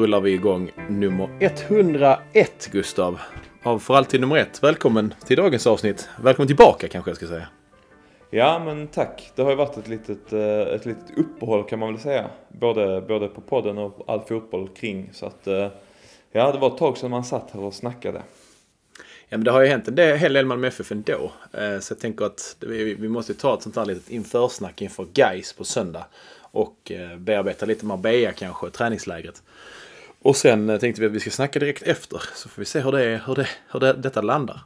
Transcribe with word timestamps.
Rullar 0.00 0.20
vi 0.20 0.32
igång 0.32 0.70
nummer 0.88 1.28
101, 1.40 2.68
Gustav. 2.72 3.20
Av 3.62 3.78
För 3.78 3.94
alltid 3.94 4.20
nummer 4.20 4.36
ett. 4.36 4.62
Välkommen 4.62 5.14
till 5.26 5.36
dagens 5.36 5.66
avsnitt. 5.66 6.08
Välkommen 6.22 6.46
tillbaka 6.46 6.88
kanske 6.88 7.10
jag 7.10 7.16
ska 7.16 7.26
säga. 7.26 7.48
Ja 8.30 8.62
men 8.64 8.88
tack. 8.88 9.32
Det 9.34 9.42
har 9.42 9.50
ju 9.50 9.56
varit 9.56 9.76
ett 9.76 9.88
litet, 9.88 10.32
eh, 10.32 10.60
ett 10.60 10.86
litet 10.86 11.18
uppehåll 11.18 11.68
kan 11.68 11.78
man 11.78 11.92
väl 11.92 12.02
säga. 12.02 12.30
Både, 12.48 13.00
både 13.00 13.28
på 13.28 13.40
podden 13.40 13.78
och 13.78 14.04
all 14.06 14.20
fotboll 14.20 14.68
kring. 14.68 15.10
Så 15.12 15.26
att 15.26 15.46
eh, 15.46 15.68
ja, 16.32 16.52
det 16.52 16.58
var 16.58 16.68
ett 16.68 16.78
tag 16.78 16.98
sedan 16.98 17.10
man 17.10 17.24
satt 17.24 17.50
här 17.50 17.60
och 17.60 17.74
snackade. 17.74 18.22
Ja, 19.28 19.36
men 19.38 19.44
det 19.44 19.50
har 19.50 19.60
ju 19.60 19.68
hänt 19.68 19.88
en 19.88 19.94
del, 19.94 20.16
hel 20.16 20.32
del 20.32 20.46
Malmö 20.46 20.66
FF 20.66 20.92
ändå. 20.92 21.32
Eh, 21.52 21.78
Så 21.80 21.92
jag 21.92 22.00
tänker 22.00 22.24
att 22.24 22.56
vi, 22.60 23.08
måste 23.08 23.34
ta 23.34 23.54
ett 23.54 23.62
sånt 23.62 23.76
här 23.76 23.84
litet 23.86 24.10
införsnack 24.10 24.82
inför 24.82 25.06
Gais 25.12 25.52
på 25.52 25.64
söndag. 25.64 26.04
Och 26.52 26.92
bearbeta 27.18 27.66
lite 27.66 27.86
Marbella 27.86 28.32
kanske, 28.32 28.70
träningslägret. 28.70 29.42
Och 30.22 30.36
sen 30.36 30.70
eh, 30.70 30.78
tänkte 30.78 31.00
vi 31.00 31.06
att 31.06 31.12
vi 31.12 31.20
ska 31.20 31.30
snacka 31.30 31.58
direkt 31.58 31.82
efter. 31.82 32.22
Så 32.34 32.48
får 32.48 32.60
vi 32.62 32.66
se 32.66 32.80
hur, 32.80 32.92
det, 32.92 33.22
hur, 33.26 33.34
det, 33.34 33.48
hur 33.72 33.80
det, 33.80 33.92
detta 33.92 34.20
landar. 34.20 34.60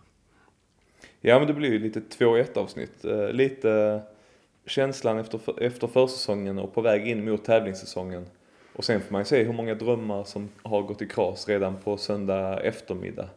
Ja 1.20 1.38
men 1.38 1.48
det 1.48 1.54
blir 1.54 1.70
ju 1.72 1.78
lite 1.78 2.00
2-1 2.00 2.58
avsnitt. 2.58 3.04
Eh, 3.04 3.28
Lite 3.28 4.00
känslan 4.66 5.18
efter, 5.18 5.62
efter 5.62 5.86
försäsongen 5.86 6.58
och 6.58 6.74
på 6.74 6.80
väg 6.80 7.08
in 7.08 7.24
mot 7.24 7.44
tävlingssäsongen. 7.44 8.26
Och 8.72 8.84
sen 8.84 9.00
får 9.00 9.12
man 9.12 9.20
ju 9.20 9.24
se 9.24 9.42
hur 9.42 9.52
många 9.52 9.74
drömmar 9.74 10.24
som 10.24 10.48
har 10.62 10.82
gått 10.82 11.02
i 11.02 11.06
kras 11.08 11.48
redan 11.48 11.76
på 11.76 11.96
söndag 11.96 12.60
eftermiddag. 12.60 13.28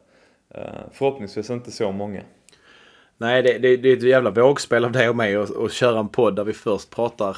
Eh, 0.49 0.61
Förhoppningsvis 0.93 1.49
inte 1.49 1.71
så 1.71 1.91
många. 1.91 2.21
Nej, 3.17 3.43
det, 3.43 3.57
det, 3.57 3.77
det 3.77 3.89
är 3.89 3.97
ett 3.97 4.03
jävla 4.03 4.29
vågspel 4.31 4.85
av 4.85 4.91
dig 4.91 5.09
och 5.09 5.15
mig 5.15 5.35
att 5.35 5.57
att 5.57 5.71
köra 5.73 5.99
en 5.99 6.09
podd 6.09 6.35
där 6.35 6.43
vi 6.43 6.53
först 6.53 6.89
pratar 6.89 7.37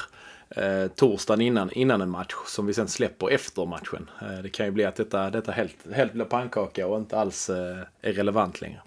eh, 0.56 0.86
torsdagen 0.86 1.40
innan, 1.40 1.72
innan 1.72 2.00
en 2.00 2.10
match 2.10 2.34
som 2.46 2.66
vi 2.66 2.74
sen 2.74 2.88
släpper 2.88 3.30
efter 3.30 3.66
matchen. 3.66 4.10
Eh, 4.22 4.42
det 4.42 4.48
kan 4.48 4.66
ju 4.66 4.72
bli 4.72 4.84
att 4.84 4.96
detta, 4.96 5.30
detta 5.30 5.52
helt, 5.52 5.76
helt 5.92 6.12
blir 6.12 6.24
pannkaka 6.24 6.86
och 6.86 6.98
inte 6.98 7.18
alls 7.18 7.50
eh, 7.50 7.78
är 8.00 8.12
relevant 8.12 8.60
längre. 8.60 8.80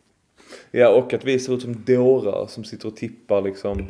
Ja, 0.71 0.89
och 0.89 1.13
att 1.13 1.25
vi 1.25 1.39
ser 1.39 1.53
ut 1.53 1.61
som 1.61 1.83
dårar 1.85 2.47
som 2.47 2.63
sitter 2.63 2.87
och 2.87 2.95
tippar 2.95 3.41
liksom. 3.41 3.87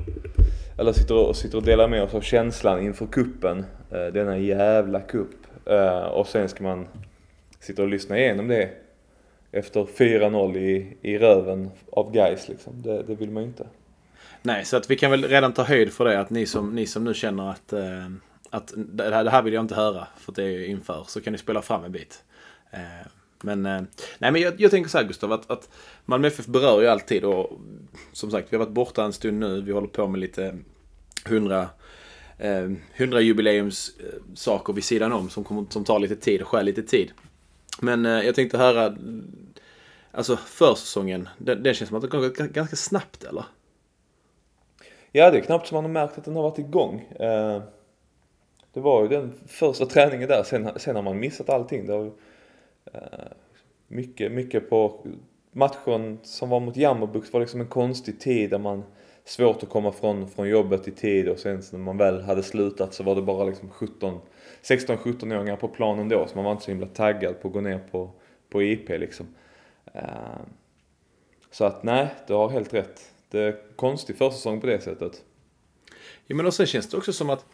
Eller 0.79 0.93
sitter 0.93 1.15
och, 1.15 1.35
sitter 1.35 1.57
och 1.57 1.63
delar 1.63 1.87
med 1.87 2.03
oss 2.03 2.13
av 2.13 2.21
känslan 2.21 2.81
inför 2.81 3.05
kuppen. 3.05 3.65
Eh, 3.91 4.05
denna 4.05 4.37
jävla 4.37 5.01
kupp. 5.01 5.35
Eh, 5.65 6.03
och 6.03 6.27
sen 6.27 6.49
ska 6.49 6.63
man 6.63 6.87
sitta 7.59 7.81
och 7.81 7.87
lyssna 7.87 8.19
igenom 8.19 8.47
det. 8.47 8.69
Efter 9.51 9.83
4-0 9.83 10.57
i, 10.57 10.97
i 11.01 11.17
röven 11.17 11.69
av 11.91 12.11
guys 12.11 12.49
liksom. 12.49 12.81
Det, 12.81 13.03
det 13.03 13.15
vill 13.15 13.31
man 13.31 13.43
ju 13.43 13.49
inte. 13.49 13.65
Nej, 14.45 14.65
så 14.65 14.77
att 14.77 14.91
vi 14.91 14.95
kan 14.95 15.11
väl 15.11 15.23
redan 15.23 15.53
ta 15.53 15.63
höjd 15.63 15.93
för 15.93 16.05
det 16.05 16.19
att 16.19 16.29
ni 16.29 16.45
som, 16.45 16.75
ni 16.75 16.87
som 16.87 17.03
nu 17.03 17.13
känner 17.13 17.49
att, 17.49 17.73
eh, 17.73 18.09
att 18.49 18.73
det, 18.75 19.03
här, 19.03 19.23
det 19.23 19.29
här 19.29 19.41
vill 19.41 19.53
jag 19.53 19.63
inte 19.63 19.75
höra 19.75 20.07
för 20.17 20.31
att 20.31 20.35
det 20.35 20.43
är 20.43 20.65
inför 20.65 21.03
så 21.07 21.21
kan 21.21 21.33
ni 21.33 21.39
spela 21.39 21.61
fram 21.61 21.83
en 21.83 21.91
bit. 21.91 22.23
Eh, 22.71 23.07
men, 23.43 23.65
eh, 23.65 23.81
nej, 24.17 24.31
men 24.31 24.41
jag, 24.41 24.61
jag 24.61 24.71
tänker 24.71 24.89
så 24.89 24.97
här 24.97 25.05
Gustav 25.05 25.31
att, 25.31 25.51
att 25.51 25.69
Malmö 26.05 26.27
FF 26.27 26.45
berör 26.45 26.81
ju 26.81 26.87
alltid 26.87 27.23
och 27.23 27.59
som 28.13 28.31
sagt 28.31 28.47
vi 28.49 28.57
har 28.57 28.65
varit 28.65 28.73
borta 28.73 29.03
en 29.03 29.13
stund 29.13 29.39
nu. 29.39 29.61
Vi 29.61 29.71
håller 29.71 29.87
på 29.87 30.07
med 30.07 30.19
lite 30.19 30.57
100 31.25 31.69
eh, 32.37 32.71
100 32.95 33.21
jubileums-saker 33.21 34.73
eh, 34.73 34.75
vid 34.75 34.83
sidan 34.83 35.13
om 35.13 35.29
som, 35.29 35.43
kommer, 35.43 35.65
som 35.69 35.83
tar 35.83 35.99
lite 35.99 36.15
tid 36.15 36.41
och 36.41 36.47
skär 36.47 36.63
lite 36.63 36.83
tid. 36.83 37.11
Men 37.81 38.05
eh, 38.05 38.25
jag 38.25 38.35
tänkte 38.35 38.57
höra, 38.57 38.97
alltså 40.11 40.37
försäsongen, 40.37 41.29
den, 41.37 41.63
den 41.63 41.73
känns 41.73 41.89
som 41.89 41.97
att 41.97 42.01
det 42.01 42.17
går 42.17 42.47
ganska 42.47 42.75
snabbt 42.75 43.23
eller? 43.23 43.45
Ja, 45.15 45.31
det 45.31 45.37
är 45.37 45.41
knappt 45.41 45.67
som 45.67 45.75
man 45.75 45.83
har 45.83 45.91
märkt 45.91 46.17
att 46.17 46.25
den 46.25 46.35
har 46.35 46.43
varit 46.43 46.59
igång. 46.59 46.99
Eh, 47.19 47.61
det 48.73 48.79
var 48.79 49.01
ju 49.01 49.07
den 49.07 49.33
första 49.47 49.85
träningen 49.85 50.29
där, 50.29 50.43
sen, 50.43 50.69
sen 50.75 50.95
har 50.95 51.03
man 51.03 51.19
missat 51.19 51.49
allting. 51.49 51.85
Det 51.85 51.93
har, 51.93 52.11
eh, 52.93 53.01
mycket, 53.87 54.31
mycket 54.31 54.69
på 54.69 55.05
matchen 55.51 56.19
som 56.23 56.49
var 56.49 56.59
mot 56.59 56.77
Jammerbuks 56.77 57.33
var 57.33 57.39
liksom 57.39 57.61
en 57.61 57.67
konstig 57.67 58.19
tid 58.19 58.49
där 58.49 58.57
man 58.57 58.83
svårt 59.25 59.63
att 59.63 59.69
komma 59.69 59.91
från, 59.91 60.29
från 60.29 60.49
jobbet 60.49 60.87
i 60.87 60.91
tid 60.91 61.29
och 61.29 61.39
sen 61.39 61.61
när 61.71 61.79
man 61.79 61.97
väl 61.97 62.21
hade 62.21 62.43
slutat 62.43 62.93
så 62.93 63.03
var 63.03 63.15
det 63.15 63.21
bara 63.21 63.43
liksom 63.43 63.69
17, 63.69 64.19
16-17-åringar 64.63 65.55
på 65.55 65.67
planen 65.67 66.09
då 66.09 66.27
så 66.27 66.35
man 66.35 66.45
var 66.45 66.51
inte 66.51 66.63
så 66.63 66.71
himla 66.71 66.87
taggad 66.87 67.41
på 67.41 67.47
att 67.47 67.53
gå 67.53 67.61
ner 67.61 67.79
på, 67.91 68.11
på 68.49 68.63
IP 68.63 68.89
liksom. 68.89 69.27
Eh, 69.93 70.03
så 71.51 71.65
att 71.65 71.83
nej, 71.83 72.07
du 72.27 72.33
har 72.33 72.49
helt 72.49 72.73
rätt. 72.73 73.12
Är 73.33 73.75
konstig 73.75 74.17
försäsong 74.17 74.61
på 74.61 74.67
det 74.67 74.81
sättet. 74.81 75.21
Ja, 76.27 76.35
men 76.35 76.45
och 76.45 76.53
sen 76.53 76.65
känns 76.65 76.89
det 76.89 76.97
också 76.97 77.13
som 77.13 77.29
att 77.29 77.45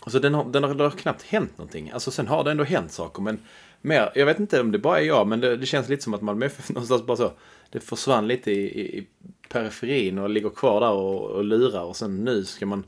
Alltså 0.00 0.20
den 0.20 0.34
har, 0.34 0.44
den 0.44 0.64
har, 0.64 0.74
det 0.74 0.84
har 0.84 0.90
knappt 0.90 1.22
hänt 1.22 1.58
någonting. 1.58 1.90
Alltså 1.90 2.10
sen 2.10 2.26
har 2.26 2.44
det 2.44 2.50
ändå 2.50 2.64
hänt 2.64 2.92
saker. 2.92 3.22
Men 3.22 3.38
mer, 3.80 4.12
jag 4.14 4.26
vet 4.26 4.40
inte 4.40 4.60
om 4.60 4.72
det 4.72 4.78
bara 4.78 5.00
är 5.00 5.04
jag, 5.04 5.26
men 5.26 5.40
det, 5.40 5.56
det 5.56 5.66
känns 5.66 5.88
lite 5.88 6.02
som 6.02 6.14
att 6.14 6.22
Malmö 6.22 6.46
FF 6.46 6.68
någonstans 6.68 7.06
bara 7.06 7.16
så. 7.16 7.32
Det 7.70 7.80
försvann 7.80 8.28
lite 8.28 8.50
i, 8.50 8.80
i, 8.80 8.98
i 8.98 9.06
periferin 9.48 10.18
och 10.18 10.30
ligger 10.30 10.48
kvar 10.48 10.80
där 10.80 10.90
och, 10.90 11.30
och 11.30 11.44
lurar. 11.44 11.82
Och 11.82 11.96
sen 11.96 12.16
nu 12.16 12.44
ska 12.44 12.66
man, 12.66 12.84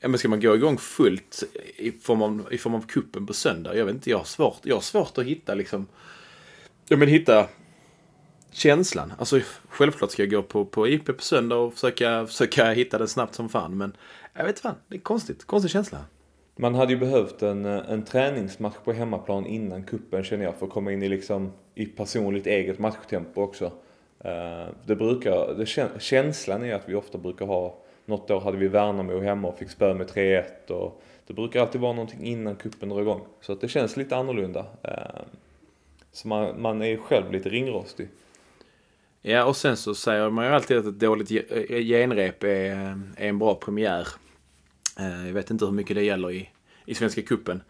ja, 0.00 0.08
men 0.08 0.18
ska 0.18 0.28
man 0.28 0.40
gå 0.40 0.54
igång 0.54 0.78
fullt 0.78 1.42
i 1.76 1.90
form 1.90 2.22
av, 2.22 2.48
i 2.50 2.58
form 2.58 2.74
av 2.74 2.86
kuppen 2.86 3.26
på 3.26 3.32
söndag. 3.32 3.76
Jag 3.76 3.84
vet 3.84 3.94
inte, 3.94 4.10
jag 4.10 4.18
har 4.18 4.24
svårt, 4.24 4.60
jag 4.62 4.76
har 4.76 4.80
svårt 4.80 5.18
att 5.18 5.24
hitta 5.24 5.54
liksom. 5.54 5.86
Ja 6.88 6.96
men 6.96 7.08
hitta 7.08 7.48
känslan. 8.50 9.12
Alltså 9.18 9.40
självklart 9.68 10.10
ska 10.10 10.22
jag 10.22 10.30
gå 10.30 10.42
på, 10.42 10.64
på 10.64 10.88
IP 10.88 11.06
på 11.06 11.22
söndag 11.22 11.56
och 11.56 11.74
försöka, 11.74 12.26
försöka 12.26 12.70
hitta 12.70 12.98
den 12.98 13.08
snabbt 13.08 13.34
som 13.34 13.48
fan. 13.48 13.76
Men 13.76 13.96
jag 14.34 14.44
vet 14.44 14.60
fan, 14.60 14.74
det 14.88 14.96
är 14.96 15.00
konstigt. 15.00 15.44
Konstig 15.44 15.70
känsla. 15.70 15.98
Man 16.56 16.74
hade 16.74 16.92
ju 16.92 16.98
behövt 16.98 17.42
en, 17.42 17.64
eh, 17.64 17.90
en 17.90 18.04
träningsmatch 18.04 18.76
på 18.84 18.92
hemmaplan 18.92 19.46
innan 19.46 19.82
kuppen 19.82 20.24
känner 20.24 20.44
jag 20.44 20.54
för 20.54 20.66
att 20.66 20.72
komma 20.72 20.92
in 20.92 21.02
i 21.02 21.08
liksom 21.08 21.52
i 21.74 21.86
personligt 21.86 22.46
eget 22.46 22.78
matchtempo 22.78 23.42
också. 23.42 23.72
Eh, 24.20 24.66
det 24.86 24.96
brukar, 24.96 25.54
det, 25.54 26.00
känslan 26.00 26.64
är 26.64 26.74
att 26.74 26.88
vi 26.88 26.94
ofta 26.94 27.18
brukar 27.18 27.46
ha, 27.46 27.78
något 28.06 28.30
år 28.30 28.40
hade 28.40 28.56
vi 28.56 28.68
Värnamo 28.68 29.20
hemma 29.20 29.48
och 29.48 29.58
fick 29.58 29.70
spö 29.70 29.94
med 29.94 30.06
3-1 30.06 30.70
och 30.70 31.02
det 31.26 31.34
brukar 31.34 31.60
alltid 31.60 31.80
vara 31.80 31.92
någonting 31.92 32.24
innan 32.24 32.56
kuppen 32.56 32.88
drar 32.88 33.00
igång. 33.00 33.20
Så 33.40 33.52
att 33.52 33.60
det 33.60 33.68
känns 33.68 33.96
lite 33.96 34.16
annorlunda. 34.16 34.66
Eh, 34.82 35.22
så 36.12 36.28
man, 36.28 36.62
man 36.62 36.82
är 36.82 36.86
ju 36.86 36.98
själv 36.98 37.32
lite 37.32 37.48
ringrostig. 37.48 38.08
Ja, 39.28 39.44
och 39.44 39.56
sen 39.56 39.76
så 39.76 39.94
säger 39.94 40.30
man 40.30 40.44
ju 40.44 40.50
alltid 40.52 40.76
att 40.76 40.86
ett 40.86 41.00
dåligt 41.00 41.30
eh, 41.30 41.78
genrep 41.82 42.44
är, 42.44 42.72
eh, 42.72 42.96
är 43.16 43.28
en 43.28 43.38
bra 43.38 43.54
premiär. 43.54 44.08
Eh, 44.98 45.26
jag 45.26 45.34
vet 45.34 45.50
inte 45.50 45.64
hur 45.64 45.72
mycket 45.72 45.96
det 45.96 46.02
gäller 46.02 46.30
i, 46.30 46.50
i 46.86 46.94
Svenska 46.94 47.22
Cupen. 47.22 47.62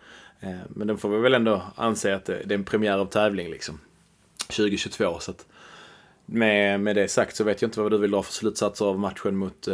Men 0.68 0.86
den 0.86 0.98
får 0.98 1.08
vi 1.08 1.18
väl 1.18 1.34
ändå 1.34 1.62
anse 1.76 2.14
att 2.14 2.24
det 2.24 2.50
är 2.50 2.52
en 2.52 2.64
premiär 2.64 2.98
av 2.98 3.06
tävling 3.06 3.50
liksom. 3.50 3.80
2022. 4.38 5.18
Så 5.18 5.30
att 5.30 5.46
med, 6.26 6.80
med 6.80 6.96
det 6.96 7.08
sagt 7.08 7.36
så 7.36 7.44
vet 7.44 7.62
jag 7.62 7.68
inte 7.68 7.80
vad 7.80 7.90
du 7.90 7.98
vill 7.98 8.10
dra 8.10 8.22
för 8.22 8.32
slutsatser 8.32 8.84
av 8.84 8.98
matchen 8.98 9.36
mot, 9.36 9.68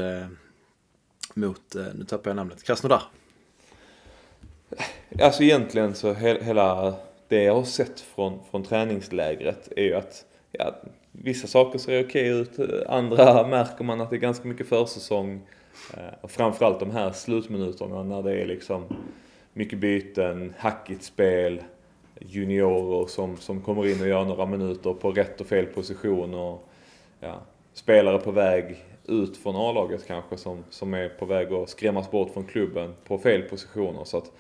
mot 1.35 1.75
nu 1.75 2.05
tappar 2.09 2.31
jag 2.31 2.37
namnet, 2.37 2.63
Krasnodar. 2.63 3.03
Alltså 5.21 5.43
egentligen 5.43 5.95
så 5.95 6.13
he 6.13 6.45
hela 6.45 6.95
det 7.29 7.43
jag 7.43 7.55
har 7.55 7.65
sett 7.65 8.01
från, 8.01 8.41
från 8.51 8.65
träningslägret 8.65 9.69
är 9.77 9.85
ju 9.85 9.95
att 9.95 10.25
ja, 10.53 10.75
vissa 11.23 11.47
saker 11.47 11.79
ser 11.79 12.05
okej 12.05 12.29
ut, 12.29 12.59
andra 12.87 13.47
märker 13.47 13.85
man 13.85 14.01
att 14.01 14.11
det 14.11 14.17
är 14.17 14.21
ganska 14.21 14.49
mycket 14.49 14.69
försäsong. 14.69 15.41
Eh, 15.97 16.15
och 16.21 16.31
framförallt 16.31 16.81
de 16.81 16.91
här 16.91 17.13
slutminuterna 17.13 18.03
när 18.03 18.23
det 18.23 18.43
är 18.43 18.47
liksom 18.47 18.85
mycket 19.53 19.79
byten, 19.79 20.55
hackigt 20.59 21.03
spel, 21.03 21.63
juniorer 22.21 23.07
som, 23.07 23.37
som 23.37 23.61
kommer 23.61 23.87
in 23.87 24.01
och 24.01 24.09
gör 24.09 24.25
några 24.25 24.47
minuter 24.47 24.95
på 24.95 25.11
rätt 25.11 25.41
och 25.41 25.47
fel 25.47 25.67
position 25.67 26.35
och 26.35 26.69
ja, 27.21 27.41
spelare 27.73 28.19
på 28.19 28.31
väg 28.31 28.85
ut 29.07 29.37
från 29.37 29.57
A-laget 29.57 30.07
kanske 30.07 30.37
som, 30.37 30.65
som 30.71 30.95
är 30.95 31.09
på 31.09 31.27
väg 31.27 31.53
att 31.53 31.69
skrämmas 31.69 32.11
bort 32.11 32.33
från 32.33 32.45
klubben 32.45 32.95
på 33.07 33.19
fel 33.19 33.43
positioner. 33.43 34.05
Så 34.05 34.17
att 34.19 34.33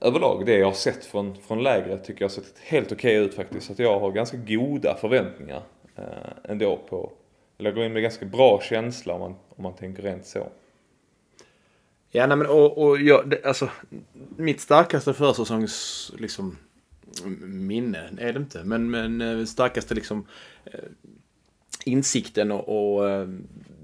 överlag 0.00 0.46
det 0.46 0.58
jag 0.58 0.66
har 0.66 0.72
sett 0.72 1.04
från, 1.04 1.36
från 1.36 1.62
lägret 1.62 2.04
tycker 2.04 2.22
jag 2.22 2.28
har 2.28 2.34
sett 2.34 2.58
helt 2.58 2.92
okej 2.92 3.16
ut 3.16 3.34
faktiskt. 3.34 3.66
Så 3.66 3.72
att 3.72 3.78
jag 3.78 4.00
har 4.00 4.10
ganska 4.10 4.36
goda 4.36 4.96
förväntningar 5.00 5.62
eh, 5.96 6.04
ändå 6.44 6.76
på, 6.76 7.12
eller 7.58 7.72
går 7.72 7.84
in 7.84 7.92
med 7.92 8.02
ganska 8.02 8.26
bra 8.26 8.60
känsla 8.60 9.14
om 9.14 9.20
man, 9.20 9.34
om 9.48 9.62
man 9.62 9.74
tänker 9.74 10.02
rent 10.02 10.26
så. 10.26 10.48
Ja, 12.10 12.26
nej, 12.26 12.36
men 12.36 12.46
och, 12.46 12.78
och 12.78 13.00
jag, 13.00 13.30
det, 13.30 13.44
alltså, 13.44 13.70
mitt 14.36 14.60
starkaste 14.60 15.14
försäsongs 15.14 16.12
liksom, 16.18 16.58
minne 17.42 18.08
är 18.18 18.32
det 18.32 18.38
inte. 18.38 18.64
Men, 18.64 18.90
men 18.90 19.20
eh, 19.20 19.44
starkaste 19.44 19.94
liksom 19.94 20.26
eh, 20.64 20.80
insikten 21.84 22.52
och, 22.52 22.94
och 22.96 23.10
eh, 23.10 23.28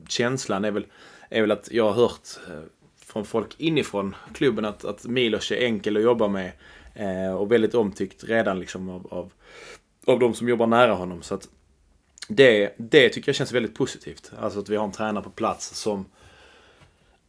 känslan 0.08 0.64
är 0.64 0.70
väl, 0.70 0.86
är 1.28 1.40
väl 1.40 1.50
att 1.50 1.72
jag 1.72 1.84
har 1.84 1.92
hört 1.92 2.28
från 3.08 3.24
folk 3.24 3.60
inifrån 3.60 4.16
klubben 4.34 4.64
att, 4.64 4.84
att 4.84 5.04
Milos 5.04 5.50
är 5.50 5.56
enkel 5.56 5.96
att 5.96 6.02
jobba 6.02 6.28
med 6.28 6.52
eh, 6.94 7.34
och 7.34 7.52
väldigt 7.52 7.74
omtyckt 7.74 8.24
redan 8.24 8.60
liksom 8.60 8.88
av, 8.88 9.06
av, 9.10 9.32
av 10.06 10.18
de 10.18 10.34
som 10.34 10.48
jobbar 10.48 10.66
nära 10.66 10.94
honom. 10.94 11.22
Så 11.22 11.34
att 11.34 11.48
det, 12.28 12.74
det 12.76 13.08
tycker 13.08 13.28
jag 13.28 13.36
känns 13.36 13.52
väldigt 13.52 13.74
positivt. 13.74 14.32
Alltså 14.38 14.58
att 14.58 14.68
vi 14.68 14.76
har 14.76 14.84
en 14.84 14.92
tränare 14.92 15.24
på 15.24 15.30
plats 15.30 15.80
som 15.80 16.04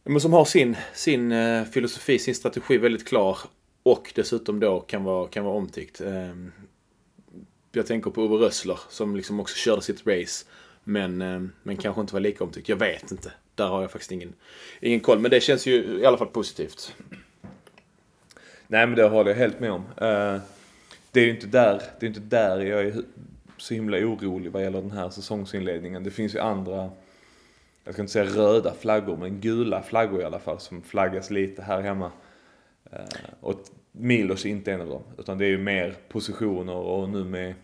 men 0.04 0.20
som 0.20 0.32
har 0.32 0.44
sin, 0.44 0.76
sin 0.94 1.32
eh, 1.32 1.64
filosofi, 1.64 2.18
sin 2.18 2.34
strategi 2.34 2.78
väldigt 2.78 3.08
klar. 3.08 3.38
och 3.82 4.12
dessutom 4.14 4.60
då 4.60 4.80
kan 4.80 5.04
vara, 5.04 5.28
kan 5.28 5.44
vara 5.44 5.54
omtyckt. 5.54 6.00
Ehm, 6.00 6.52
jag 7.72 7.86
tänker 7.86 8.10
på 8.10 8.22
Ove 8.22 8.46
Rössler 8.46 8.78
som 8.88 9.16
liksom 9.16 9.40
också 9.40 9.56
körde 9.56 9.82
sitt 9.82 10.06
race. 10.06 10.46
Men, 10.84 11.22
ehm, 11.22 11.52
men 11.62 11.76
kanske 11.76 12.00
inte 12.00 12.12
var 12.12 12.20
lika 12.20 12.44
omtyckt. 12.44 12.68
Jag 12.68 12.76
vet 12.76 13.10
inte. 13.10 13.32
Där 13.54 13.68
har 13.68 13.80
jag 13.80 13.90
faktiskt 13.90 14.12
ingen, 14.12 14.32
ingen 14.80 15.00
koll. 15.00 15.18
Men 15.18 15.30
det 15.30 15.40
känns 15.40 15.66
ju 15.66 16.00
i 16.00 16.06
alla 16.06 16.18
fall 16.18 16.26
positivt. 16.26 16.94
Nej 18.66 18.86
men 18.86 18.94
det 18.94 19.08
håller 19.08 19.30
jag 19.30 19.38
helt 19.38 19.60
med 19.60 19.72
om. 19.72 19.84
Eh, 19.96 20.40
det 21.12 21.20
är 21.20 21.24
ju 21.24 21.30
inte 21.30 21.46
där, 21.46 21.82
det 22.00 22.06
är 22.06 22.08
inte 22.08 22.20
där 22.20 22.60
jag 22.60 22.82
är 22.82 23.02
så 23.60 23.74
himla 23.74 23.96
orolig 23.96 24.52
vad 24.52 24.62
gäller 24.62 24.80
den 24.80 24.90
här 24.90 25.10
säsongsinledningen. 25.10 26.04
Det 26.04 26.10
finns 26.10 26.34
ju 26.34 26.38
andra, 26.38 26.90
jag 27.84 27.94
ska 27.94 28.02
inte 28.02 28.12
säga 28.12 28.24
röda 28.24 28.74
flaggor, 28.74 29.16
men 29.16 29.40
gula 29.40 29.82
flaggor 29.82 30.20
i 30.20 30.24
alla 30.24 30.38
fall 30.38 30.60
som 30.60 30.82
flaggas 30.82 31.30
lite 31.30 31.62
här 31.62 31.80
hemma. 31.80 32.10
Eh, 32.92 32.98
och 33.40 33.60
Milos 33.92 34.44
är 34.44 34.50
inte 34.50 34.72
en 34.72 34.80
av 34.80 34.88
dem, 34.88 35.02
utan 35.18 35.38
det 35.38 35.44
är 35.44 35.50
ju 35.50 35.58
mer 35.58 35.94
positioner 36.08 36.74
och 36.74 37.08
nu 37.08 37.24
med 37.24 37.54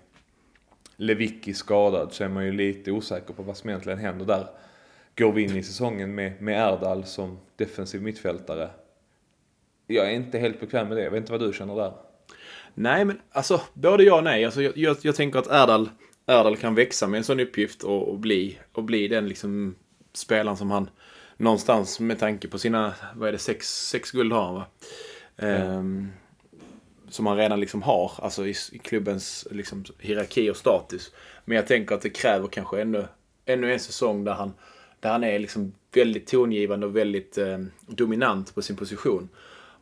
Lewicki 0.97 1.55
skadad 1.55 2.13
så 2.13 2.25
är 2.25 2.29
man 2.29 2.45
ju 2.45 2.53
lite 2.53 2.93
osäker 2.93 3.35
på 3.35 3.43
vad 3.43 3.57
som 3.57 3.71
egentligen 3.71 3.99
händer 3.99 4.25
där. 4.27 4.47
Går 5.17 5.33
vi 5.33 5.43
in 5.43 5.57
i 5.57 5.63
säsongen 5.63 6.15
med, 6.15 6.43
med 6.43 6.73
Erdal 6.73 7.05
som 7.05 7.39
defensiv 7.57 8.03
mittfältare 8.03 8.71
jag 9.87 10.07
är 10.07 10.11
inte 10.11 10.39
helt 10.39 10.61
bekväm 10.61 10.89
med 10.89 10.97
det. 10.97 11.03
Jag 11.03 11.11
vet 11.11 11.21
inte 11.21 11.33
vad 11.33 11.41
du 11.41 11.53
känner 11.53 11.77
där. 11.77 11.93
Nej, 12.79 13.05
men 13.05 13.21
alltså 13.33 13.61
både 13.75 14.05
ja 14.05 14.17
och 14.17 14.25
nej. 14.25 14.45
Alltså, 14.45 14.63
jag, 14.63 14.77
jag, 14.77 14.97
jag 15.03 15.17
tänker 15.17 15.39
att 15.39 15.47
Erdal, 15.47 15.91
Erdal 16.27 16.57
kan 16.57 16.75
växa 16.75 17.07
med 17.07 17.19
en 17.19 17.25
sån 17.25 17.41
uppgift 17.41 17.83
och, 17.83 18.09
och, 18.09 18.19
bli, 18.19 18.59
och 18.73 18.85
bli 18.85 19.09
den 19.09 19.29
liksom 19.29 19.75
spelaren 20.13 20.57
som 20.57 20.71
han 20.71 20.91
någonstans 21.37 22.01
med 22.01 22.19
tanke 22.19 22.49
på 22.49 22.59
sina, 22.59 22.95
vad 23.15 23.29
är 23.29 23.33
det, 23.33 23.39
sex, 23.39 23.89
sex 23.89 24.11
guld 24.11 24.33
har 24.33 24.45
han 24.45 24.55
va? 24.55 24.67
Ehm, 25.37 26.09
som 27.09 27.27
han 27.27 27.37
redan 27.37 27.61
liksom 27.61 27.83
har, 27.83 28.13
alltså 28.19 28.47
i, 28.47 28.55
i 28.73 28.79
klubbens 28.79 29.49
liksom, 29.51 29.85
hierarki 29.99 30.51
och 30.51 30.57
status. 30.57 31.13
Men 31.45 31.57
jag 31.57 31.67
tänker 31.67 31.95
att 31.95 32.03
det 32.03 32.11
kräver 32.11 32.49
kanske 32.49 32.81
ännu, 32.81 33.07
ännu 33.47 33.73
en 33.73 33.81
säsong 33.81 34.25
där 34.25 34.35
han, 34.35 34.53
där 35.01 35.11
han 35.11 35.25
är 35.25 35.39
liksom 35.39 35.73
väldigt 35.95 36.27
tongivande 36.27 36.87
och 36.87 36.97
väldigt 36.97 37.39
eh, 37.39 37.59
dominant 37.87 38.55
på 38.55 38.63
sin 38.63 38.77
position. 38.77 39.29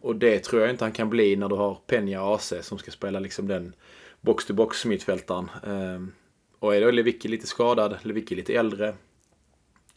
Och 0.05 0.17
det 0.17 0.39
tror 0.39 0.63
jag 0.63 0.71
inte 0.71 0.85
han 0.85 0.93
kan 0.93 1.11
bli 1.11 1.37
när 1.37 1.49
du 1.49 1.55
har 1.55 1.79
Peña 1.87 2.35
AC 2.35 2.55
som 2.61 2.79
ska 2.79 2.91
spela 2.91 3.21
liksom 3.21 3.49
den 3.49 3.75
box-to-box 4.21 4.87
mittfältaren. 4.87 5.51
Ehm, 5.67 6.13
och 6.59 6.75
är 6.75 6.81
då 6.81 6.91
Lewicki 6.91 7.29
lite 7.29 7.47
skadad, 7.47 7.97
Lewicki 8.03 8.35
lite 8.35 8.55
äldre. 8.55 8.95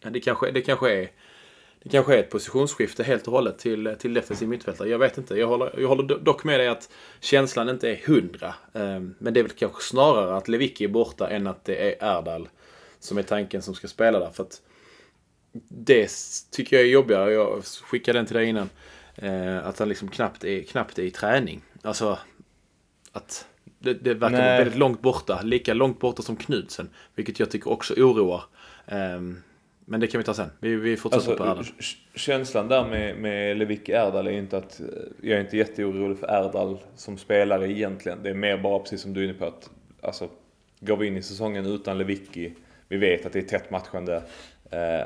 Ja, 0.01 0.09
det, 0.09 0.19
kanske, 0.19 0.51
det, 0.51 0.61
kanske 0.61 0.93
är, 0.93 1.11
det 1.83 1.89
kanske 1.89 2.15
är 2.15 2.19
ett 2.19 2.29
positionsskifte 2.29 3.03
helt 3.03 3.27
och 3.27 3.33
hållet 3.33 3.59
till, 3.59 3.95
till 3.99 4.13
defensiv 4.13 4.47
mittfältare. 4.47 4.89
Jag 4.89 4.99
vet 4.99 5.17
inte. 5.17 5.35
Jag 5.35 5.47
håller, 5.47 5.79
jag 5.79 5.87
håller 5.87 6.03
dock 6.03 6.43
med 6.43 6.59
dig 6.59 6.67
att 6.67 6.89
känslan 7.19 7.69
inte 7.69 7.91
är 7.91 8.01
hundra. 8.07 8.55
Ehm, 8.73 9.15
men 9.19 9.33
det 9.33 9.39
är 9.39 9.43
väl 9.43 9.51
kanske 9.51 9.83
snarare 9.83 10.37
att 10.37 10.47
Lewicki 10.47 10.83
är 10.83 10.89
borta 10.89 11.29
än 11.29 11.47
att 11.47 11.65
det 11.65 11.75
är 11.75 12.19
Erdal 12.19 12.49
som 12.99 13.17
är 13.17 13.23
tanken 13.23 13.61
som 13.61 13.75
ska 13.75 13.87
spela 13.87 14.19
där. 14.19 14.29
För 14.29 14.43
att 14.43 14.61
det 15.69 16.11
tycker 16.51 16.75
jag 16.75 16.85
är 16.85 16.89
jobbigare. 16.89 17.31
Jag 17.31 17.63
skickade 17.63 18.19
den 18.19 18.25
till 18.25 18.35
dig 18.35 18.45
innan. 18.45 18.69
Eh, 19.17 19.67
att 19.67 19.79
han 19.79 19.89
liksom 19.89 20.07
knappt 20.07 20.43
är, 20.43 20.63
knappt 20.63 20.99
är 20.99 21.03
i 21.03 21.11
träning. 21.11 21.61
Alltså 21.81 22.19
att 23.11 23.47
det, 23.79 23.93
det 23.93 24.13
verkar 24.13 24.37
Nej. 24.37 24.57
väldigt 24.57 24.77
långt 24.77 25.01
borta. 25.01 25.41
Lika 25.43 25.73
långt 25.73 25.99
borta 25.99 26.21
som 26.21 26.35
Knudsen. 26.35 26.89
Vilket 27.15 27.39
jag 27.39 27.51
tycker 27.51 27.71
också 27.71 27.93
oroar. 27.93 28.43
Eh, 28.85 29.21
men 29.89 29.99
det 29.99 30.07
kan 30.07 30.17
vi 30.19 30.25
ta 30.25 30.33
sen. 30.33 30.49
Vi, 30.59 30.75
vi 30.75 30.97
fortsätter 30.97 31.31
alltså, 31.31 31.43
på 31.43 31.51
Erdal. 31.51 31.65
Känslan 32.15 32.67
där 32.67 32.89
med, 32.89 33.17
med 33.17 33.57
Lewicki 33.57 33.91
Erdal 33.91 34.27
är 34.27 34.31
inte 34.31 34.57
att 34.57 34.81
jag 35.21 35.37
är 35.37 35.41
inte 35.41 35.57
jätteorolig 35.57 36.19
för 36.19 36.27
Erdal 36.27 36.77
som 36.95 37.17
spelare 37.17 37.71
egentligen. 37.71 38.23
Det 38.23 38.29
är 38.29 38.33
mer 38.33 38.57
bara 38.57 38.79
precis 38.79 39.01
som 39.01 39.13
du 39.13 39.19
är 39.19 39.23
inne 39.23 39.33
på 39.33 39.45
att 39.45 39.69
alltså, 40.01 40.29
går 40.79 40.97
vi 40.97 41.07
in 41.07 41.17
i 41.17 41.21
säsongen 41.21 41.65
utan 41.65 41.97
Lewicki, 41.97 42.53
vi 42.87 42.97
vet 42.97 43.25
att 43.25 43.33
det 43.33 43.39
är 43.39 43.43
tätt 43.43 43.71
matchande, 43.71 44.15
Eh, 44.15 44.56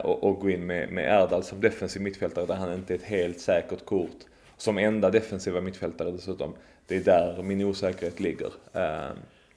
och, 0.03 0.23
och 0.23 0.39
gå 0.39 0.49
in 0.49 0.65
med, 0.65 0.89
med 0.89 1.21
Erdal 1.21 1.43
som 1.43 1.61
defensiv 1.61 2.01
mittfältare 2.01 2.45
där 2.45 2.55
han 2.55 2.73
inte 2.73 2.93
är 2.93 2.97
ett 2.97 3.03
helt 3.03 3.39
säkert 3.39 3.85
kort. 3.85 4.17
Som 4.57 4.77
enda 4.77 5.09
defensiva 5.09 5.61
mittfältare 5.61 6.11
dessutom. 6.11 6.53
Det 6.87 6.95
är 6.95 7.03
där 7.03 7.43
min 7.43 7.61
osäkerhet 7.61 8.19
ligger. 8.19 8.51
Eh, 8.73 9.09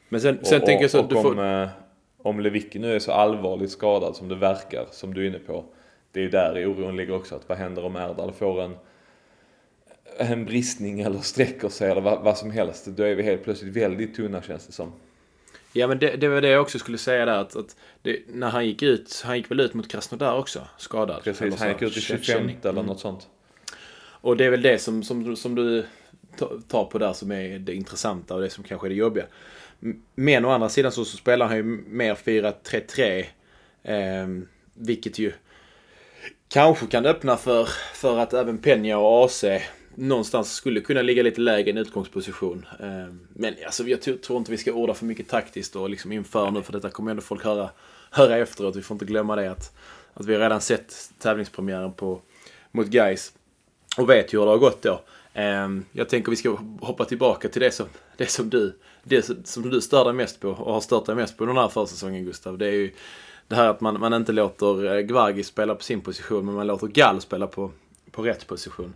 Men 0.08 0.20
sen, 0.20 0.38
sen 0.42 0.60
och, 0.60 0.66
tänker 0.66 0.84
jag 0.84 0.90
så 0.90 1.00
och, 1.00 1.12
och 1.12 1.22
får... 1.22 1.32
om, 1.32 1.62
eh, 1.62 1.68
om 2.22 2.40
Lewicki 2.40 2.78
nu 2.78 2.94
är 2.94 2.98
så 2.98 3.12
allvarligt 3.12 3.70
skadad 3.70 4.16
som 4.16 4.28
det 4.28 4.34
verkar, 4.34 4.86
som 4.90 5.14
du 5.14 5.22
är 5.24 5.28
inne 5.28 5.38
på. 5.38 5.64
Det 6.12 6.20
är 6.20 6.24
ju 6.24 6.30
där 6.30 6.66
oron 6.66 6.96
ligger 6.96 7.14
också. 7.14 7.34
Att 7.34 7.48
vad 7.48 7.58
händer 7.58 7.84
om 7.84 7.96
Erdal 7.96 8.32
får 8.32 8.62
en 8.62 8.76
en 10.16 10.44
bristning 10.44 11.00
eller 11.00 11.18
sträcker 11.18 11.68
sig 11.68 11.90
eller 11.90 12.00
vad, 12.00 12.22
vad, 12.22 12.38
som 12.38 12.50
helst. 12.50 12.86
Då 12.86 13.02
är 13.02 13.14
vi 13.14 13.22
helt 13.22 13.44
plötsligt 13.44 13.76
väldigt 13.76 14.14
tunna 14.14 14.42
känns 14.42 14.66
det 14.66 14.72
som. 14.72 14.92
Ja 15.76 15.86
men 15.86 15.98
det, 15.98 16.16
det 16.16 16.28
var 16.28 16.40
det 16.40 16.48
jag 16.48 16.62
också 16.62 16.78
skulle 16.78 16.98
säga 16.98 17.24
där. 17.24 17.38
Att, 17.38 17.56
att 17.56 17.76
det, 18.02 18.20
när 18.28 18.48
han 18.48 18.66
gick 18.66 18.82
ut, 18.82 19.22
han 19.24 19.36
gick 19.36 19.50
väl 19.50 19.60
ut 19.60 19.74
mot 19.74 19.88
Krasnodar 19.88 20.38
också, 20.38 20.68
skadad. 20.78 21.24
Precis, 21.24 21.60
han 21.60 21.68
gick 21.68 21.82
ut 21.82 21.96
i 21.96 22.00
25 22.00 22.50
eller 22.62 22.70
mm. 22.70 22.86
något 22.86 23.00
sånt. 23.00 23.28
Och 23.96 24.36
det 24.36 24.44
är 24.44 24.50
väl 24.50 24.62
det 24.62 24.78
som, 24.78 25.02
som, 25.02 25.36
som 25.36 25.54
du 25.54 25.86
tar 26.68 26.84
på 26.84 26.98
där 26.98 27.12
som 27.12 27.32
är 27.32 27.58
det 27.58 27.74
intressanta 27.74 28.34
och 28.34 28.40
det 28.40 28.50
som 28.50 28.64
kanske 28.64 28.86
är 28.86 28.88
det 28.88 28.94
jobbiga. 28.94 29.24
Men 30.14 30.44
å 30.44 30.50
andra 30.50 30.68
sidan 30.68 30.92
så, 30.92 31.04
så 31.04 31.16
spelar 31.16 31.46
han 31.46 31.56
ju 31.56 31.62
mer 31.62 32.14
4-3-3. 32.14 33.24
Eh, 33.82 34.28
vilket 34.74 35.18
ju 35.18 35.32
kanske 36.48 36.86
kan 36.86 37.06
öppna 37.06 37.36
för, 37.36 37.68
för 37.94 38.18
att 38.18 38.32
även 38.32 38.58
Peña 38.58 38.94
och 38.94 39.24
AC 39.24 39.44
någonstans 39.94 40.54
skulle 40.54 40.80
kunna 40.80 41.02
ligga 41.02 41.22
lite 41.22 41.40
lägre 41.40 41.68
i 41.68 41.70
en 41.70 41.78
utgångsposition. 41.78 42.66
Eh, 42.80 43.14
men 43.28 43.54
alltså, 43.66 43.84
jag 43.84 44.00
tror 44.00 44.38
inte 44.38 44.50
vi 44.50 44.58
ska 44.58 44.72
orda 44.72 44.94
för 44.94 45.04
mycket 45.04 45.28
taktiskt 45.28 45.76
och 45.76 45.90
liksom 45.90 46.12
inför 46.12 46.50
nu 46.50 46.62
för 46.62 46.72
detta 46.72 46.90
kommer 46.90 47.10
ändå 47.10 47.22
folk 47.22 47.44
höra, 47.44 47.70
höra 48.10 48.36
efteråt. 48.36 48.76
Vi 48.76 48.82
får 48.82 48.94
inte 48.94 49.04
glömma 49.04 49.36
det 49.36 49.50
att, 49.50 49.76
att 50.14 50.26
vi 50.26 50.34
har 50.34 50.40
redan 50.40 50.60
sett 50.60 51.10
tävlingspremiären 51.18 51.92
på, 51.92 52.20
mot 52.72 52.86
Guys 52.86 53.32
och 53.96 54.10
vet 54.10 54.34
ju 54.34 54.38
hur 54.38 54.44
det 54.44 54.52
har 54.52 54.58
gått 54.58 54.82
då. 54.82 55.00
Eh, 55.32 55.68
jag 55.92 56.08
tänker 56.08 56.30
vi 56.30 56.36
ska 56.36 56.58
hoppa 56.80 57.04
tillbaka 57.04 57.48
till 57.48 57.60
det 57.60 57.70
som, 57.70 57.86
det 58.16 58.26
som 58.26 58.50
du 58.50 58.74
det 59.04 59.30
som 59.44 59.70
du 59.70 59.80
stör 59.80 60.04
dig 60.04 60.12
mest 60.12 60.40
på 60.40 60.48
och 60.48 60.72
har 60.72 60.80
stört 60.80 61.06
dig 61.06 61.14
mest 61.14 61.36
på 61.36 61.46
den 61.46 61.56
här 61.56 61.68
försäsongen 61.68 62.24
Gustav. 62.24 62.58
Det 62.58 62.66
är 62.66 62.72
ju 62.72 62.92
det 63.48 63.54
här 63.54 63.68
att 63.68 63.80
man, 63.80 64.00
man 64.00 64.14
inte 64.14 64.32
låter 64.32 64.96
eh, 64.96 65.00
Gvargi 65.00 65.42
spela 65.42 65.74
på 65.74 65.82
sin 65.82 66.00
position 66.00 66.46
men 66.46 66.54
man 66.54 66.66
låter 66.66 66.86
Gall 66.86 67.20
spela 67.20 67.46
på, 67.46 67.70
på 68.10 68.22
rätt 68.22 68.46
position. 68.46 68.94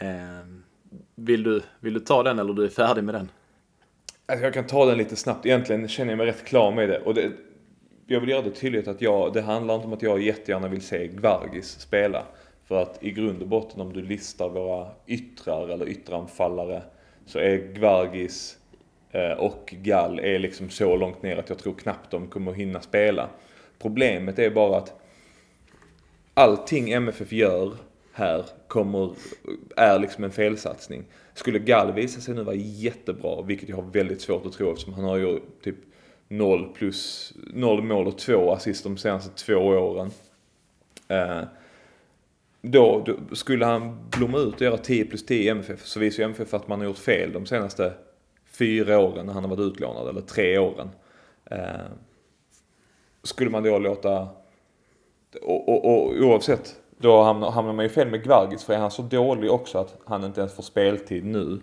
Eh, 0.00 0.46
vill, 1.14 1.42
du, 1.42 1.62
vill 1.80 1.94
du 1.94 2.00
ta 2.00 2.22
den 2.22 2.38
eller 2.38 2.52
du 2.52 2.64
är 2.64 2.68
färdig 2.68 3.04
med 3.04 3.14
den? 3.14 3.30
Alltså 4.26 4.44
jag 4.44 4.54
kan 4.54 4.66
ta 4.66 4.86
den 4.86 4.98
lite 4.98 5.16
snabbt. 5.16 5.46
Egentligen 5.46 5.88
känner 5.88 6.10
jag 6.10 6.18
mig 6.18 6.26
rätt 6.26 6.44
klar 6.44 6.72
med 6.72 6.88
det. 6.88 6.98
Och 6.98 7.14
det, 7.14 7.32
jag 8.06 8.20
vill 8.20 8.28
göra 8.28 8.42
det 8.42 8.50
tydligt 8.50 8.88
att 8.88 9.02
jag, 9.02 9.32
det 9.32 9.40
handlar 9.40 9.74
inte 9.74 9.86
om 9.86 9.92
att 9.92 10.02
jag 10.02 10.22
jättegärna 10.22 10.68
vill 10.68 10.82
se 10.82 11.06
Gvargis 11.06 11.80
spela. 11.80 12.24
För 12.64 12.82
att 12.82 12.98
i 13.00 13.10
grund 13.10 13.42
och 13.42 13.48
botten 13.48 13.80
om 13.80 13.92
du 13.92 14.02
listar 14.02 14.48
våra 14.48 14.88
yttrar 15.06 15.68
eller 15.68 15.88
ytteranfallare 15.88 16.82
så 17.26 17.38
är 17.38 17.56
Gvargis 17.56 18.58
eh, 19.10 19.32
och 19.32 19.74
Gall 19.78 20.18
är 20.18 20.38
liksom 20.38 20.70
så 20.70 20.96
långt 20.96 21.22
ner 21.22 21.36
att 21.36 21.48
jag 21.48 21.58
tror 21.58 21.74
knappt 21.74 22.10
de 22.10 22.26
kommer 22.26 22.52
hinna 22.52 22.80
spela. 22.80 23.28
Problemet 23.78 24.38
är 24.38 24.50
bara 24.50 24.78
att 24.78 25.00
allting 26.34 26.90
MFF 26.90 27.32
gör 27.32 27.72
här 28.12 28.44
kommer, 28.68 29.10
är 29.76 29.98
liksom 29.98 30.24
en 30.24 30.30
felsatsning. 30.30 31.04
Skulle 31.34 31.58
Gall 31.58 31.92
visa 31.92 32.20
sig 32.20 32.34
nu 32.34 32.42
vara 32.42 32.56
jättebra, 32.56 33.42
vilket 33.42 33.68
jag 33.68 33.76
har 33.76 33.90
väldigt 33.90 34.20
svårt 34.20 34.46
att 34.46 34.52
tro 34.52 34.72
eftersom 34.72 34.94
han 34.94 35.04
har 35.04 35.16
ju 35.16 35.40
typ 35.62 35.76
0 36.28 36.72
plus, 36.74 37.32
0 37.36 37.82
mål 37.82 38.06
och 38.06 38.18
2 38.18 38.52
assist 38.52 38.84
de 38.84 38.96
senaste 38.96 39.44
två 39.44 39.54
åren. 39.54 40.10
Eh, 41.08 41.42
då, 42.62 43.04
då, 43.06 43.34
skulle 43.36 43.64
han 43.64 43.98
blomma 44.10 44.38
ut 44.38 44.54
och 44.54 44.60
göra 44.60 44.76
10 44.76 45.04
plus 45.04 45.26
10 45.26 45.42
i 45.42 45.48
MFF 45.48 45.86
så 45.86 46.00
visar 46.00 46.22
ju 46.22 46.24
MFF 46.24 46.54
att 46.54 46.68
man 46.68 46.80
har 46.80 46.86
gjort 46.86 46.98
fel 46.98 47.32
de 47.32 47.46
senaste 47.46 47.92
fyra 48.46 48.98
åren 48.98 49.26
när 49.26 49.32
han 49.32 49.44
har 49.44 49.56
varit 49.56 49.72
utlånad, 49.72 50.08
eller 50.08 50.20
tre 50.20 50.58
åren. 50.58 50.90
Eh, 51.44 51.90
skulle 53.22 53.50
man 53.50 53.62
då 53.62 53.78
låta, 53.78 54.28
och, 55.42 55.68
och, 55.68 55.84
och 55.84 56.14
oavsett 56.20 56.79
då 57.00 57.22
hamnar, 57.22 57.50
hamnar 57.50 57.72
man 57.72 57.84
ju 57.84 57.88
fel 57.88 58.10
med 58.10 58.24
Gvargis 58.24 58.64
för 58.64 58.72
är 58.72 58.78
han 58.78 58.90
så 58.90 59.02
dålig 59.02 59.50
också 59.50 59.78
att 59.78 59.96
han 60.04 60.24
inte 60.24 60.40
ens 60.40 60.54
får 60.54 60.62
speltid 60.62 61.24
nu. 61.24 61.60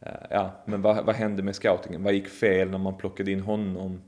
Eh, 0.00 0.12
ja, 0.30 0.50
men 0.64 0.82
vad, 0.82 1.04
vad 1.04 1.14
hände 1.14 1.42
med 1.42 1.56
scoutingen? 1.56 2.04
Vad 2.04 2.12
gick 2.12 2.28
fel 2.28 2.70
när 2.70 2.78
man 2.78 2.96
plockade 2.96 3.30
in 3.30 3.40
honom 3.40 4.02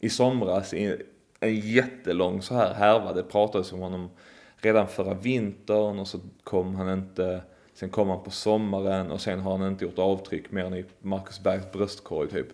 i 0.00 0.08
somras 0.08 0.74
i 0.74 1.02
en 1.40 1.54
jättelång 1.60 2.42
så 2.42 2.54
här 2.54 2.74
härva? 2.74 3.12
Det 3.12 3.22
pratades 3.22 3.72
om 3.72 3.80
honom 3.80 4.10
redan 4.56 4.88
förra 4.88 5.14
vintern 5.14 5.98
och 5.98 6.08
så 6.08 6.18
kom 6.44 6.74
han 6.74 6.92
inte. 6.92 7.40
Sen 7.74 7.90
kom 7.90 8.08
han 8.08 8.22
på 8.22 8.30
sommaren 8.30 9.10
och 9.10 9.20
sen 9.20 9.40
har 9.40 9.58
han 9.58 9.68
inte 9.68 9.84
gjort 9.84 9.98
avtryck 9.98 10.50
mer 10.50 10.64
än 10.64 10.74
i 10.74 10.84
Marcus 11.00 11.40
Bergs 11.40 11.72
bröstkorg 11.72 12.28
typ. 12.28 12.48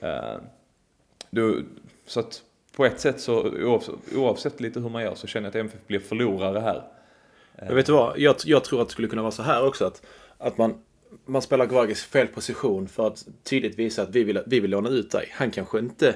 Eh, 0.00 0.36
du, 1.30 1.66
så 2.06 2.20
att 2.20 2.42
på 2.76 2.84
ett 2.84 3.00
sätt 3.00 3.20
så 3.20 3.50
oavsett, 3.50 3.94
oavsett 4.16 4.60
lite 4.60 4.80
hur 4.80 4.88
man 4.88 5.02
gör 5.02 5.14
så 5.14 5.26
känner 5.26 5.46
jag 5.46 5.50
att 5.50 5.60
MFF 5.60 5.86
blir 5.86 6.00
förlorare 6.00 6.60
här. 6.60 6.82
Jag 7.58 7.74
vet 7.74 7.86
du 7.86 7.92
vad? 7.92 8.18
Jag, 8.18 8.36
jag 8.44 8.64
tror 8.64 8.82
att 8.82 8.88
det 8.88 8.92
skulle 8.92 9.08
kunna 9.08 9.22
vara 9.22 9.32
så 9.32 9.42
här 9.42 9.66
också. 9.66 9.84
Att, 9.84 10.02
att 10.38 10.58
man, 10.58 10.74
man 11.24 11.42
spelar 11.42 11.66
Gvargis 11.66 12.04
fel 12.04 12.26
position 12.26 12.88
för 12.88 13.06
att 13.06 13.26
tydligt 13.42 13.78
visa 13.78 14.02
att 14.02 14.10
vi 14.10 14.24
vill, 14.24 14.42
vi 14.46 14.60
vill 14.60 14.70
låna 14.70 14.88
ut 14.88 15.10
dig. 15.10 15.28
Han 15.32 15.50
kanske 15.50 15.78
inte 15.78 16.14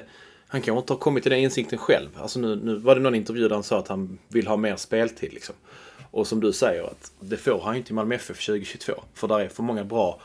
han 0.51 0.61
kanske 0.61 0.79
inte 0.79 0.93
har 0.93 0.97
kommit 0.97 1.23
till 1.23 1.31
den 1.31 1.39
insikten 1.39 1.79
själv. 1.79 2.09
Alltså 2.15 2.39
nu, 2.39 2.55
nu 2.55 2.75
var 2.75 2.95
det 2.95 3.01
någon 3.01 3.15
intervju 3.15 3.47
där 3.47 3.55
han 3.55 3.63
sa 3.63 3.79
att 3.79 3.87
han 3.87 4.17
vill 4.27 4.47
ha 4.47 4.57
mer 4.57 4.75
speltid. 4.75 5.33
Liksom. 5.33 5.55
Och 6.11 6.27
som 6.27 6.39
du 6.39 6.53
säger, 6.53 6.83
att 6.83 7.11
det 7.19 7.37
får 7.37 7.61
han 7.61 7.73
ju 7.73 7.77
inte 7.77 7.91
i 7.91 7.93
Malmö 7.93 8.15
FF 8.15 8.45
2022. 8.45 8.93
För 9.13 9.27
där 9.27 9.39
är 9.39 9.47
för 9.47 9.63
många 9.63 9.83
bra, 9.83 10.21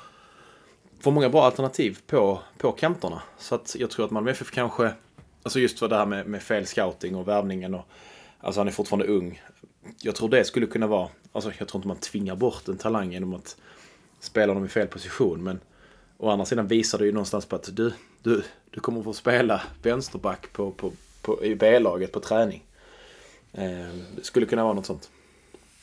för 1.00 1.11
många 1.11 1.28
bra 1.28 1.44
alternativ 1.44 1.99
på, 2.06 2.40
på 2.59 2.73
kanterna. 2.73 3.23
Så 3.38 3.54
att 3.54 3.76
jag 3.78 3.90
tror 3.90 4.04
att 4.04 4.11
Malmö 4.11 4.30
FF 4.30 4.50
kanske, 4.50 4.92
alltså 5.42 5.59
just 5.59 5.78
för 5.78 5.88
det 5.88 5.97
här 5.97 6.06
med, 6.06 6.26
med 6.26 6.42
fel 6.42 6.66
scouting 6.66 7.16
och 7.16 7.28
värvningen 7.28 7.75
och 7.75 7.85
Alltså 8.44 8.61
han 8.61 8.68
är 8.68 8.73
fortfarande 8.73 9.06
ung. 9.06 9.42
Jag 10.00 10.14
tror 10.14 10.28
det 10.28 10.44
skulle 10.44 10.66
kunna 10.66 10.86
vara, 10.86 11.08
alltså 11.32 11.52
jag 11.58 11.68
tror 11.68 11.78
inte 11.78 11.88
man 11.88 11.96
tvingar 11.96 12.36
bort 12.36 12.68
en 12.68 12.78
talang 12.78 13.12
genom 13.12 13.34
att 13.34 13.56
spela 14.20 14.54
dem 14.54 14.64
i 14.64 14.68
fel 14.68 14.86
position. 14.86 15.42
Men 15.42 15.60
å 16.16 16.30
andra 16.30 16.46
sidan 16.46 16.66
visar 16.66 16.98
det 16.98 17.06
ju 17.06 17.12
någonstans 17.12 17.46
på 17.46 17.56
att 17.56 17.76
du, 17.76 17.92
du, 18.22 18.42
du 18.70 18.80
kommer 18.80 19.02
få 19.02 19.12
spela 19.12 19.62
vänsterback 19.82 20.52
på, 20.52 20.70
på, 20.70 20.92
på, 21.22 21.44
i 21.44 21.54
B-laget 21.54 22.12
på 22.12 22.20
träning. 22.20 22.64
Eh, 23.52 23.94
det 24.16 24.24
skulle 24.24 24.46
kunna 24.46 24.64
vara 24.64 24.72
något 24.72 24.86
sånt. 24.86 25.10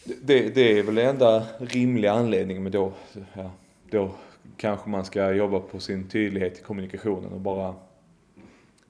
Det, 0.04 0.56
det 0.56 0.80
är 0.80 0.84
väl 0.84 0.96
den 0.96 1.08
enda 1.08 1.46
rimliga 1.58 2.12
anledningen 2.12 2.64
men 2.64 2.72
då, 2.72 2.94
ja, 3.34 3.52
då 3.90 4.12
kanske 4.58 4.90
man 4.90 5.06
ska 5.06 5.34
jobba 5.34 5.60
på 5.60 5.80
sin 5.80 6.10
tydlighet 6.10 6.60
i 6.60 6.62
kommunikationen 6.62 7.32
och 7.32 7.42
bara 7.42 7.76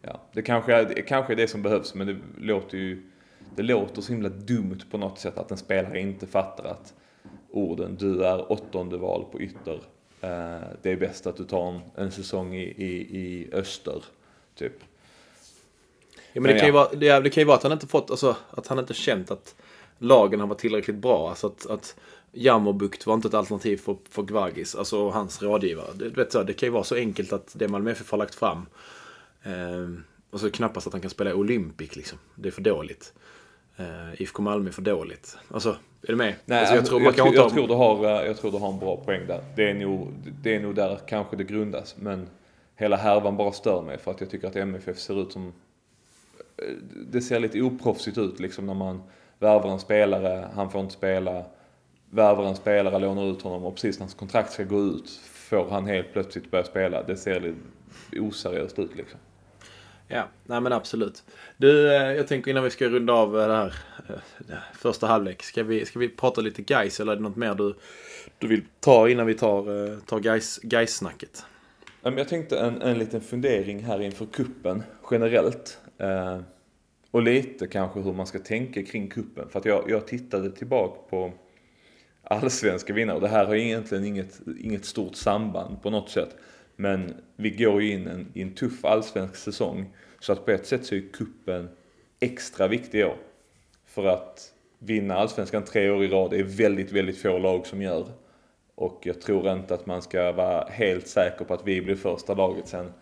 Ja, 0.02 0.22
det 0.34 0.42
kanske, 0.42 0.84
det 0.84 1.02
kanske 1.02 1.34
är 1.34 1.38
det 1.38 1.48
som 1.48 1.62
behövs 1.62 1.94
men 1.94 2.08
det 2.08 2.18
låter 2.38 2.78
ju 2.78 3.11
det 3.56 3.64
låter 3.64 4.02
så 4.02 4.12
himla 4.12 4.30
dumt 4.30 4.80
på 4.92 4.98
något 4.98 5.20
sätt 5.20 5.38
att 5.38 5.52
en 5.52 5.58
spelare 5.58 6.00
inte 6.00 6.28
fattar 6.28 6.64
att 6.64 6.94
orden 7.52 7.96
du 8.00 8.24
är 8.26 8.52
åttonde 8.52 8.98
val 8.98 9.26
på 9.32 9.42
ytter. 9.42 9.82
Eh, 10.22 10.68
det 10.82 10.92
är 10.92 10.96
bäst 10.96 11.28
att 11.28 11.38
du 11.38 11.44
tar 11.44 11.72
en, 11.72 11.82
en 11.96 12.12
säsong 12.12 12.56
i, 12.56 12.64
i, 12.64 13.18
i 13.20 13.50
öster, 13.54 14.04
typ. 14.56 14.74
Ja, 16.34 16.42
men, 16.42 16.44
men 16.44 16.54
det, 16.54 16.60
kan 16.60 16.68
ju 16.68 16.74
vara, 16.74 17.20
det, 17.22 17.30
kan 17.30 17.42
ju 17.42 17.46
vara 17.46 17.58
att 17.58 17.64
han 17.64 17.72
inte 17.72 17.88
fått, 17.88 18.12
alltså, 18.12 18.36
att 18.50 18.68
han 18.68 18.80
inte 18.80 18.94
känt 18.94 19.32
att 19.32 19.56
lagen 19.98 20.40
har 20.40 20.48
varit 20.48 20.60
tillräckligt 20.60 20.96
bra. 20.96 21.30
Alltså 21.30 21.48
att, 21.48 21.66
att 21.66 21.96
Jammerbukt 22.32 23.06
var 23.06 23.14
inte 23.14 23.28
ett 23.28 23.34
alternativ 23.34 23.78
för, 23.78 23.98
för 24.10 24.24
Gvargis, 24.24 24.76
alltså 24.76 25.10
hans 25.10 25.42
rådgivare. 25.42 25.94
Det, 25.96 26.10
vet 26.10 26.32
så, 26.32 26.44
det 26.44 26.54
kan 26.54 26.68
ju 26.68 26.74
vara 26.74 26.84
så 26.84 26.96
enkelt 26.96 27.34
att 27.34 27.52
det 27.54 27.68
Malmö 27.68 27.92
FF 27.92 28.12
har 28.12 28.18
lagt 28.18 28.36
fram. 28.36 28.66
Eh, 29.44 29.90
och 30.30 30.40
så 30.40 30.52
knappast 30.52 30.88
att 30.88 30.94
han 30.94 31.02
kan 31.02 31.10
spela 31.10 31.36
Olympic 31.36 31.96
liksom. 31.96 32.18
Det 32.36 32.50
är 32.50 32.52
för 32.52 32.62
dåligt. 32.62 33.14
Uh, 33.82 34.22
IFK 34.22 34.42
Malmö 34.42 34.70
är 34.70 34.74
för 34.74 34.82
dåligt. 34.82 35.38
Alltså, 35.48 35.70
är 36.02 36.08
du 36.08 36.16
med? 36.16 36.36
Nej, 36.46 36.60
alltså, 36.60 36.76
jag, 36.76 36.86
tror, 36.86 37.02
jag, 37.02 37.18
jag, 37.18 37.36
jag, 37.36 37.50
tror 37.50 37.68
du 37.68 37.74
har, 37.74 38.06
eh, 38.06 38.28
jag 38.28 38.38
tror 38.38 38.52
du 38.52 38.58
har 38.58 38.74
en 38.74 38.80
bra 38.80 38.98
poäng 38.98 39.28
där. 39.28 39.44
Det 39.56 39.70
är, 39.70 39.74
nog, 39.74 40.08
det 40.44 40.56
är 40.56 40.60
nog 40.60 40.76
där 40.76 41.00
kanske 41.08 41.36
det 41.36 41.44
grundas. 41.44 41.96
Men 42.00 42.28
hela 42.76 42.96
härvan 42.96 43.38
bara 43.38 43.52
stör 43.52 43.82
mig 43.82 43.98
för 43.98 44.12
att 44.12 44.22
jag 44.22 44.30
tycker 44.30 44.48
att 44.48 44.56
MFF 44.56 45.00
ser 45.00 45.22
ut 45.22 45.32
som... 45.32 45.54
Eh, 46.58 46.74
det 47.12 47.22
ser 47.22 47.40
lite 47.40 47.62
oproffsigt 47.62 48.18
ut 48.18 48.40
liksom 48.40 48.66
när 48.66 48.74
man 48.74 49.02
värvar 49.40 49.72
en 49.72 49.80
spelare, 49.80 50.50
han 50.56 50.72
får 50.72 50.82
inte 50.82 50.94
spela. 50.94 51.44
Värvar 52.10 52.46
en 52.46 52.56
spelare, 52.56 53.00
lånar 53.00 53.32
ut 53.32 53.42
honom 53.42 53.66
och 53.66 53.76
precis 53.76 54.00
när 54.00 54.04
hans 54.04 54.14
kontrakt 54.14 54.54
ska 54.54 54.64
gå 54.64 54.80
ut 54.80 55.10
får 55.24 55.70
han 55.70 55.86
helt 55.86 56.14
plötsligt 56.14 56.52
börja 56.52 56.64
spela. 56.64 57.04
Det 57.04 57.18
ser 57.18 57.40
lite 57.40 57.58
oseriöst 58.20 58.80
ut 58.80 58.96
liksom. 58.96 59.20
Ja, 60.14 60.28
nej 60.46 60.62
men 60.62 60.74
absolut. 60.74 61.24
Du, 61.58 61.96
eh, 61.96 62.14
jag 62.14 62.28
tänker 62.28 62.52
innan 62.52 62.64
vi 62.64 62.70
ska 62.70 62.90
runda 62.90 63.14
av 63.14 63.40
eh, 63.40 63.62
eh, 63.62 63.72
det 64.38 64.54
här 64.54 64.64
första 64.74 65.08
halvlek. 65.08 65.44
Ska 65.44 65.64
vi, 65.64 65.86
ska 65.86 66.00
vi 66.00 66.10
prata 66.10 66.42
lite 66.42 66.62
guys 66.62 67.00
eller 67.00 67.12
är 67.12 67.16
det 67.16 67.22
något 67.22 67.36
mer 67.36 67.56
du, 67.56 67.76
du 68.38 68.48
vill 68.48 68.62
ta 68.80 69.10
innan 69.10 69.26
vi 69.26 69.34
tar, 69.34 70.00
tar 70.06 70.20
guys, 70.20 70.60
guys-snacket? 70.64 71.46
Jag 72.02 72.30
tänkte 72.30 72.60
en, 72.60 72.82
en 72.82 72.98
liten 73.00 73.22
fundering 73.22 73.84
här 73.84 74.02
inför 74.02 74.26
kuppen 74.26 74.84
generellt. 75.12 75.78
Och 77.12 77.22
lite 77.22 77.68
kanske 77.68 78.00
hur 78.00 78.14
man 78.14 78.28
ska 78.28 78.40
tänka 78.40 78.84
kring 78.84 79.10
kuppen. 79.10 79.50
För 79.50 79.60
att 79.60 79.66
jag, 79.66 79.90
jag 79.90 80.08
tittade 80.08 80.52
tillbaka 80.52 81.02
på 81.10 81.32
allsvenska 82.24 82.94
vinnare. 82.94 83.16
Och 83.16 83.22
det 83.22 83.28
här 83.28 83.46
har 83.46 83.56
egentligen 83.56 84.06
inget, 84.06 84.40
inget 84.60 84.86
stort 84.86 85.16
samband 85.16 85.82
på 85.82 85.90
något 85.90 86.10
sätt. 86.10 86.36
Men 86.82 87.14
vi 87.36 87.50
går 87.50 87.82
ju 87.82 87.92
in 87.92 88.08
en, 88.08 88.32
i 88.34 88.42
en 88.42 88.56
tuff 88.56 88.86
allsvensk 88.86 89.36
säsong. 89.36 89.94
Så 90.20 90.34
att 90.34 90.46
på 90.46 90.52
ett 90.52 90.66
sätt 90.66 90.86
så 90.86 90.96
är 90.96 91.14
kuppen 91.14 91.70
extra 92.20 92.68
viktig 92.68 93.00
i 93.00 93.04
år. 93.04 93.18
För 93.86 94.06
att 94.06 94.54
vinna 94.80 95.16
allsvenskan 95.16 95.64
tre 95.64 95.90
år 95.90 96.04
i 96.04 96.08
rad 96.08 96.34
är 96.34 96.44
väldigt, 96.44 96.92
väldigt 96.92 97.22
få 97.22 97.38
lag 97.38 97.68
som 97.68 97.82
gör. 97.82 98.12
Och 98.76 99.02
jag 99.04 99.22
tror 99.22 99.52
inte 99.52 99.74
att 99.74 99.86
man 99.86 100.02
ska 100.02 100.32
vara 100.32 100.70
helt 100.70 101.08
säker 101.08 101.46
på 101.46 101.54
att 101.54 101.68
vi 101.68 101.82
blir 101.82 101.96
första 101.96 102.34
laget 102.34 102.68
sen, 102.68 102.94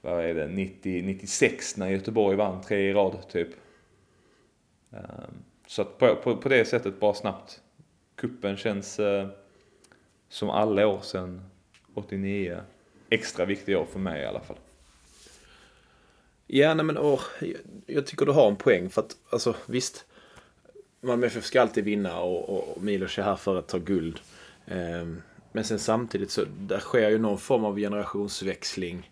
vad 0.00 0.24
är 0.24 0.34
det, 0.34 0.46
90, 0.46 1.02
96 1.02 1.76
när 1.76 1.88
Göteborg 1.88 2.36
vann 2.36 2.60
tre 2.60 2.90
i 2.90 2.92
rad 2.92 3.28
typ. 3.28 3.48
Ehm, 4.92 5.42
så 5.66 5.82
att 5.82 5.98
på, 5.98 6.16
på, 6.16 6.36
på 6.36 6.48
det 6.48 6.64
sättet, 6.64 7.00
bara 7.00 7.14
snabbt. 7.14 7.60
Kuppen 8.14 8.56
känns 8.56 8.98
eh, 8.98 9.28
som 10.28 10.50
alla 10.50 10.86
år 10.86 11.00
sedan 11.00 11.42
89 11.94 12.60
extra 13.10 13.44
viktig 13.44 13.78
år 13.78 13.86
för 13.92 13.98
mig 13.98 14.22
i 14.22 14.26
alla 14.26 14.40
fall. 14.40 14.56
Ja, 16.46 16.74
nej 16.74 16.84
men 16.84 16.98
åh, 16.98 17.20
jag 17.86 18.06
tycker 18.06 18.26
du 18.26 18.32
har 18.32 18.48
en 18.48 18.56
poäng. 18.56 18.90
För 18.90 19.02
att, 19.02 19.16
alltså 19.30 19.54
visst. 19.66 20.04
Malmö 21.00 21.26
FF 21.26 21.44
ska 21.44 21.60
alltid 21.60 21.84
vinna 21.84 22.20
och, 22.20 22.74
och 22.74 22.82
Milos 22.82 23.18
är 23.18 23.22
här 23.22 23.36
för 23.36 23.58
att 23.58 23.68
ta 23.68 23.78
guld. 23.78 24.20
Ehm, 24.66 25.22
men 25.52 25.64
sen 25.64 25.78
samtidigt 25.78 26.30
så 26.30 26.44
där 26.60 26.80
sker 26.80 27.10
ju 27.10 27.18
någon 27.18 27.38
form 27.38 27.64
av 27.64 27.76
generationsväxling 27.76 29.10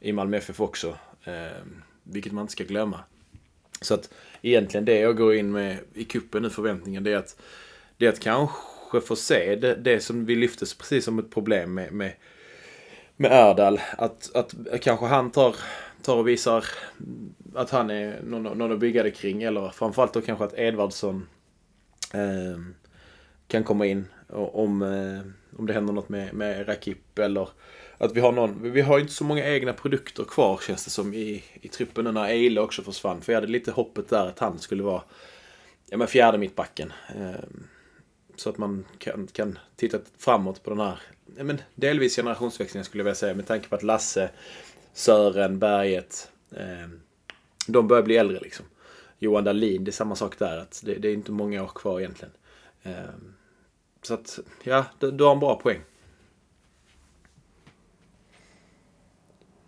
i 0.00 0.12
Malmö 0.12 0.36
FF 0.36 0.60
också. 0.60 0.96
Ehm, 1.24 1.82
vilket 2.02 2.32
man 2.32 2.42
inte 2.42 2.52
ska 2.52 2.64
glömma. 2.64 3.00
Så 3.80 3.94
att 3.94 4.14
egentligen 4.42 4.84
det 4.84 4.98
jag 4.98 5.16
går 5.16 5.34
in 5.34 5.52
med 5.52 5.78
i 5.94 6.04
kuppen 6.04 6.42
nu, 6.42 6.50
förväntningen, 6.50 7.04
det 7.04 7.12
är 7.12 7.16
att, 7.16 7.40
det 7.96 8.06
är 8.06 8.12
att 8.12 8.20
kanske 8.20 9.00
få 9.00 9.16
se 9.16 9.56
det, 9.56 9.74
det 9.74 10.00
som 10.00 10.24
vi 10.24 10.34
lyftes 10.34 10.74
precis 10.74 11.04
som 11.04 11.18
ett 11.18 11.30
problem 11.30 11.74
med, 11.74 11.92
med 11.92 12.12
med 13.18 13.32
Erdal. 13.32 13.80
Att, 13.98 14.36
att 14.36 14.54
kanske 14.80 15.06
han 15.06 15.30
tar, 15.30 15.56
tar 16.02 16.16
och 16.16 16.28
visar 16.28 16.64
att 17.54 17.70
han 17.70 17.90
är 17.90 18.22
någon, 18.22 18.58
någon 18.58 18.72
att 18.72 18.78
bygga 18.78 19.02
det 19.02 19.10
kring. 19.10 19.42
Eller 19.42 19.68
framförallt 19.68 20.12
då 20.12 20.20
kanske 20.20 20.44
att 20.44 20.58
Edvardsson 20.58 21.26
eh, 22.14 22.60
kan 23.48 23.64
komma 23.64 23.86
in 23.86 24.06
om, 24.28 24.82
eh, 24.82 25.58
om 25.58 25.66
det 25.66 25.72
händer 25.72 25.92
något 25.92 26.08
med, 26.08 26.34
med 26.34 26.68
Rakip. 26.68 27.18
Eller 27.18 27.48
att 27.98 28.16
vi 28.16 28.20
har 28.20 28.32
någon. 28.32 28.72
Vi 28.72 28.80
har 28.80 28.98
inte 28.98 29.12
så 29.12 29.24
många 29.24 29.46
egna 29.46 29.72
produkter 29.72 30.24
kvar 30.24 30.60
känns 30.66 30.84
det 30.84 30.90
som 30.90 31.14
i, 31.14 31.44
i 31.60 31.68
truppen 31.68 32.04
nu 32.04 32.12
när 32.12 32.28
Eile 32.28 32.60
också 32.60 32.82
försvann. 32.82 33.20
För 33.20 33.32
jag 33.32 33.40
hade 33.40 33.52
lite 33.52 33.70
hoppet 33.70 34.08
där 34.08 34.26
att 34.26 34.38
han 34.38 34.58
skulle 34.58 34.82
vara 34.82 35.02
ja, 35.90 35.96
men 35.96 36.06
fjärde 36.06 36.38
mittbacken. 36.38 36.92
Eh, 37.16 37.44
så 38.36 38.50
att 38.50 38.58
man 38.58 38.84
kan, 38.98 39.26
kan 39.26 39.58
titta 39.76 39.98
framåt 40.18 40.62
på 40.62 40.70
den 40.70 40.80
här 40.80 40.98
men 41.36 41.60
delvis 41.74 42.16
generationsväxlingar 42.16 42.84
skulle 42.84 43.00
jag 43.00 43.04
vilja 43.04 43.14
säga 43.14 43.34
med 43.34 43.46
tanke 43.46 43.68
på 43.68 43.74
att 43.74 43.82
Lasse, 43.82 44.30
Sören, 44.92 45.58
Berget, 45.58 46.30
eh, 46.56 46.88
de 47.66 47.88
börjar 47.88 48.02
bli 48.02 48.16
äldre 48.16 48.40
liksom. 48.40 48.66
Johan 49.18 49.44
Dahlin, 49.44 49.84
det 49.84 49.90
är 49.90 49.92
samma 49.92 50.16
sak 50.16 50.38
där. 50.38 50.58
Att 50.58 50.82
det, 50.84 50.94
det 50.94 51.08
är 51.08 51.14
inte 51.14 51.32
många 51.32 51.62
år 51.62 51.70
kvar 51.74 52.00
egentligen. 52.00 52.34
Eh, 52.82 52.92
så 54.02 54.14
att, 54.14 54.38
ja, 54.62 54.86
du, 54.98 55.10
du 55.10 55.24
har 55.24 55.32
en 55.32 55.40
bra 55.40 55.60
poäng. 55.60 55.80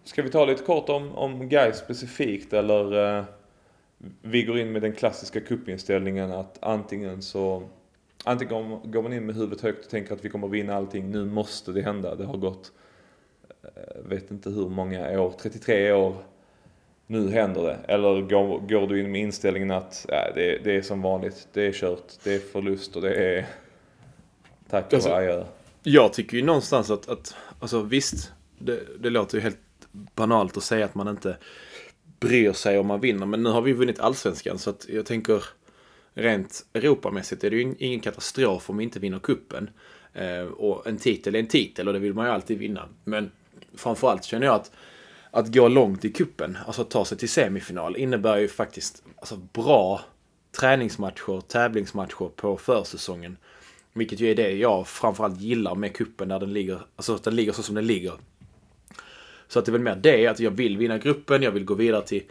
Ska 0.04 0.22
vi 0.22 0.30
ta 0.30 0.44
lite 0.44 0.62
kort 0.62 0.88
om, 0.88 1.14
om 1.14 1.48
Guy 1.48 1.72
specifikt 1.72 2.52
eller 2.52 3.18
eh, 3.18 3.24
vi 4.22 4.42
går 4.42 4.58
in 4.58 4.72
med 4.72 4.82
den 4.82 4.92
klassiska 4.92 5.40
kuppinställningen 5.40 6.32
att 6.32 6.58
antingen 6.62 7.22
så 7.22 7.68
antingen 8.24 8.80
går 8.90 9.02
man 9.02 9.12
in 9.12 9.26
med 9.26 9.34
huvudet 9.34 9.60
högt 9.60 9.84
och 9.84 9.90
tänker 9.90 10.14
att 10.14 10.24
vi 10.24 10.28
kommer 10.28 10.48
vinna 10.48 10.74
allting, 10.74 11.10
nu 11.10 11.24
måste 11.24 11.72
det 11.72 11.82
hända. 11.82 12.14
Det 12.14 12.24
har 12.24 12.36
gått, 12.36 12.72
eh, 13.62 14.00
vet 14.04 14.30
inte 14.30 14.50
hur 14.50 14.68
många 14.68 15.20
år, 15.20 15.34
33 15.42 15.92
år, 15.92 16.16
nu 17.06 17.30
händer 17.30 17.62
det. 17.62 17.78
Eller 17.88 18.20
går, 18.20 18.58
går 18.58 18.86
du 18.86 19.00
in 19.00 19.12
med 19.12 19.20
inställningen 19.20 19.70
att 19.70 20.06
ja, 20.08 20.32
det, 20.34 20.58
det, 20.64 20.76
är 20.76 20.82
som 20.82 21.02
vanligt, 21.02 21.48
det 21.52 21.62
är 21.62 21.72
kört, 21.72 22.12
det 22.24 22.34
är 22.34 22.38
förlust 22.38 22.96
och 22.96 23.02
det 23.02 23.14
är 23.14 23.46
tack 24.70 24.92
och 24.92 25.06
adjö. 25.06 25.44
Jag 25.82 26.12
tycker 26.12 26.36
ju 26.36 26.42
någonstans 26.42 26.90
att, 26.90 27.08
att 27.08 27.34
alltså 27.60 27.82
visst, 27.82 28.32
det, 28.58 28.80
det 28.98 29.10
låter 29.10 29.36
ju 29.36 29.42
helt 29.42 29.58
banalt 29.92 30.56
att 30.56 30.62
säga 30.62 30.84
att 30.84 30.94
man 30.94 31.08
inte 31.08 31.36
bryr 32.20 32.52
sig 32.52 32.78
om 32.78 32.86
man 32.86 33.00
vinner. 33.00 33.26
Men 33.26 33.42
nu 33.42 33.50
har 33.50 33.62
vi 33.62 33.72
vunnit 33.72 34.00
allsvenskan 34.00 34.58
så 34.58 34.70
att 34.70 34.86
jag 34.88 35.06
tänker 35.06 35.44
rent 36.20 36.66
Europamässigt 36.74 37.44
är 37.44 37.50
det 37.50 37.56
ju 37.56 37.74
ingen 37.78 38.00
katastrof 38.00 38.70
om 38.70 38.76
vi 38.76 38.84
inte 38.84 38.98
vinner 38.98 39.18
kuppen. 39.18 39.70
Eh, 40.14 40.42
och 40.42 40.86
en 40.86 40.96
titel 40.96 41.34
är 41.34 41.38
en 41.38 41.46
titel 41.46 41.86
och 41.88 41.92
det 41.94 42.00
vill 42.00 42.14
man 42.14 42.26
ju 42.26 42.32
alltid 42.32 42.58
vinna. 42.58 42.88
Men 43.04 43.30
framförallt 43.74 44.24
känner 44.24 44.46
jag 44.46 44.54
att 44.54 44.70
att 45.30 45.54
gå 45.54 45.68
långt 45.68 46.04
i 46.04 46.12
kuppen, 46.12 46.58
alltså 46.66 46.82
att 46.82 46.90
ta 46.90 47.04
sig 47.04 47.18
till 47.18 47.28
semifinal, 47.28 47.96
innebär 47.96 48.38
ju 48.38 48.48
faktiskt 48.48 49.02
alltså, 49.16 49.36
bra 49.36 50.00
träningsmatcher, 50.60 51.40
tävlingsmatcher 51.40 52.28
på 52.36 52.56
försäsongen. 52.56 53.36
Vilket 53.92 54.20
ju 54.20 54.30
är 54.30 54.34
det 54.34 54.50
jag 54.50 54.88
framförallt 54.88 55.40
gillar 55.40 55.74
med 55.74 55.96
kuppen 55.96 56.28
där 56.28 56.40
den 56.40 56.52
ligger, 56.52 56.80
alltså 56.96 57.14
att 57.14 57.24
den 57.24 57.36
ligger 57.36 57.52
så 57.52 57.62
som 57.62 57.74
den 57.74 57.86
ligger. 57.86 58.12
Så 59.48 59.58
att 59.58 59.64
det 59.64 59.70
är 59.70 59.72
väl 59.72 59.80
mer 59.80 59.96
det, 59.96 60.26
att 60.26 60.40
jag 60.40 60.50
vill 60.50 60.76
vinna 60.76 60.98
gruppen, 60.98 61.42
jag 61.42 61.50
vill 61.50 61.64
gå 61.64 61.74
vidare 61.74 62.06
till... 62.06 62.22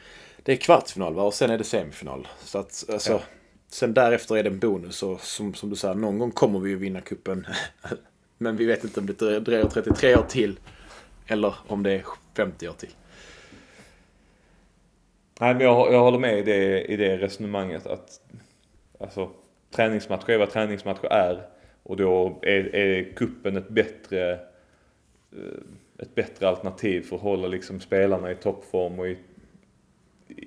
Det 0.43 0.51
är 0.51 0.55
kvartsfinal 0.55 1.13
va? 1.13 1.23
och 1.23 1.33
sen 1.33 1.49
är 1.49 1.57
det 1.57 1.63
semifinal. 1.63 2.27
Så 2.43 2.57
att 2.57 2.85
alltså, 2.89 3.11
Ja. 3.11 3.21
Sen 3.71 3.93
därefter 3.93 4.37
är 4.37 4.43
det 4.43 4.49
en 4.49 4.59
bonus 4.59 5.03
och 5.03 5.21
som, 5.21 5.53
som 5.53 5.69
du 5.69 5.75
säger, 5.75 5.95
någon 5.95 6.19
gång 6.19 6.31
kommer 6.31 6.59
vi 6.59 6.69
ju 6.69 6.75
vinna 6.75 7.01
kuppen. 7.01 7.45
Men 8.37 8.57
vi 8.57 8.65
vet 8.65 8.83
inte 8.83 8.99
om 8.99 9.05
det 9.05 9.13
dröjer- 9.39 9.69
33 9.69 10.15
år 10.15 10.25
till. 10.29 10.59
Eller 11.27 11.55
om 11.67 11.83
det 11.83 11.91
är 11.91 12.05
50 12.35 12.69
år 12.69 12.73
till. 12.73 12.89
Nej, 15.39 15.53
men 15.53 15.63
jag, 15.63 15.93
jag 15.93 15.99
håller 15.99 16.19
med 16.19 16.39
i 16.39 16.41
det, 16.41 16.83
i 16.83 16.97
det 16.97 17.17
resonemanget 17.17 17.87
att 17.87 18.21
alltså, 18.99 19.31
träningsmatcher 19.71 20.29
är 20.29 20.37
vad 20.37 20.49
träningsmatcher 20.49 21.05
är. 21.11 21.47
Och 21.83 21.97
då 21.97 22.39
är, 22.41 22.75
är 22.75 23.13
kuppen 23.15 23.57
ett 23.57 23.69
bättre, 23.69 24.33
eh, 25.31 25.59
ett 25.97 26.15
bättre 26.15 26.47
alternativ 26.47 27.01
för 27.01 27.15
att 27.15 27.21
hålla 27.21 27.47
liksom 27.47 27.79
spelarna 27.79 28.31
i 28.31 28.35
toppform 28.35 28.99
och 28.99 29.07
i, 29.07 29.17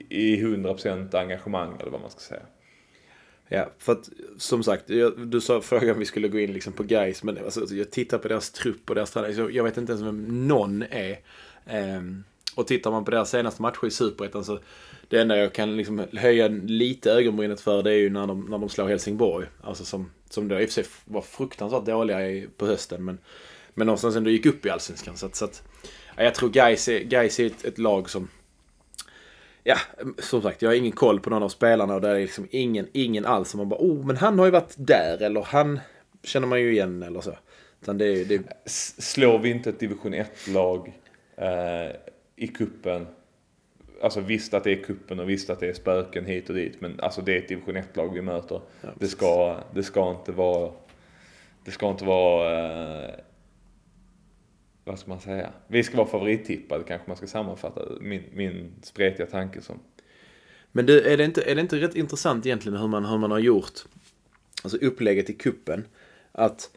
i 0.08 0.44
100% 0.44 1.16
engagemang 1.16 1.76
eller 1.80 1.90
vad 1.90 2.00
man 2.00 2.10
ska 2.10 2.20
säga. 2.20 2.42
Ja, 3.54 3.70
för 3.78 3.92
att 3.92 4.10
som 4.38 4.62
sagt, 4.62 4.90
jag, 4.90 5.26
du 5.26 5.40
sa 5.40 5.60
frågan 5.60 5.90
om 5.90 5.98
vi 5.98 6.04
skulle 6.04 6.28
gå 6.28 6.40
in 6.40 6.52
liksom 6.52 6.72
på 6.72 6.82
guys 6.82 7.22
men 7.22 7.38
alltså, 7.38 7.74
jag 7.74 7.90
tittar 7.90 8.18
på 8.18 8.28
deras 8.28 8.50
trupp 8.50 8.88
och 8.88 8.94
deras 8.94 9.10
tränare, 9.10 9.32
jag, 9.32 9.52
jag 9.52 9.64
vet 9.64 9.76
inte 9.76 9.92
ens 9.92 10.04
vem 10.04 10.48
någon 10.48 10.82
är. 10.82 11.18
Ehm, 11.66 12.24
och 12.54 12.66
tittar 12.66 12.90
man 12.90 13.04
på 13.04 13.10
deras 13.10 13.30
senaste 13.30 13.62
matcher 13.62 13.86
i 13.86 13.90
Superettan 13.90 14.44
så 14.44 14.58
det 15.08 15.20
enda 15.20 15.36
jag 15.36 15.52
kan 15.52 15.76
liksom 15.76 16.06
höja 16.12 16.48
lite 16.48 17.12
ögonbrynet 17.12 17.60
för 17.60 17.82
det 17.82 17.90
är 17.90 17.98
ju 17.98 18.10
när 18.10 18.26
de, 18.26 18.40
när 18.40 18.58
de 18.58 18.68
slår 18.68 18.88
Helsingborg. 18.88 19.46
Alltså 19.62 19.84
som, 19.84 20.10
som 20.30 20.48
då 20.48 20.60
i 20.60 20.64
och 20.64 20.68
för 20.68 20.74
sig 20.74 20.84
var 21.04 21.22
fruktansvärt 21.22 21.86
dåliga 21.86 22.30
i, 22.30 22.48
på 22.56 22.66
hösten 22.66 23.04
men, 23.04 23.18
men 23.74 23.86
någonstans 23.86 24.16
ändå 24.16 24.30
gick 24.30 24.46
upp 24.46 24.66
i 24.66 24.70
Allsvenskan. 24.70 25.16
Så 25.16 25.26
att, 25.26 25.36
så 25.36 25.44
att 25.44 25.62
jag 26.16 26.34
tror 26.34 26.50
guys 26.50 26.88
är, 26.88 27.00
guys 27.00 27.40
är 27.40 27.46
ett, 27.46 27.64
ett 27.64 27.78
lag 27.78 28.10
som 28.10 28.28
Ja, 29.64 29.76
som 30.18 30.42
sagt, 30.42 30.62
jag 30.62 30.70
har 30.70 30.74
ingen 30.74 30.92
koll 30.92 31.20
på 31.20 31.30
någon 31.30 31.42
av 31.42 31.48
spelarna 31.48 31.94
och 31.94 32.00
där 32.00 32.14
är 32.14 32.20
liksom 32.20 32.48
ingen, 32.50 32.88
ingen 32.92 33.26
alls 33.26 33.50
som 33.50 33.58
man 33.58 33.68
bara 33.68 33.80
oh, 33.80 34.06
men 34.06 34.16
han 34.16 34.38
har 34.38 34.46
ju 34.46 34.52
varit 34.52 34.74
där 34.76 35.22
eller 35.22 35.42
han 35.42 35.80
känner 36.22 36.46
man 36.46 36.60
ju 36.60 36.72
igen 36.72 37.02
eller 37.02 37.20
så. 37.20 37.36
Utan 37.82 37.98
det 37.98 38.06
är, 38.06 38.24
det 38.24 38.34
är 38.34 38.42
Slår 39.00 39.38
vi 39.38 39.50
inte 39.50 39.70
ett 39.70 39.80
division 39.80 40.14
1-lag 40.14 41.00
eh, 41.36 41.96
i 42.36 42.46
kuppen 42.46 43.06
Alltså 44.02 44.20
visst 44.20 44.54
att 44.54 44.64
det 44.64 44.72
är 44.72 44.82
kuppen 44.82 45.20
och 45.20 45.30
visst 45.30 45.50
att 45.50 45.60
det 45.60 45.68
är 45.68 45.72
spöken 45.72 46.26
hit 46.26 46.48
och 46.48 46.54
dit 46.54 46.80
men 46.80 47.00
alltså 47.00 47.20
det 47.20 47.34
är 47.34 47.38
ett 47.38 47.48
division 47.48 47.76
1-lag 47.76 48.14
vi 48.14 48.22
möter. 48.22 48.60
Ja, 48.80 48.88
det, 48.98 49.08
ska, 49.08 49.56
det 49.74 49.82
ska 49.82 50.10
inte 50.10 50.32
vara 50.32 50.72
Det 51.64 51.70
ska 51.70 51.90
inte 51.90 52.04
vara 52.04 53.04
eh, 53.04 53.14
Vad 54.84 54.98
ska 54.98 55.08
man 55.08 55.20
säga? 55.20 55.52
Vi 55.66 55.82
ska 55.82 55.96
vara 55.96 56.08
favorittippade 56.08 56.84
kanske 56.84 57.08
man 57.08 57.16
ska 57.16 57.26
sammanfatta 57.26 57.82
min, 58.00 58.22
min 58.32 58.72
spretiga 58.82 59.26
tanke 59.26 59.60
som. 59.60 59.78
Men 60.72 60.86
det, 60.86 61.12
är, 61.12 61.16
det 61.16 61.24
inte, 61.24 61.42
är 61.42 61.54
det 61.54 61.60
inte 61.60 61.80
rätt 61.80 61.94
intressant 61.94 62.46
egentligen 62.46 62.78
hur 62.78 62.88
man, 62.88 63.04
hur 63.04 63.18
man 63.18 63.30
har 63.30 63.38
gjort 63.38 63.80
alltså 64.62 64.78
upplägget 64.78 65.30
i 65.30 65.32
kuppen 65.32 65.84
Att 66.32 66.70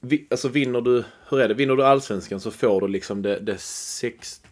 vi, 0.00 0.26
alltså 0.30 0.48
vinner 0.48 0.80
du, 0.80 1.04
hur 1.30 1.40
är 1.40 1.48
det? 1.48 1.54
Vinner 1.54 1.76
du 1.76 1.84
allsvenskan 1.84 2.40
så 2.40 2.50
får 2.50 2.80
du 2.80 2.88
liksom 2.88 3.22
det, 3.22 3.40
det 3.40 3.58
sex... 3.60 4.42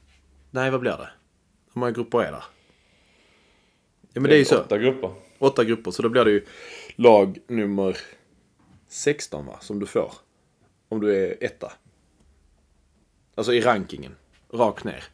Nej, 0.51 0.71
vad 0.71 0.81
blir 0.81 0.91
det? 0.91 1.09
Hur 1.75 1.81
många 1.81 1.93
grupper 1.93 2.19
är 2.19 2.33
det? 2.33 2.43
Ja 4.13 4.21
men 4.21 4.31
det 4.31 4.37
är 4.37 4.39
ju 4.39 4.45
så. 4.45 4.61
Åtta 4.61 4.79
grupper. 4.79 5.11
Åtta 5.39 5.65
grupper, 5.65 5.91
så 5.91 6.03
då 6.03 6.09
blir 6.09 6.25
det 6.25 6.31
ju 6.31 6.45
lag 6.97 7.39
nummer 7.47 7.97
16 8.89 9.47
va? 9.47 9.59
Som 9.61 9.79
du 9.79 9.87
får. 9.87 10.13
Om 10.89 11.01
du 11.01 11.17
är 11.17 11.37
etta. 11.41 11.73
Alltså 13.37 13.53
i 13.53 13.61
rankingen. 13.61 14.17
Rakt 14.53 14.85
ner. 14.85 15.05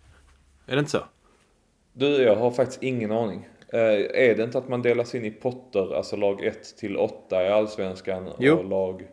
Är 0.66 0.76
det 0.76 0.78
inte 0.78 0.90
så? 0.90 1.04
Du, 1.92 2.06
jag 2.06 2.36
har 2.36 2.50
faktiskt 2.50 2.82
ingen 2.82 3.12
aning. 3.12 3.48
Eh, 3.68 3.80
är 4.28 4.34
det 4.36 4.42
inte 4.44 4.58
att 4.58 4.68
man 4.68 4.82
delas 4.82 5.14
in 5.14 5.24
i 5.24 5.30
potter, 5.30 5.94
alltså 5.94 6.16
lag 6.16 6.44
1 6.44 6.76
till 6.76 6.96
8 6.96 7.44
i 7.44 7.48
Allsvenskan 7.48 8.30
Jo. 8.38 8.54
och 8.54 8.64
lag 8.64 9.08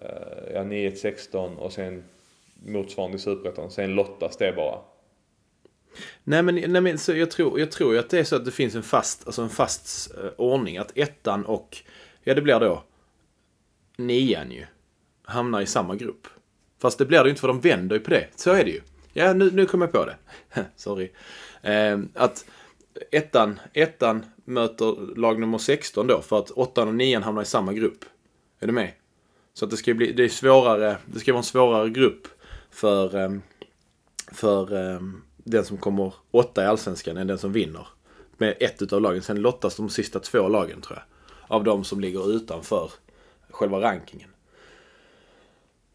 eh, 0.00 0.54
ja, 0.54 0.64
9 0.64 0.90
till 0.90 1.00
16 1.00 1.56
och 1.56 1.72
sen 1.72 2.04
motsvarande 2.66 3.16
i 3.16 3.20
Superettan. 3.20 3.70
Sen 3.70 3.94
lottas 3.94 4.36
det 4.36 4.52
bara. 4.56 4.78
Nej 6.24 6.42
men, 6.42 6.54
nej, 6.54 6.80
men 6.80 6.98
så 6.98 7.12
jag, 7.14 7.30
tror, 7.30 7.60
jag 7.60 7.70
tror 7.70 7.92
ju 7.92 7.98
att 7.98 8.10
det 8.10 8.18
är 8.18 8.24
så 8.24 8.36
att 8.36 8.44
det 8.44 8.50
finns 8.50 8.74
en 8.74 8.82
fast, 8.82 9.26
alltså 9.26 9.42
en 9.42 9.48
fast 9.48 10.10
eh, 10.14 10.30
ordning. 10.36 10.78
Att 10.78 10.98
ettan 10.98 11.44
och, 11.44 11.76
ja 12.22 12.34
det 12.34 12.42
blir 12.42 12.60
då 12.60 12.82
nian 13.96 14.50
ju, 14.50 14.66
hamnar 15.22 15.60
i 15.60 15.66
samma 15.66 15.94
grupp. 15.94 16.26
Fast 16.78 16.98
det 16.98 17.06
blir 17.06 17.18
det 17.18 17.24
ju 17.24 17.30
inte 17.30 17.40
för 17.40 17.48
de 17.48 17.60
vänder 17.60 17.96
ju 17.96 18.02
på 18.02 18.10
det. 18.10 18.26
Så 18.36 18.50
är 18.50 18.64
det 18.64 18.70
ju. 18.70 18.80
Ja, 19.12 19.32
nu, 19.32 19.50
nu 19.50 19.66
kom 19.66 19.80
jag 19.80 19.92
på 19.92 20.04
det. 20.04 20.16
Sorry. 20.76 21.10
Eh, 21.62 21.98
att 22.14 22.44
ettan, 23.10 23.60
ettan 23.72 24.24
möter 24.44 25.16
lag 25.16 25.40
nummer 25.40 25.58
16 25.58 26.06
då 26.06 26.20
för 26.20 26.38
att 26.38 26.50
åttan 26.50 26.88
och 26.88 26.94
nian 26.94 27.22
hamnar 27.22 27.42
i 27.42 27.44
samma 27.44 27.72
grupp. 27.72 28.04
Är 28.60 28.66
du 28.66 28.72
med? 28.72 28.92
Så 29.54 29.64
att 29.64 29.70
det 29.70 29.76
ska 29.76 29.90
ju 29.90 29.94
bli, 29.94 30.12
det 30.12 30.24
är 30.24 30.28
svårare, 30.28 30.96
det 31.06 31.18
ska 31.18 31.32
vara 31.32 31.40
en 31.40 31.44
svårare 31.44 31.90
grupp 31.90 32.28
för, 32.70 33.16
ehm, 33.16 33.42
för 34.32 34.74
ehm, 34.74 35.22
den 35.36 35.64
som 35.64 35.76
kommer 35.76 36.14
åtta 36.30 36.62
i 36.62 36.66
Allsvenskan 36.66 37.16
än 37.16 37.26
den 37.26 37.38
som 37.38 37.52
vinner. 37.52 37.86
Med 38.36 38.54
ett 38.60 38.82
utav 38.82 39.00
lagen. 39.00 39.22
Sen 39.22 39.40
lottas 39.40 39.76
de 39.76 39.88
sista 39.88 40.20
två 40.20 40.48
lagen 40.48 40.80
tror 40.80 40.98
jag. 40.98 41.04
Av 41.56 41.64
de 41.64 41.84
som 41.84 42.00
ligger 42.00 42.32
utanför 42.32 42.90
själva 43.50 43.80
rankingen. 43.80 44.30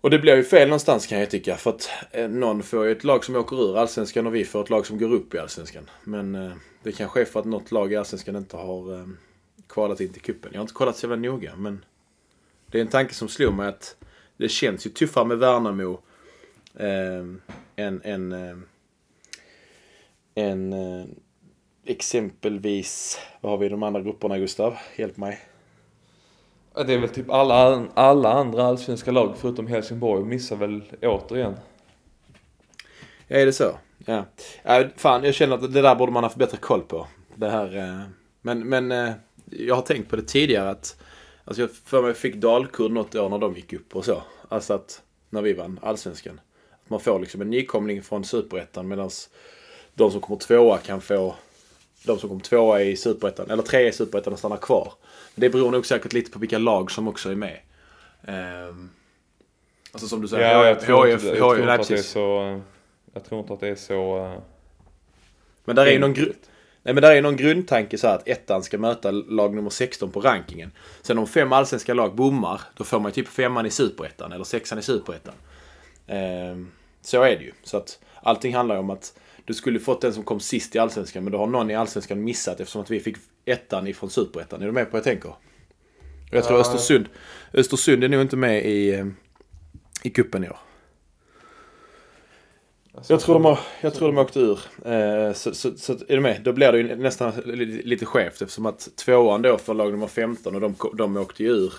Och 0.01 0.09
det 0.09 0.19
blir 0.19 0.35
ju 0.35 0.43
fel 0.43 0.67
någonstans 0.67 1.07
kan 1.07 1.19
jag 1.19 1.29
tycka. 1.29 1.57
För 1.57 1.69
att 1.69 1.89
eh, 2.11 2.29
någon 2.29 2.63
får 2.63 2.85
ju 2.85 2.91
ett 2.91 3.03
lag 3.03 3.25
som 3.25 3.35
åker 3.35 3.61
ur 3.61 3.77
Allsvenskan 3.77 4.27
och 4.27 4.35
vi 4.35 4.45
får 4.45 4.61
ett 4.61 4.69
lag 4.69 4.85
som 4.85 4.97
går 4.97 5.13
upp 5.13 5.33
i 5.33 5.39
Allsvenskan. 5.39 5.89
Men 6.03 6.35
eh, 6.35 6.51
det 6.83 6.91
kanske 6.91 7.21
är 7.21 7.25
för 7.25 7.39
att 7.39 7.45
något 7.45 7.71
lag 7.71 7.93
i 7.93 7.95
Allsvenskan 7.95 8.35
inte 8.35 8.57
har 8.57 8.99
eh, 8.99 9.07
kvalat 9.67 10.01
in 10.01 10.13
till 10.13 10.21
kuppen. 10.21 10.49
Jag 10.53 10.59
har 10.59 10.63
inte 10.63 10.73
kollat 10.73 10.97
så 10.97 11.05
jävla 11.05 11.29
noga 11.29 11.55
men 11.55 11.85
det 12.65 12.77
är 12.77 12.81
en 12.81 12.87
tanke 12.87 13.13
som 13.13 13.27
slog 13.27 13.53
mig 13.53 13.67
att 13.67 13.95
det 14.37 14.49
känns 14.49 14.85
ju 14.85 14.89
tuffare 14.89 15.25
med 15.25 15.37
Värnamo 15.37 16.01
eh, 16.75 17.25
än, 17.75 18.01
än, 18.03 18.31
eh, 18.31 18.57
än 20.35 20.73
eh, 20.73 21.05
exempelvis, 21.85 23.19
vad 23.41 23.51
har 23.51 23.57
vi 23.57 23.65
i 23.65 23.69
de 23.69 23.83
andra 23.83 24.01
grupperna 24.01 24.37
Gustav? 24.37 24.77
Hjälp 24.95 25.17
mig. 25.17 25.50
Det 26.73 26.93
är 26.93 26.97
väl 26.97 27.09
typ 27.09 27.29
alla, 27.29 27.87
alla 27.93 28.33
andra 28.33 28.65
allsvenska 28.65 29.11
lag 29.11 29.33
förutom 29.37 29.67
Helsingborg 29.67 30.23
missar 30.23 30.55
väl 30.55 30.83
återigen. 31.01 31.55
Ja, 33.27 33.37
är 33.37 33.45
det 33.45 33.53
så? 33.53 33.71
Ja. 34.05 34.25
Äh, 34.63 34.87
Fan, 34.95 35.23
jag 35.23 35.33
känner 35.33 35.55
att 35.55 35.73
det 35.73 35.81
där 35.81 35.95
borde 35.95 36.11
man 36.11 36.23
haft 36.23 36.35
bättre 36.35 36.57
koll 36.57 36.81
på. 36.81 37.07
Det 37.35 37.49
här, 37.49 37.77
eh, 37.77 38.01
men 38.41 38.69
men 38.69 38.91
eh, 38.91 39.11
jag 39.45 39.75
har 39.75 39.81
tänkt 39.81 40.09
på 40.09 40.15
det 40.15 40.21
tidigare 40.21 40.69
att 40.69 41.01
Alltså 41.45 41.61
jag 41.61 41.71
för 41.71 42.01
mig 42.01 42.13
fick 42.13 42.35
Dalkurd 42.35 42.91
något 42.91 43.15
år 43.15 43.29
när 43.29 43.37
de 43.37 43.55
gick 43.55 43.73
upp 43.73 43.95
och 43.95 44.05
så. 44.05 44.23
Alltså 44.49 44.73
att 44.73 45.01
när 45.29 45.41
vi 45.41 45.53
vann 45.53 45.79
Allsvenskan. 45.81 46.41
Att 46.83 46.89
man 46.89 46.99
får 46.99 47.19
liksom 47.19 47.41
en 47.41 47.49
nykomling 47.49 48.01
från 48.01 48.23
Superettan 48.23 48.87
medan 48.87 49.09
de 49.93 50.11
som 50.11 50.21
kommer 50.21 50.39
tvåa 50.39 50.77
kan 50.77 51.01
få 51.01 51.35
de 52.03 52.19
som 52.19 52.29
kommer 52.29 52.41
tvåa 52.41 52.81
i 52.81 52.95
Superettan, 52.95 53.49
eller 53.49 53.63
trea 53.63 53.87
i 53.87 53.91
Superettan 53.91 54.33
och 54.33 54.39
stannar 54.39 54.57
kvar. 54.57 54.93
Det 55.35 55.49
beror 55.49 55.71
nog 55.71 55.85
säkert 55.85 56.13
lite 56.13 56.31
på 56.31 56.39
vilka 56.39 56.57
lag 56.57 56.91
som 56.91 57.07
också 57.07 57.31
är 57.31 57.35
med. 57.35 57.57
Ehm, 58.27 58.89
alltså 59.91 60.07
som 60.07 60.21
du 60.21 60.27
säger, 60.27 60.51
Ja, 60.53 60.65
jag 60.67 60.79
tror 60.79 61.05
HIF, 61.05 61.13
inte, 61.13 61.27
jag 61.27 61.37
tror 61.37 61.53
HIF, 61.55 61.61
inte 61.61 61.73
att 61.73 61.87
det 61.87 61.93
är 61.97 62.01
så... 62.01 62.61
Jag 63.13 63.25
tror 63.25 63.41
inte 63.41 63.53
att 63.53 63.59
det 63.59 63.67
är 63.67 63.75
så... 63.75 64.17
eh, 64.25 64.39
Men 65.65 65.75
där 65.75 65.85
är 65.85 65.91
ju 65.91 65.99
någon, 65.99 66.09
Enkelt. 66.09 66.27
gru- 66.29 66.47
Nej, 66.83 66.93
men 66.93 67.01
där 67.03 67.15
är 67.15 67.21
någon 67.21 67.35
grundtanke 67.35 67.97
så 67.97 68.07
här 68.07 68.15
att 68.15 68.27
ettan 68.27 68.63
ska 68.63 68.77
möta 68.77 69.11
lag 69.11 69.55
nummer 69.55 69.69
16 69.69 70.11
på 70.11 70.19
rankingen. 70.21 70.71
Sen 71.01 71.17
om 71.17 71.27
fem 71.27 71.53
allsvenska 71.53 71.93
lag 71.93 72.15
bommar, 72.15 72.61
då 72.77 72.83
får 72.83 72.99
man 72.99 73.09
ju 73.09 73.13
typ 73.13 73.27
femman 73.27 73.65
i 73.65 73.69
superettan 73.69 74.31
eller 74.31 74.43
sexan 74.43 74.79
i 74.79 74.81
superettan. 74.81 75.33
Ehm, 76.07 76.71
så 77.01 77.21
är 77.23 77.35
det 77.37 77.43
ju. 77.43 77.51
Så 77.63 77.77
att 77.77 77.99
allting 78.23 78.55
handlar 78.55 78.75
ju 78.75 78.79
om 78.79 78.89
att 78.89 79.13
du 79.45 79.53
skulle 79.53 79.79
fått 79.79 80.01
den 80.01 80.13
som 80.13 80.23
kom 80.23 80.39
sist 80.39 80.75
i 80.75 80.79
allsvenskan, 80.79 81.23
men 81.23 81.31
då 81.31 81.37
har 81.39 81.47
någon 81.47 81.71
i 81.71 81.75
allsvenskan 81.75 82.23
missat 82.23 82.59
eftersom 82.59 82.81
att 82.81 82.91
vi 82.91 82.99
fick 82.99 83.17
ettan 83.45 83.87
ifrån 83.87 84.09
superettan. 84.09 84.61
Är 84.61 84.65
du 84.65 84.71
med 84.71 84.85
på 84.85 84.91
vad 84.91 84.97
jag 84.99 85.03
tänker? 85.03 85.33
Jag 86.31 86.43
tror 86.43 86.57
Ja. 86.57 86.61
Östersund, 86.61 87.05
Östersund 87.53 88.03
är 88.03 88.09
nog 88.09 88.21
inte 88.21 88.35
med 88.37 88.65
i, 88.65 88.93
eh, 88.93 89.05
i 90.03 90.09
kuppen 90.09 90.43
i 90.43 90.49
år. 90.49 90.57
alltså, 92.95 93.13
Jag 93.13 93.19
tror 93.21 93.33
de 93.35 93.45
har, 93.45 93.59
jag 93.81 93.93
tror 93.93 94.07
de 94.07 94.17
har 94.17 94.23
åkt 94.23 94.37
ur. 94.37 94.59
Eh, 94.85 95.33
så, 95.33 95.53
så, 95.53 95.77
så 95.77 95.93
är 95.93 96.15
du 96.15 96.19
med? 96.19 96.41
Då 96.43 96.53
blir 96.53 96.71
det 96.71 96.77
ju 96.77 96.95
nästan 96.95 97.31
li- 97.45 97.81
lite 97.83 98.05
skevt 98.05 98.41
eftersom 98.41 98.65
att 98.65 98.89
tvåan 98.95 99.41
då 99.41 99.57
för 99.57 99.73
lag 99.73 99.91
nummer 99.91 100.07
15 100.07 100.55
och 100.55 100.61
de, 100.61 100.75
de 100.97 101.17
åkte 101.17 101.43
ju 101.43 101.49
ur. 101.49 101.73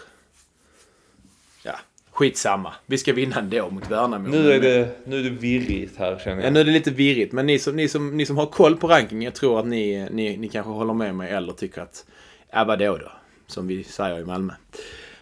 Ja, 2.23 2.29
skitsamma. 2.29 2.73
Vi 2.87 2.99
ska 2.99 3.13
vinna 3.13 3.37
ändå 3.39 3.71
mot 3.71 3.91
Värnamo. 3.91 4.29
Nu 4.29 4.53
är, 4.53 4.61
det, 4.61 4.89
nu 5.05 5.19
är 5.19 5.23
det 5.23 5.31
virrigt 5.31 5.99
här 5.99 6.19
känner 6.25 6.37
Ja, 6.37 6.45
jag. 6.45 6.53
nu 6.53 6.61
är 6.61 6.65
det 6.65 6.71
lite 6.71 6.91
virrigt. 6.91 7.33
Men 7.33 7.47
ni 7.47 7.59
som, 7.59 7.77
ni 7.77 7.89
som, 7.89 8.17
ni 8.17 8.27
som 8.27 8.37
har 8.37 8.47
koll 8.47 8.77
på 8.77 8.89
rankingen, 8.89 9.23
jag 9.23 9.35
tror 9.35 9.59
att 9.59 9.67
ni, 9.67 10.09
ni, 10.11 10.37
ni 10.37 10.49
kanske 10.49 10.71
håller 10.71 10.95
med 10.95 11.15
mig 11.15 11.31
eller 11.33 11.53
tycker 11.53 11.83
att, 11.83 12.05
ja 12.53 12.65
vadå 12.65 12.97
då? 12.97 13.13
Som 13.47 13.67
vi 13.67 13.85
säger 13.85 14.19
i 14.19 14.25
Malmö. 14.25 14.53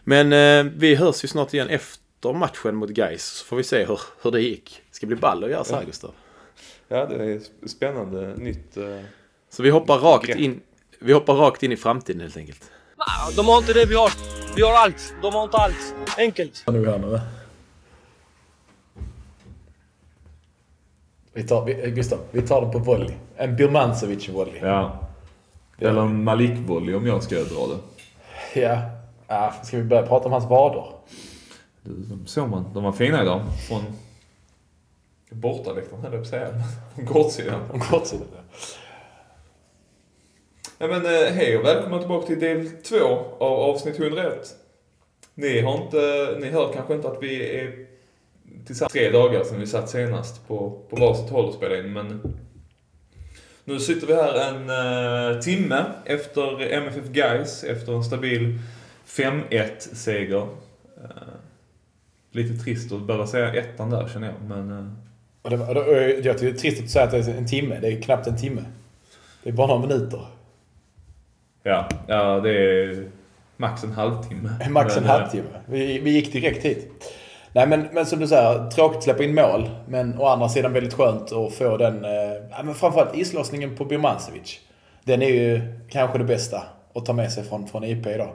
Men 0.04 0.32
eh, 0.32 0.72
vi 0.76 0.94
hörs 0.94 1.24
ju 1.24 1.28
snart 1.28 1.54
igen 1.54 1.68
efter 1.68 2.32
matchen 2.32 2.76
mot 2.76 2.90
Gais 2.90 3.24
så 3.24 3.44
får 3.44 3.56
vi 3.56 3.62
se 3.64 3.84
hur, 3.84 4.00
hur 4.22 4.30
det 4.30 4.40
gick. 4.40 4.82
Det 4.90 4.96
ska 4.96 5.06
bli 5.06 5.16
ball 5.16 5.44
att 5.44 5.50
göra 5.50 5.64
så 5.64 5.74
här 5.74 5.84
Gustav. 5.84 6.10
Ja, 6.88 7.06
det 7.06 7.24
är 7.24 7.40
spännande. 7.68 8.34
Nytt... 8.36 8.76
Uh... 8.76 9.00
Så 9.50 9.62
vi 9.62 9.70
hoppar 9.70 9.98
rakt 9.98 10.28
in, 10.28 10.60
vi 10.98 11.12
hoppar 11.12 11.34
rakt 11.34 11.62
in 11.62 11.72
i 11.72 11.76
framtiden 11.76 12.20
helt 12.20 12.36
enkelt. 12.36 12.70
De 13.36 13.46
har 13.46 13.58
inte 13.58 13.72
det 13.72 13.86
vi 13.86 13.94
har. 13.94 14.39
Vi 14.56 14.62
har 14.62 14.72
allt. 14.72 15.14
De 15.22 15.34
har 15.34 15.44
inte 15.44 15.56
allt. 15.56 15.94
Enkelt. 16.18 16.64
Nu 16.66 16.86
här 16.86 16.98
nu. 16.98 17.20
Vi 21.32 21.42
tar, 21.42 21.64
vi, 21.64 21.90
Gustav, 21.90 22.18
vi 22.30 22.42
tar 22.42 22.60
den 22.60 22.70
på 22.70 22.78
volley. 22.78 23.14
En 23.36 23.56
Birmancevic-volley. 23.56 24.66
Ja. 24.66 24.98
Eller 25.78 26.00
en 26.00 26.24
Malik-volley 26.28 26.94
om 26.94 27.06
jag 27.06 27.22
ska 27.22 27.34
dra 27.34 27.66
det. 27.66 27.78
Ja. 28.60 28.80
ja. 29.28 29.54
Ska 29.62 29.76
vi 29.76 29.82
börja 29.82 30.06
prata 30.06 30.26
om 30.26 30.32
hans 30.32 30.44
vader? 30.44 30.84
De 31.82 32.26
såg 32.26 32.48
man. 32.48 32.70
De 32.74 32.84
var 32.84 32.92
fina 32.92 33.22
idag. 33.22 33.42
Från 33.68 33.82
bortaläktaren 35.30 36.02
höll 36.02 36.12
jag 36.12 36.20
på 36.20 36.24
att 36.24 36.30
säga. 36.30 36.48
Från 36.94 37.06
kortsidan. 37.06 37.68
Från 37.70 37.80
kortsidan, 37.80 38.26
ja. 38.34 38.40
Ja 40.82 40.86
men 40.86 41.06
eh, 41.06 41.32
hej 41.32 41.58
och 41.58 41.64
välkomna 41.64 41.98
tillbaka 41.98 42.26
till 42.26 42.40
del 42.40 42.70
två 42.70 43.04
av 43.38 43.52
avsnitt 43.52 43.98
101. 43.98 44.54
Ni 45.34 45.60
har 45.60 45.84
inte, 45.84 46.36
ni 46.40 46.50
hör 46.50 46.72
kanske 46.72 46.94
inte 46.94 47.08
att 47.08 47.22
vi 47.22 47.58
är 47.58 47.86
tillsammans 48.66 48.92
tre 48.92 49.10
dagar 49.10 49.44
sedan 49.44 49.60
vi 49.60 49.66
satt 49.66 49.90
senast 49.90 50.48
på, 50.48 50.78
på 50.90 50.96
varsitt 50.96 51.30
håll 51.30 51.44
och 51.44 51.54
spelade 51.54 51.80
in 51.80 51.92
men 51.92 52.36
nu 53.64 53.80
sitter 53.80 54.06
vi 54.06 54.14
här 54.14 54.34
en 54.34 54.70
uh, 54.70 55.40
timme 55.40 55.84
efter 56.04 56.72
MFF 56.72 57.08
Guys 57.08 57.64
efter 57.64 57.92
en 57.92 58.04
stabil 58.04 58.58
5-1 59.06 59.78
seger. 59.78 60.42
Uh, 60.42 61.10
lite 62.32 62.64
trist 62.64 62.92
att 62.92 63.02
behöva 63.02 63.26
säga 63.26 63.54
ettan 63.54 63.90
där 63.90 64.08
känner 64.08 64.26
jag 64.26 64.56
men... 64.56 64.70
Uh... 64.70 64.92
Och 65.42 65.50
det, 65.50 65.58
och 65.58 65.74
det, 65.74 66.10
jag 66.24 66.38
tycker 66.38 66.52
det 66.52 66.58
är 66.58 66.60
trist 66.60 66.82
att 66.82 66.90
säga 66.90 67.04
att 67.04 67.10
det 67.10 67.32
är 67.32 67.38
en 67.38 67.48
timme. 67.48 67.78
Det 67.80 67.88
är 67.88 68.02
knappt 68.02 68.26
en 68.26 68.38
timme. 68.38 68.64
Det 69.42 69.48
är 69.48 69.52
bara 69.52 69.66
några 69.66 69.86
minuter. 69.86 70.26
Ja, 71.62 71.88
ja 72.06 72.40
det 72.40 72.50
är 72.50 73.08
max 73.56 73.84
en 73.84 73.92
halvtimme. 73.92 74.50
Max 74.70 74.96
en 74.96 75.04
halvtimme. 75.04 75.60
Vi, 75.66 75.98
vi 75.98 76.10
gick 76.10 76.32
direkt 76.32 76.64
hit. 76.64 76.88
Nej 77.52 77.66
men, 77.66 77.88
men 77.92 78.06
som 78.06 78.18
du 78.18 78.26
säger, 78.26 78.70
tråkigt 78.70 78.96
att 78.96 79.04
släppa 79.04 79.24
in 79.24 79.34
mål. 79.34 79.70
Men 79.88 80.18
å 80.18 80.26
andra 80.26 80.48
sidan 80.48 80.72
väldigt 80.72 80.94
skönt 80.94 81.32
att 81.32 81.54
få 81.54 81.76
den, 81.76 82.04
eh, 82.04 82.64
men 82.64 82.74
framförallt 82.74 83.16
islossningen 83.16 83.76
på 83.76 83.84
Birmancevic. 83.84 84.60
Den 85.04 85.22
är 85.22 85.28
ju 85.28 85.60
kanske 85.88 86.18
det 86.18 86.24
bästa 86.24 86.62
att 86.94 87.06
ta 87.06 87.12
med 87.12 87.32
sig 87.32 87.44
från, 87.44 87.66
från 87.66 87.84
IP 87.84 88.06
idag. 88.06 88.30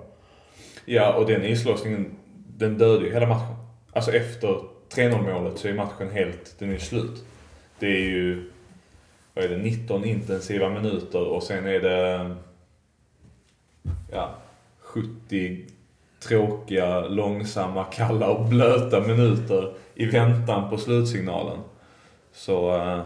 Ja, 0.86 1.14
och 1.14 1.26
den 1.26 1.44
islossningen, 1.44 2.16
den 2.58 2.78
dödade 2.78 3.06
ju 3.06 3.14
hela 3.14 3.28
matchen. 3.28 3.56
Alltså 3.94 4.12
efter 4.12 4.60
3-0 4.96 5.34
målet 5.34 5.58
så 5.58 5.68
är 5.68 5.74
matchen 5.74 6.12
helt, 6.12 6.56
den 6.60 6.74
är 6.74 6.78
slut. 6.78 7.24
Det 7.80 7.88
är 7.88 8.02
ju, 8.02 8.52
vad 9.34 9.46
är 9.46 9.50
det, 9.50 9.58
19 9.58 10.06
intensiva 10.06 10.70
minuter 10.70 11.28
och 11.28 11.44
sen 11.44 11.68
är 11.68 11.80
det, 11.80 12.36
ja, 14.12 14.36
70 14.80 15.66
tråkiga, 16.28 17.00
långsamma, 17.00 17.84
kalla 17.84 18.30
och 18.30 18.46
blöta 18.46 19.00
minuter 19.00 19.74
i 19.96 20.06
väntan 20.06 20.70
på 20.70 20.78
slutsignalen. 20.78 21.58
Så... 22.34 22.76
Uh... 22.76 23.02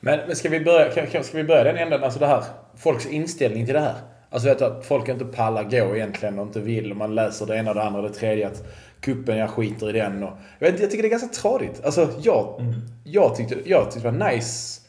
Men, 0.00 0.20
men 0.26 0.36
ska, 0.36 0.48
vi 0.48 0.60
börja, 0.60 1.22
ska 1.22 1.36
vi 1.36 1.44
börja 1.44 1.64
den 1.64 1.76
änden, 1.76 2.04
alltså 2.04 2.18
det 2.18 2.26
här, 2.26 2.44
folks 2.76 3.06
inställning 3.06 3.66
till 3.66 3.74
det 3.74 3.80
här? 3.80 3.94
Alltså 4.30 4.48
vet 4.48 4.58
du, 4.58 4.64
att 4.64 4.86
folk 4.86 5.08
inte 5.08 5.24
pallar 5.24 5.64
gå 5.64 5.96
egentligen 5.96 6.38
och 6.38 6.46
inte 6.46 6.60
vill 6.60 6.90
och 6.90 6.96
man 6.96 7.14
läser 7.14 7.46
det 7.46 7.56
ena 7.56 7.70
och 7.70 7.76
det 7.76 7.82
andra 7.82 8.00
och 8.00 8.08
det 8.08 8.14
tredje 8.14 8.46
att 8.46 8.64
kuppen 9.00 9.38
jag 9.38 9.50
skiter 9.50 9.88
i 9.88 9.92
den 9.92 10.22
och... 10.22 10.32
Jag, 10.58 10.70
vet, 10.70 10.80
jag 10.80 10.90
tycker 10.90 11.02
det 11.02 11.08
är 11.08 11.18
ganska 11.18 11.40
tradigt. 11.40 11.84
Alltså 11.84 12.08
jag, 12.22 12.60
mm. 12.60 12.74
jag, 13.04 13.36
tyckte, 13.36 13.56
jag 13.64 13.90
tyckte 13.90 14.10
det 14.10 14.18
var 14.18 14.32
nice. 14.32 14.81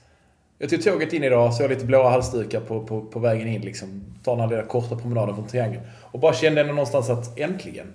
Jag 0.64 0.70
tog 0.70 0.84
tåget 0.84 1.14
in 1.14 1.24
idag, 1.24 1.54
såg 1.54 1.70
lite 1.70 1.86
blåa 1.86 2.10
halsdukar 2.10 2.60
på, 2.60 2.84
på, 2.84 3.02
på 3.02 3.20
vägen 3.20 3.48
in 3.48 3.62
liksom. 3.62 4.04
Tar 4.24 4.32
den 4.32 4.42
här 4.42 4.50
lilla 4.50 4.64
korta 4.64 4.96
promenaden 4.96 5.36
från 5.36 5.48
Triangeln. 5.48 5.84
Och 6.02 6.20
bara 6.20 6.34
kände 6.34 6.62
ändå 6.62 6.74
någonstans 6.74 7.10
att 7.10 7.40
äntligen. 7.40 7.94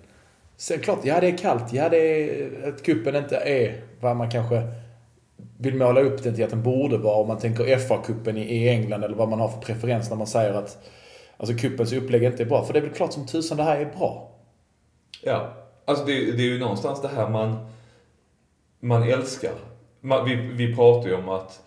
Sen 0.57 0.79
klart, 0.79 0.99
ja 1.03 1.21
det 1.21 1.27
är 1.29 1.37
kallt. 1.37 1.73
Ja 1.73 1.89
det 1.89 1.99
är 1.99 2.69
att 2.69 2.83
kuppen 2.83 3.17
inte 3.17 3.37
är 3.37 3.83
vad 4.01 4.17
man 4.17 4.31
kanske 4.31 4.63
vill 5.59 5.75
måla 5.75 6.01
upp 6.01 6.23
den 6.23 6.35
till 6.35 6.45
att 6.45 6.51
den 6.51 6.63
borde 6.63 6.99
vara. 6.99 7.17
Om 7.17 7.29
man 7.29 7.39
tänker 7.39 7.65
FA-cupen 7.65 8.39
i 8.39 8.69
England 8.69 9.05
eller 9.05 9.17
vad 9.17 9.29
man 9.29 9.41
har 9.41 9.49
för 9.49 9.61
preferens 9.61 10.11
när 10.11 10.17
man 10.17 10.27
säger 10.27 10.53
att 10.53 10.79
alltså 11.37 11.57
kuppens 11.57 11.93
upplägg 11.93 12.23
inte 12.23 12.43
är 12.43 12.47
bra. 12.47 12.65
För 12.65 12.73
det 12.73 12.79
är 12.79 12.83
väl 12.83 12.91
klart 12.91 13.13
som 13.13 13.27
tusan 13.27 13.57
det 13.57 13.65
här 13.65 13.81
är 13.81 13.93
bra. 13.99 14.31
Ja, 15.23 15.53
alltså 15.85 16.05
det, 16.05 16.13
det 16.13 16.43
är 16.43 16.53
ju 16.53 16.59
någonstans 16.59 17.03
det 17.03 17.09
här 17.09 17.29
man, 17.29 17.67
man 18.81 19.03
älskar. 19.03 19.53
Man, 20.01 20.25
vi, 20.25 20.35
vi 20.37 20.77
pratar 20.77 21.09
ju 21.09 21.15
om 21.15 21.29
att 21.29 21.61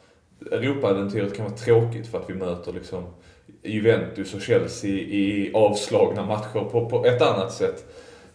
Europaäventyret 0.51 1.36
kan 1.36 1.45
vara 1.45 1.58
tråkigt 1.58 2.08
för 2.08 2.19
att 2.19 2.30
vi 2.30 2.34
möter 2.34 2.73
liksom 2.73 3.04
Juventus 3.63 4.34
och 4.34 4.41
Chelsea 4.41 4.91
i 4.91 5.51
avslagna 5.54 6.25
matcher 6.25 6.69
på, 6.71 6.89
på 6.89 7.06
ett 7.06 7.21
annat 7.21 7.54
sätt. 7.54 7.86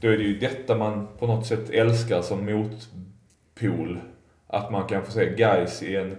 Då 0.01 0.09
är 0.09 0.17
det 0.17 0.25
ju 0.25 0.39
detta 0.39 0.77
man 0.77 1.09
på 1.19 1.27
något 1.27 1.47
sätt 1.47 1.71
älskar 1.71 2.23
som 2.23 2.45
motpol. 2.45 4.01
Att 4.47 4.71
man 4.71 4.87
kan 4.87 5.05
få 5.05 5.13
se 5.13 5.35
guys 5.35 5.83
i 5.83 5.97
en, 5.97 6.17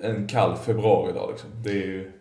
en 0.00 0.26
kall 0.26 0.56
februaridag 0.56 1.30
liksom. 1.30 1.50
Det 1.64 1.70
är 1.70 1.86
ju... 1.86 2.12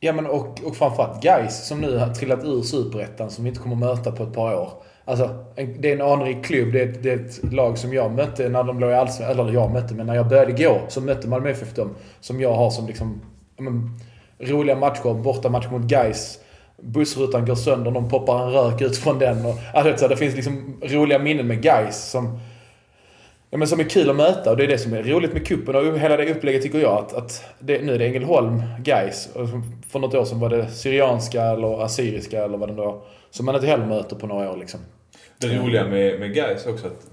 Ja 0.00 0.12
men 0.12 0.26
och, 0.26 0.64
och 0.64 0.76
framförallt 0.76 1.22
guys 1.22 1.66
som 1.66 1.80
nu 1.80 1.96
har 1.96 2.14
trillat 2.14 2.44
ur 2.44 2.62
superettan 2.62 3.30
som 3.30 3.44
vi 3.44 3.50
inte 3.50 3.60
kommer 3.60 3.76
möta 3.76 4.12
på 4.12 4.22
ett 4.22 4.32
par 4.32 4.54
år. 4.54 4.82
Alltså, 5.04 5.44
det 5.78 5.90
är 5.90 5.92
en 5.92 6.02
anrik 6.02 6.44
klubb. 6.44 6.72
Det 6.72 6.80
är, 6.80 6.88
ett, 6.88 7.02
det 7.02 7.10
är 7.10 7.16
ett 7.16 7.52
lag 7.52 7.78
som 7.78 7.92
jag 7.92 8.12
mötte 8.12 8.48
när 8.48 8.64
de 8.64 8.80
låg 8.80 8.90
i 8.90 8.94
Allsvenskan. 8.94 9.40
Eller 9.40 9.52
jag 9.52 9.72
mötte, 9.72 9.94
men 9.94 10.06
när 10.06 10.14
jag 10.14 10.28
började 10.28 10.52
gå 10.52 10.80
så 10.88 11.00
mötte 11.00 11.28
Malmö 11.28 11.50
FF 11.50 11.74
dem. 11.74 11.90
Som 12.20 12.40
jag 12.40 12.54
har 12.54 12.70
som 12.70 12.86
liksom... 12.86 13.20
Men, 13.58 14.00
roliga 14.38 14.76
matcher. 14.76 15.14
Bortamatch 15.14 15.70
mot 15.70 15.82
Gais. 15.82 16.38
Bussrutan 16.82 17.46
går 17.46 17.54
sönder, 17.54 17.90
någon 17.90 18.08
poppar 18.08 18.46
en 18.46 18.52
rök 18.52 18.80
ut 18.80 18.96
från 18.96 19.18
den. 19.18 19.46
Och, 19.46 19.54
alltså, 19.74 20.08
det 20.08 20.16
finns 20.16 20.34
liksom 20.34 20.76
roliga 20.82 21.18
minnen 21.18 21.46
med 21.46 21.62
Gais 21.62 22.10
som, 22.10 22.38
ja, 23.50 23.58
men 23.58 23.68
som 23.68 23.80
är 23.80 23.84
kul 23.84 24.10
att 24.10 24.16
möta. 24.16 24.50
Och 24.50 24.56
det 24.56 24.64
är 24.64 24.68
det 24.68 24.78
som 24.78 24.92
är 24.92 25.02
roligt 25.02 25.32
med 25.32 25.46
kuppen 25.46 25.74
och 25.76 25.98
hela 25.98 26.16
det 26.16 26.30
upplägget 26.30 26.62
tycker 26.62 26.78
jag. 26.78 26.98
Att, 26.98 27.14
att 27.14 27.44
det, 27.58 27.82
nu 27.82 27.94
är 27.94 27.98
det 27.98 28.06
Ängelholm, 28.06 28.62
Gais. 28.78 29.28
För 29.88 29.98
något 29.98 30.14
år 30.14 30.24
sedan 30.24 30.40
var 30.40 30.48
det 30.48 30.70
Syrianska 30.70 31.42
eller 31.42 31.84
Assyriska 31.84 32.44
eller 32.44 32.58
vad 32.58 32.68
det 32.68 32.74
nu 32.74 32.82
var. 32.82 33.02
Som 33.30 33.46
man 33.46 33.54
inte 33.54 33.66
heller 33.66 33.86
möter 33.86 34.16
på 34.16 34.26
några 34.26 34.50
år 34.50 34.56
liksom. 34.56 34.80
Det 35.38 35.58
roliga 35.58 35.84
med, 35.84 36.20
med 36.20 36.34
guys 36.34 36.66
också 36.66 36.86
att, 36.86 37.06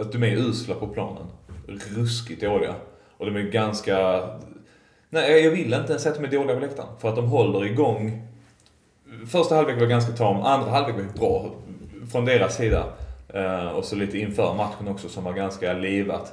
att 0.00 0.12
de 0.12 0.22
är 0.22 0.36
usla 0.36 0.74
på 0.74 0.86
planen. 0.86 1.26
Ruskigt 1.96 2.42
dåliga. 2.42 2.74
Och 3.18 3.26
de 3.26 3.36
är 3.36 3.42
ganska 3.42 4.22
Nej, 5.14 5.44
jag 5.44 5.50
vill 5.50 5.74
inte 5.74 5.92
ens 5.92 6.02
säga 6.02 6.12
att 6.12 6.20
de 6.20 6.26
är 6.26 6.30
dåliga 6.30 6.54
på 6.54 6.60
läktaren. 6.60 6.88
För 7.00 7.08
att 7.08 7.16
de 7.16 7.28
håller 7.28 7.64
igång. 7.64 8.22
Första 9.28 9.54
halvlek 9.54 9.80
var 9.80 9.86
ganska 9.86 10.12
tam, 10.12 10.36
andra 10.36 10.70
halvlek 10.70 10.96
var 10.96 11.18
bra 11.18 11.50
från 12.12 12.24
deras 12.24 12.56
sida. 12.56 12.84
Eh, 13.34 13.68
och 13.68 13.84
så 13.84 13.96
lite 13.96 14.18
inför 14.18 14.54
matchen 14.54 14.88
också 14.88 15.08
som 15.08 15.24
var 15.24 15.32
ganska 15.32 15.72
livat. 15.72 16.32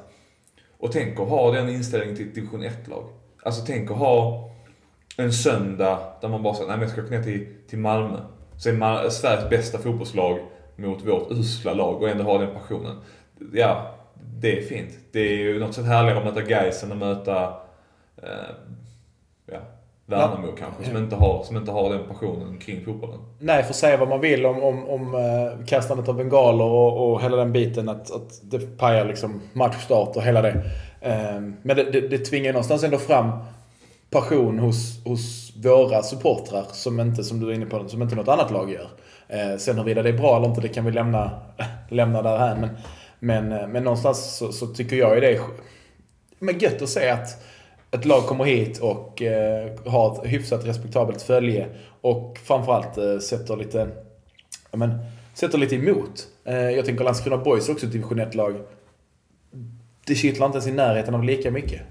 Och 0.77 0.91
tänk 0.91 1.19
att 1.19 1.29
ha 1.29 1.51
den 1.51 1.69
inställningen 1.69 2.15
till 2.15 2.27
ett 2.27 2.35
division 2.35 2.63
1-lag. 2.63 3.03
Alltså 3.43 3.63
tänk 3.65 3.91
att 3.91 3.97
ha 3.97 4.49
en 5.17 5.33
söndag 5.33 5.99
där 6.21 6.29
man 6.29 6.43
bara 6.43 6.53
säger 6.53 6.67
nej 6.67 6.77
men 6.77 6.83
jag 6.83 6.91
ska 6.91 7.01
åka 7.01 7.15
ner 7.15 7.23
till, 7.23 7.47
till 7.69 7.79
Malmö. 7.79 8.17
Så 8.57 8.69
är 8.69 8.73
Malmö 8.73 9.09
Sveriges 9.09 9.49
bästa 9.49 9.77
fotbollslag 9.77 10.39
mot 10.75 11.07
vårt 11.07 11.31
usla 11.31 11.73
lag 11.73 12.01
och 12.01 12.09
ändå 12.09 12.23
ha 12.23 12.37
den 12.37 12.53
passionen. 12.53 12.95
Ja, 13.53 13.95
det 14.39 14.57
är 14.57 14.61
fint. 14.61 14.99
Det 15.11 15.19
är 15.19 15.37
ju 15.37 15.59
något 15.59 15.73
sätt 15.73 15.85
härligare 15.85 16.17
att 16.19 16.25
möta 16.25 16.41
Gais 16.41 16.83
än 16.83 16.91
att 16.91 16.97
möta 16.97 17.43
eh, 18.17 18.55
Värnamo 20.17 20.47
ja. 20.47 20.53
kanske, 20.59 20.85
som, 20.85 21.03
inte 21.03 21.15
har, 21.15 21.43
som 21.43 21.57
inte 21.57 21.71
har 21.71 21.89
den 21.89 22.07
passionen 22.07 22.57
kring 22.57 22.85
fotbollen. 22.85 23.19
Nej, 23.39 23.63
för 23.63 23.73
säga 23.73 23.97
vad 23.97 24.09
man 24.09 24.21
vill 24.21 24.45
om, 24.45 24.63
om, 24.63 24.89
om 24.89 25.15
uh, 25.15 25.65
kastandet 25.65 26.09
av 26.09 26.15
bengaler 26.15 26.65
och, 26.65 27.11
och 27.11 27.21
hela 27.21 27.37
den 27.37 27.51
biten. 27.51 27.89
Att, 27.89 28.11
att 28.11 28.39
det 28.43 28.77
pajar 28.77 29.05
liksom 29.05 29.41
matchstart 29.53 30.15
och 30.15 30.23
hela 30.23 30.41
det. 30.41 30.53
Uh, 31.05 31.41
men 31.61 31.75
det, 31.75 31.91
det, 31.91 32.07
det 32.07 32.17
tvingar 32.17 32.53
någonstans 32.53 32.83
ändå 32.83 32.97
fram 32.97 33.31
passion 34.09 34.59
hos, 34.59 35.05
hos 35.05 35.53
våra 35.55 36.03
supportrar 36.03 36.65
som 36.71 36.99
inte, 36.99 37.23
som 37.23 37.39
du 37.39 37.49
är 37.49 37.53
inne 37.53 37.65
på, 37.65 37.89
som 37.89 38.01
inte 38.01 38.15
något 38.15 38.27
annat 38.27 38.51
lag 38.51 38.71
gör. 38.71 38.87
Eh, 39.27 39.57
sen 39.57 39.75
huruvida 39.75 40.01
det 40.01 40.09
är 40.09 40.17
bra 40.17 40.37
eller 40.37 40.47
inte, 40.47 40.61
det 40.61 40.67
kan 40.67 40.85
vi 40.85 40.91
lämna, 40.91 41.31
lämna 41.89 42.21
där 42.21 42.37
här. 42.37 42.55
Men, 42.55 42.69
men, 43.19 43.51
eh, 43.51 43.67
men 43.67 43.83
någonstans 43.83 44.37
så, 44.37 44.51
så 44.51 44.67
tycker 44.67 44.95
jag 44.95 45.15
ju 45.15 45.21
det 45.21 45.33
är 45.33 45.41
men 46.39 46.59
gött 46.59 46.81
att 46.81 46.89
se 46.89 47.09
att 47.09 47.43
ett 47.91 48.05
lag 48.05 48.23
kommer 48.23 48.45
hit 48.45 48.79
och 48.79 49.21
eh, 49.21 49.71
har 49.85 50.11
ett 50.13 50.31
hyfsat 50.31 50.65
respektabelt 50.65 51.21
följe 51.21 51.67
och 52.01 52.37
framförallt 52.43 52.97
eh, 52.97 53.17
sätter 53.17 53.57
lite, 53.57 53.89
ja, 54.71 54.77
men, 54.77 54.97
sätter 55.33 55.57
lite 55.57 55.75
emot. 55.75 56.27
Eh, 56.43 56.55
jag 56.55 56.85
tänker 56.85 57.03
Landskrona 57.03 57.37
Boys 57.37 57.69
också 57.69 57.85
ett 57.85 57.91
division 57.91 58.19
1-lag. 58.19 58.55
Det 60.05 60.15
kittlar 60.15 60.45
inte 60.45 60.55
ens 60.55 60.67
i 60.67 60.71
närheten 60.71 61.15
av 61.15 61.23
lika 61.23 61.51
mycket. 61.51 61.81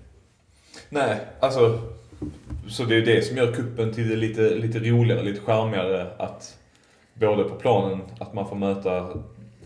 Nej, 0.88 1.20
alltså. 1.40 1.80
Så 2.68 2.84
det 2.84 2.94
är 2.94 2.98
ju 2.98 3.04
det 3.04 3.22
som 3.22 3.36
gör 3.36 3.52
kuppen 3.52 3.94
till 3.94 4.08
det 4.08 4.16
lite, 4.16 4.54
lite 4.54 4.78
roligare, 4.78 5.22
lite 5.22 5.40
charmigare 5.40 6.06
att 6.18 6.58
både 7.14 7.44
på 7.44 7.54
planen, 7.54 8.00
att 8.18 8.34
man 8.34 8.48
får 8.48 8.56
möta, 8.56 8.98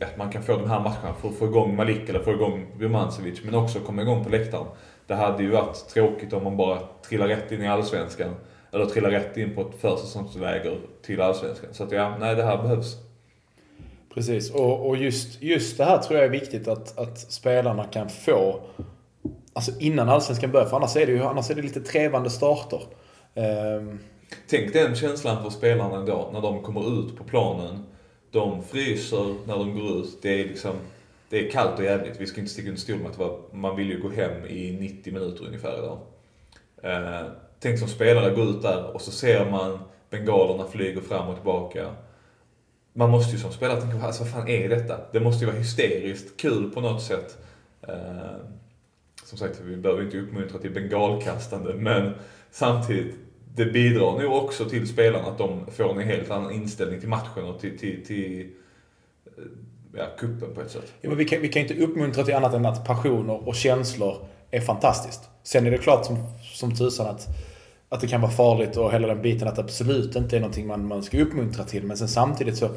att 0.01 0.17
man 0.17 0.33
kan 0.33 0.43
få 0.43 0.57
de 0.57 0.71
här 0.71 0.81
matcherna 0.81 1.15
för 1.21 1.29
att 1.29 1.35
få 1.35 1.45
igång 1.45 1.77
Malik 1.77 2.09
eller 2.09 2.23
få 2.23 2.33
igång 2.33 2.67
Birmancevic, 2.79 3.45
men 3.45 3.55
också 3.55 3.81
komma 3.81 4.03
igång 4.03 4.25
på 4.25 4.31
läktaren. 4.31 4.67
Det 5.07 5.15
hade 5.15 5.43
ju 5.43 5.51
varit 5.51 5.89
tråkigt 5.89 6.33
om 6.33 6.45
man 6.45 6.57
bara 6.57 6.79
trillar 7.09 7.29
rätt 7.29 7.53
in 7.53 7.63
i 7.63 7.69
Allsvenskan. 7.69 8.35
Eller 8.73 8.87
trillar 8.87 9.11
rätt 9.11 9.37
in 9.37 9.55
på 9.55 9.61
ett 9.61 9.81
försäsongsläger 9.81 10.79
till 11.03 11.21
Allsvenskan. 11.21 11.75
Så 11.75 11.85
att 11.85 11.93
ja, 11.93 12.17
nej 12.21 12.35
det 12.35 12.43
här 12.43 12.63
behövs. 12.63 12.97
Precis, 14.15 14.51
och, 14.51 14.89
och 14.89 14.97
just, 14.97 15.43
just 15.43 15.79
det 15.79 15.85
här 15.85 15.99
tror 15.99 16.19
jag 16.19 16.27
är 16.27 16.31
viktigt 16.31 16.69
att, 16.69 16.99
att 16.99 17.19
spelarna 17.19 17.85
kan 17.85 18.09
få 18.09 18.61
Alltså 19.57 19.73
innan 19.81 20.09
Allsvenskan 20.09 20.53
börjar, 20.53 20.67
för 20.67 20.77
annars 20.77 20.97
är 20.97 21.07
det 21.07 21.13
ju 21.13 21.23
annars 21.23 21.51
är 21.51 21.55
det 21.55 21.63
lite 21.63 21.81
trevande 21.81 22.31
starter. 22.31 22.81
Um... 23.35 23.99
Tänk 24.49 24.73
den 24.73 24.95
känslan 24.95 25.43
för 25.43 25.51
spelarna 25.51 26.05
då, 26.05 26.31
när 26.33 26.41
de 26.41 26.63
kommer 26.63 27.01
ut 27.01 27.17
på 27.17 27.25
planen. 27.25 27.87
De 28.31 28.63
fryser 28.63 29.35
när 29.47 29.59
de 29.59 29.75
går 29.75 29.99
ut. 29.99 30.19
Det 30.23 30.41
är 30.41 30.45
liksom 30.45 30.73
det 31.29 31.47
är 31.47 31.51
kallt 31.51 31.79
och 31.79 31.85
jävligt. 31.85 32.21
Vi 32.21 32.27
ska 32.27 32.41
inte 32.41 32.53
sticka 32.53 32.69
under 32.69 32.81
stol 32.81 32.99
med 32.99 33.11
att 33.11 33.19
var, 33.19 33.41
man 33.53 33.77
vill 33.77 33.91
ju 33.91 34.01
gå 34.03 34.11
hem 34.11 34.47
i 34.47 34.77
90 34.81 35.13
minuter 35.13 35.47
ungefär 35.47 35.79
idag. 35.79 35.99
Eh, 36.83 37.27
tänk 37.61 37.79
som 37.79 37.89
spelare 37.89 38.35
gå 38.35 38.43
ut 38.43 38.63
där 38.63 38.95
och 38.95 39.01
så 39.01 39.11
ser 39.11 39.51
man 39.51 39.79
bengalerna 40.11 40.65
flyger 40.67 41.01
fram 41.01 41.29
och 41.29 41.35
tillbaka. 41.35 41.95
Man 42.93 43.11
måste 43.11 43.37
ju 43.37 43.43
som 43.43 43.53
spelare 43.53 43.81
tänka, 43.81 44.07
alltså, 44.07 44.23
vad 44.23 44.33
fan 44.33 44.49
är 44.49 44.69
detta? 44.69 45.01
Det 45.13 45.21
måste 45.21 45.45
ju 45.45 45.51
vara 45.51 45.61
hysteriskt 45.61 46.37
kul 46.37 46.71
på 46.71 46.81
något 46.81 47.03
sätt. 47.03 47.39
Eh, 47.89 48.37
som 49.25 49.39
sagt, 49.39 49.61
vi 49.65 49.77
behöver 49.77 50.03
inte 50.03 50.19
uppmuntra 50.19 50.59
till 50.59 50.71
bengalkastande, 50.71 51.75
men 51.75 52.15
samtidigt, 52.51 53.15
det 53.55 53.65
bidrar 53.65 54.23
nog 54.23 54.45
också 54.45 54.65
till 54.65 54.89
spelarna 54.89 55.29
att 55.29 55.39
de 55.39 55.67
får 55.67 56.01
en 56.01 56.09
helt 56.09 56.31
annan 56.31 56.53
inställning 56.53 57.01
till 57.01 57.09
matchen 57.09 57.45
och 57.45 57.61
till, 57.61 57.79
till, 57.79 58.07
till 58.07 58.51
eh, 59.27 59.45
ja, 59.97 60.05
kuppen 60.19 60.55
på 60.55 60.61
ett 60.61 60.71
sätt. 60.71 60.93
Ja, 61.01 61.09
men 61.09 61.19
vi, 61.19 61.25
kan, 61.25 61.41
vi 61.41 61.49
kan 61.49 61.63
inte 61.63 61.75
uppmuntra 61.75 62.25
till 62.25 62.35
annat 62.35 62.55
än 62.55 62.67
att 62.67 62.85
passioner 62.85 63.49
och 63.49 63.55
känslor 63.55 64.17
är 64.51 64.61
fantastiskt. 64.61 65.21
Sen 65.43 65.67
är 65.67 65.71
det 65.71 65.79
klart 65.79 66.07
som, 66.07 66.17
som 66.55 66.77
tusan 66.77 67.07
att, 67.07 67.29
att 67.89 68.01
det 68.01 68.07
kan 68.07 68.21
vara 68.21 68.33
farligt 68.33 68.77
och 68.77 68.93
hela 68.93 69.09
den 69.09 69.23
biten 69.23 69.49
att 69.49 69.57
det 69.57 69.63
absolut 69.63 70.17
inte 70.17 70.37
är 70.37 70.41
någonting 70.41 70.67
man, 70.67 70.87
man 70.87 71.03
ska 71.03 71.19
uppmuntra 71.19 71.65
till. 71.65 71.85
Men 71.85 71.97
sen 71.97 72.09
samtidigt 72.09 72.57
så, 72.57 72.69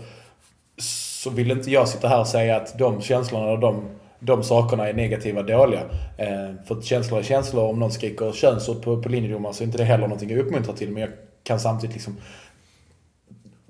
så 0.77 1.30
vill 1.30 1.51
inte 1.51 1.71
jag 1.71 1.88
sitta 1.88 2.08
här 2.08 2.19
och 2.19 2.27
säga 2.27 2.56
att 2.56 2.80
de 2.80 3.01
känslorna 3.01 3.51
och 3.51 3.60
de, 3.60 3.86
de 4.19 4.43
sakerna 4.43 4.89
är 4.89 4.93
negativa 4.93 5.39
och 5.39 5.45
dåliga. 5.45 5.82
Eh, 6.17 6.65
för 6.65 6.82
känslor 6.82 7.19
är 7.19 7.23
känslor. 7.23 7.63
Om 7.63 7.80
någon 7.80 7.91
skriker 7.91 8.32
könsord 8.32 8.82
på, 8.82 9.01
på 9.01 9.10
linjedomaren 9.10 9.53
så 9.53 9.63
är 9.63 9.65
inte 9.65 9.77
det 9.77 9.84
heller 9.84 10.08
någonting 10.08 10.30
jag 10.30 10.39
uppmuntrar 10.39 10.73
till. 10.73 10.91
Men 10.91 11.01
jag 11.01 11.12
kan 11.43 11.60
samtidigt 11.60 11.95
liksom 11.95 12.17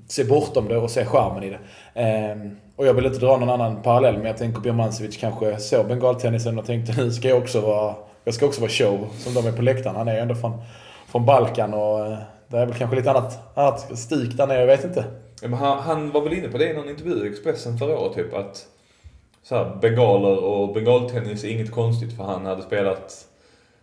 se 0.07 0.23
bortom 0.23 0.67
det 0.67 0.77
och 0.77 0.91
se 0.91 1.05
charmen 1.05 1.43
i 1.43 1.49
det. 1.49 1.60
Eh, 2.01 2.51
och 2.77 2.87
jag 2.87 2.93
vill 2.93 3.05
inte 3.05 3.19
dra 3.19 3.37
någon 3.37 3.49
annan 3.49 3.81
parallell, 3.81 4.17
men 4.17 4.25
jag 4.25 4.37
tänker 4.37 4.61
Birmancevic 4.61 5.17
kanske 5.17 5.57
såg 5.57 5.87
bengaltennisen 5.87 6.59
och 6.59 6.65
tänkte 6.65 7.01
nu 7.01 7.11
ska 7.11 7.27
jag 7.27 7.37
också 7.37 7.61
vara, 7.61 7.95
jag 8.23 8.33
ska 8.33 8.45
också 8.45 8.61
vara 8.61 8.71
show 8.71 9.07
som 9.17 9.33
de 9.33 9.47
är 9.47 9.51
på 9.51 9.61
läktaren. 9.61 9.95
Han 9.95 10.07
är 10.07 10.13
ju 10.13 10.19
ändå 10.19 10.35
från, 10.35 10.61
från 11.07 11.25
Balkan 11.25 11.73
och 11.73 12.05
eh, 12.05 12.17
det 12.47 12.57
är 12.57 12.65
väl 12.65 12.75
kanske 12.75 12.95
lite 12.95 13.11
annat, 13.11 13.57
annat 13.57 13.97
stik 13.99 14.37
där 14.37 14.47
nere, 14.47 14.59
jag 14.59 14.67
vet 14.67 14.83
inte. 14.83 15.05
Ja, 15.41 15.47
men 15.47 15.59
han, 15.59 15.79
han, 15.79 16.11
var 16.11 16.21
väl 16.21 16.33
inne 16.33 16.47
på 16.47 16.57
det 16.57 16.71
i 16.71 16.73
någon 16.73 16.89
intervju 16.89 17.25
i 17.25 17.29
Expressen 17.29 17.77
förra 17.77 17.99
året, 17.99 18.15
typ 18.15 18.33
att 18.33 18.67
så 19.43 19.55
här, 19.55 19.77
bengaler 19.81 20.43
och 20.43 20.73
bengaltennis 20.73 21.43
är 21.43 21.49
inget 21.49 21.71
konstigt 21.71 22.17
för 22.17 22.23
han 22.23 22.45
hade 22.45 22.61
spelat 22.61 23.27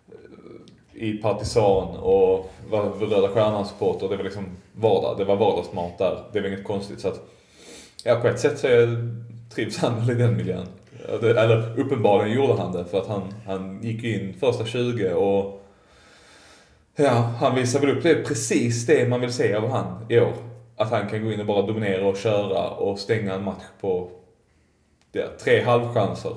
eh, 0.09 1.03
i 1.03 1.13
Partisan 1.13 1.97
och 1.97 2.51
var 2.71 2.83
Röda 2.83 3.29
Stjärnan-supporter. 3.29 4.09
Det 4.09 4.17
var 4.17 4.25
liksom 4.25 4.47
vardag. 4.73 5.19
Det 5.19 5.25
var 5.25 5.37
vardagsmat 5.37 5.99
där. 5.99 6.19
Det 6.33 6.41
var 6.41 6.49
inget 6.49 6.65
konstigt. 6.65 7.01
Så 7.01 7.09
att 7.09 7.21
Ja, 8.07 8.17
på 8.17 8.29
ett 8.29 8.41
sätt 8.41 8.59
så 8.59 8.69
trivs 9.55 9.79
han 9.79 10.01
väl 10.01 10.11
i 10.11 10.15
den 10.15 10.37
miljön. 10.37 10.67
Eller 11.23 11.81
uppenbarligen 11.81 12.37
gjorde 12.37 12.63
han 12.63 12.73
det 12.73 12.85
för 12.85 12.99
att 12.99 13.07
han, 13.07 13.35
han 13.47 13.83
gick 13.83 14.05
in 14.05 14.35
första 14.41 14.65
20 14.65 15.13
och 15.13 15.63
ja, 16.97 17.11
han 17.13 17.55
visar 17.55 17.81
väl 17.81 17.97
upp 17.97 18.03
det 18.03 18.15
precis 18.15 18.87
det 18.87 19.09
man 19.09 19.21
vill 19.21 19.33
se 19.33 19.55
av 19.55 19.69
han 19.71 20.07
i 20.09 20.21
år. 20.21 20.33
Att 20.77 20.91
han 20.91 21.09
kan 21.09 21.25
gå 21.25 21.33
in 21.33 21.41
och 21.41 21.47
bara 21.47 21.67
dominera 21.67 22.07
och 22.07 22.17
köra 22.17 22.71
och 22.71 22.99
stänga 22.99 23.35
en 23.35 23.45
match 23.45 23.65
på 23.81 24.11
ja, 25.13 25.25
tre 25.39 25.63
halvchanser. 25.63 26.37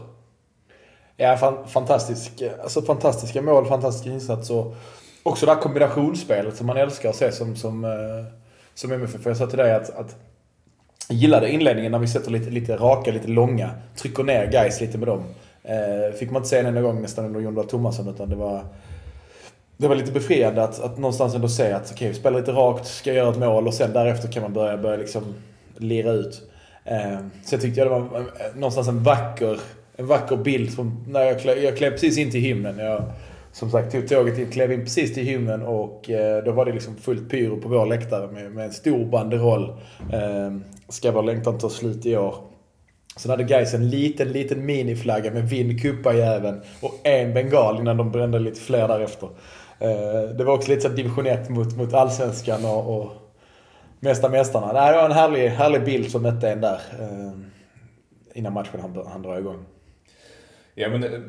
Ja, 1.18 1.38
fan, 1.38 1.68
fantastisk, 1.68 2.44
alltså 2.64 2.82
fantastiska 2.82 3.42
mål, 3.42 3.66
fantastiska 3.66 4.10
insatser 4.10 4.56
och 4.56 4.76
också 5.24 5.46
det 5.46 5.54
här 5.54 5.62
kombinationsspelet 5.62 6.56
som 6.56 6.68
man 6.68 6.78
älskar 6.78 7.10
att 7.10 7.16
se 7.16 7.32
som, 7.32 7.56
som, 7.56 7.86
eh, 7.86 8.34
som 8.74 8.92
MFF. 8.92 9.26
Jag 9.26 9.38
sa 9.38 9.48
till 9.48 9.58
dig 9.58 9.74
att, 9.74 9.90
att 9.90 10.16
gillade 11.10 11.52
inledningen 11.52 11.92
när 11.92 12.00
vi 12.00 12.08
sätter 12.08 12.32
lite, 12.32 12.50
lite 12.50 12.76
raka, 12.76 13.12
lite 13.12 13.28
långa. 13.28 13.72
Trycker 13.96 14.24
ner 14.24 14.52
guys 14.52 14.82
lite 14.82 14.98
med 14.98 15.08
dem. 15.08 15.24
Eh, 15.64 16.16
fick 16.20 16.32
man 16.32 16.40
inte 16.40 16.50
se 16.50 16.58
en 16.58 16.66
enda 16.66 16.82
gång 16.82 17.02
nästan 17.02 17.26
under 17.26 17.40
Jon 17.40 17.56
Dahl 17.56 17.68
Tomasson 17.68 18.08
utan 18.08 18.30
det 18.30 18.36
var... 18.36 18.66
Det 19.80 19.88
var 19.88 19.96
lite 19.96 20.12
befriande 20.12 20.64
att, 20.64 20.80
att 20.82 20.98
någonstans 20.98 21.36
ändå 21.36 21.48
se 21.50 21.72
att 21.72 21.82
okej, 21.82 21.94
okay, 21.94 22.08
vi 22.08 22.14
spelar 22.14 22.40
lite 22.40 22.52
rakt, 22.52 22.88
ska 22.88 23.14
göra 23.14 23.30
ett 23.30 23.38
mål 23.38 23.68
och 23.68 23.74
sen 23.74 23.94
därefter 23.94 24.32
kan 24.32 24.44
man 24.44 24.54
börja, 24.54 24.78
börja 24.78 24.98
liksom 24.98 25.24
lira 25.78 26.12
ut. 26.12 26.42
Eh, 26.86 27.18
så 27.46 27.56
jag 27.56 27.62
tyckte 27.62 27.84
det 27.84 27.90
var 27.90 28.26
någonstans 28.56 28.88
en 28.88 29.04
vacker, 29.04 29.60
en 29.96 30.08
vacker 30.08 30.38
bild. 30.38 30.74
Som, 30.74 31.06
när 31.08 31.22
jag, 31.22 31.40
klev, 31.40 31.58
jag 31.58 31.78
klev 31.78 31.92
precis 31.92 32.18
in 32.18 32.32
till 32.32 32.42
hymnen. 32.42 32.78
Jag, 32.80 33.04
som 33.52 33.72
sagt 33.72 33.92
tog 33.92 34.08
tåget 34.08 34.38
in, 34.38 34.52
klev 34.52 34.72
in 34.72 34.84
precis 34.84 35.14
till 35.14 35.24
hymnen 35.24 35.62
och 35.62 36.10
eh, 36.10 36.44
då 36.44 36.52
var 36.52 36.66
det 36.66 36.72
liksom 36.74 36.96
fullt 36.96 37.30
pyro 37.30 37.62
på 37.62 37.70
vår 37.70 37.86
läktare 37.86 38.32
med, 38.32 38.52
med 38.52 38.66
en 38.66 38.74
stor 38.74 39.06
banderoll. 39.06 39.70
Eh, 40.14 40.52
ska 40.90 41.12
vår 41.12 41.24
längtan 41.24 41.58
ta 41.58 41.70
slut 41.70 42.06
i 42.06 42.18
år. 42.18 42.36
Sen 43.18 43.32
hade 43.32 43.44
Gais 43.44 43.74
en 43.74 43.90
liten, 43.90 44.32
liten 44.32 44.66
miniflagga 44.66 45.32
med 45.32 45.50
Vinn 45.50 45.80
kuppa-jäveln 45.80 46.62
och 46.82 47.00
en 47.04 47.34
bengal 47.34 47.80
innan 47.80 47.98
de 47.98 48.12
brände 48.12 48.40
lite 48.40 48.60
fler 48.60 48.88
därefter. 48.88 49.30
Eh, 49.80 50.36
det 50.38 50.44
var 50.44 50.54
också 50.54 50.70
lite 50.70 50.82
så 50.82 50.90
division 50.90 51.28
1 51.28 51.50
mot, 51.50 51.78
mot 51.78 51.94
allsvenskan 51.94 52.66
och, 52.66 52.98
och 52.98 53.12
mesta 54.00 54.30
mästarna. 54.30 54.68
Det 54.68 54.98
var 54.98 55.06
en 55.06 55.12
härlig, 55.12 55.48
härlig 55.50 55.84
bild 55.84 56.12
som 56.12 56.22
mötte 56.22 56.50
en 56.50 56.62
där. 56.62 56.82
Eh, 57.00 57.32
innan 58.34 58.54
matchen 58.54 58.80
han, 58.82 59.08
han 59.08 59.22
drar 59.22 59.40
igång. 59.40 59.66
Ja 60.76 60.90
men 60.90 61.04
eh, 61.04 61.20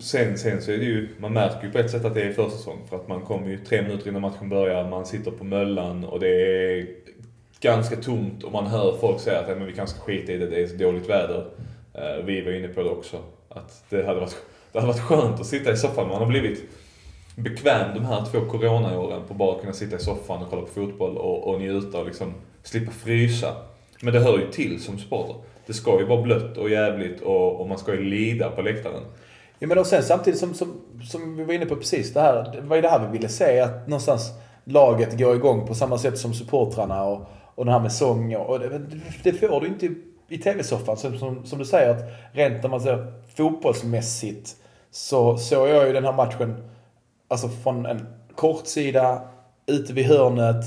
sen, 0.00 0.38
sen 0.38 0.62
så 0.62 0.72
är 0.72 0.78
det 0.78 0.84
ju, 0.84 1.08
man 1.18 1.32
märker 1.32 1.66
ju 1.66 1.72
på 1.72 1.78
ett 1.78 1.90
sätt 1.90 2.04
att 2.04 2.14
det 2.14 2.22
är 2.22 2.32
försäsong. 2.32 2.78
För 2.88 2.96
att 2.96 3.08
man 3.08 3.20
kommer 3.20 3.48
ju 3.48 3.58
tre 3.58 3.82
minuter 3.82 4.08
innan 4.08 4.22
matchen 4.22 4.48
börjar, 4.48 4.88
man 4.88 5.06
sitter 5.06 5.30
på 5.30 5.44
Möllan 5.44 6.04
och 6.04 6.20
det 6.20 6.28
är 6.28 6.86
ganska 7.62 7.96
tomt 7.96 8.42
och 8.44 8.52
man 8.52 8.66
hör 8.66 8.96
folk 9.00 9.20
säga 9.20 9.40
att 9.40 9.48
men 9.48 9.66
vi 9.66 9.72
kanske 9.72 9.96
ska 9.96 10.04
skita 10.04 10.32
i 10.32 10.36
det, 10.36 10.46
det 10.46 10.62
är 10.62 10.66
så 10.66 10.76
dåligt 10.76 11.08
väder. 11.08 11.46
Uh, 11.98 12.24
vi 12.24 12.40
var 12.40 12.52
inne 12.52 12.68
på 12.68 12.82
det 12.82 12.90
också. 12.90 13.16
Att 13.48 13.84
det 13.90 14.06
hade 14.06 14.20
varit, 14.20 14.36
det 14.72 14.80
hade 14.80 14.92
varit 14.92 15.02
skönt 15.02 15.40
att 15.40 15.46
sitta 15.46 15.72
i 15.72 15.76
soffan. 15.76 16.08
Man 16.08 16.18
har 16.18 16.26
blivit 16.26 16.62
bekväm 17.36 17.94
de 17.94 18.04
här 18.04 18.24
två 18.32 18.40
coronaåren 18.40 19.22
på 19.28 19.34
bara 19.34 19.60
kunna 19.60 19.72
sitta 19.72 19.96
i 19.96 19.98
soffan 19.98 20.42
och 20.42 20.50
kolla 20.50 20.62
på 20.62 20.68
fotboll 20.68 21.16
och, 21.16 21.48
och 21.48 21.60
njuta 21.60 21.98
och 21.98 22.06
liksom 22.06 22.34
slippa 22.62 22.92
frysa. 22.92 23.56
Men 24.02 24.14
det 24.14 24.20
hör 24.20 24.38
ju 24.38 24.50
till 24.50 24.82
som 24.82 24.98
supporter. 24.98 25.36
Det 25.66 25.72
ska 25.72 25.98
ju 25.98 26.04
vara 26.04 26.22
blött 26.22 26.56
och 26.56 26.70
jävligt 26.70 27.20
och, 27.20 27.60
och 27.60 27.68
man 27.68 27.78
ska 27.78 27.94
ju 27.94 28.00
lida 28.00 28.50
på 28.50 28.62
läktaren. 28.62 29.02
Ja 29.58 29.68
men 29.68 29.78
och 29.78 29.86
sen 29.86 30.02
samtidigt 30.02 30.40
som, 30.40 30.54
som, 30.54 30.80
som 31.10 31.36
vi 31.36 31.44
var 31.44 31.54
inne 31.54 31.66
på 31.66 31.76
precis 31.76 32.12
det 32.12 32.20
här. 32.20 32.52
Det 32.52 32.60
var 32.60 32.76
ju 32.76 32.82
det 32.82 32.88
här 32.88 33.06
vi 33.06 33.18
ville 33.18 33.28
se. 33.28 33.60
Att 33.60 33.88
någonstans 33.88 34.30
laget 34.64 35.18
går 35.18 35.36
igång 35.36 35.66
på 35.66 35.74
samma 35.74 35.98
sätt 35.98 36.18
som 36.18 36.34
supportrarna. 36.34 37.04
Och, 37.04 37.28
och 37.54 37.64
det 37.64 37.72
här 37.72 37.80
med 37.80 37.92
sång. 37.92 38.36
Och 38.36 38.58
det, 38.58 38.80
det 39.22 39.32
får 39.32 39.60
du 39.60 39.66
inte 39.66 39.94
i 40.28 40.38
tv-soffan. 40.38 40.96
Som, 40.96 41.18
som, 41.18 41.46
som, 41.46 41.58
du 41.58 41.64
säger, 41.64 41.90
att 41.90 42.04
rent 42.32 42.62
när 42.62 42.70
man 42.70 42.80
ser 42.80 43.12
fotbollsmässigt 43.36 44.56
så 44.90 45.36
såg 45.36 45.68
jag 45.68 45.86
ju 45.86 45.92
den 45.92 46.04
här 46.04 46.12
matchen 46.12 46.64
alltså 47.28 47.48
från 47.48 47.86
en 47.86 48.06
kortsida, 48.34 49.22
ute 49.66 49.92
vid 49.92 50.04
hörnet. 50.04 50.64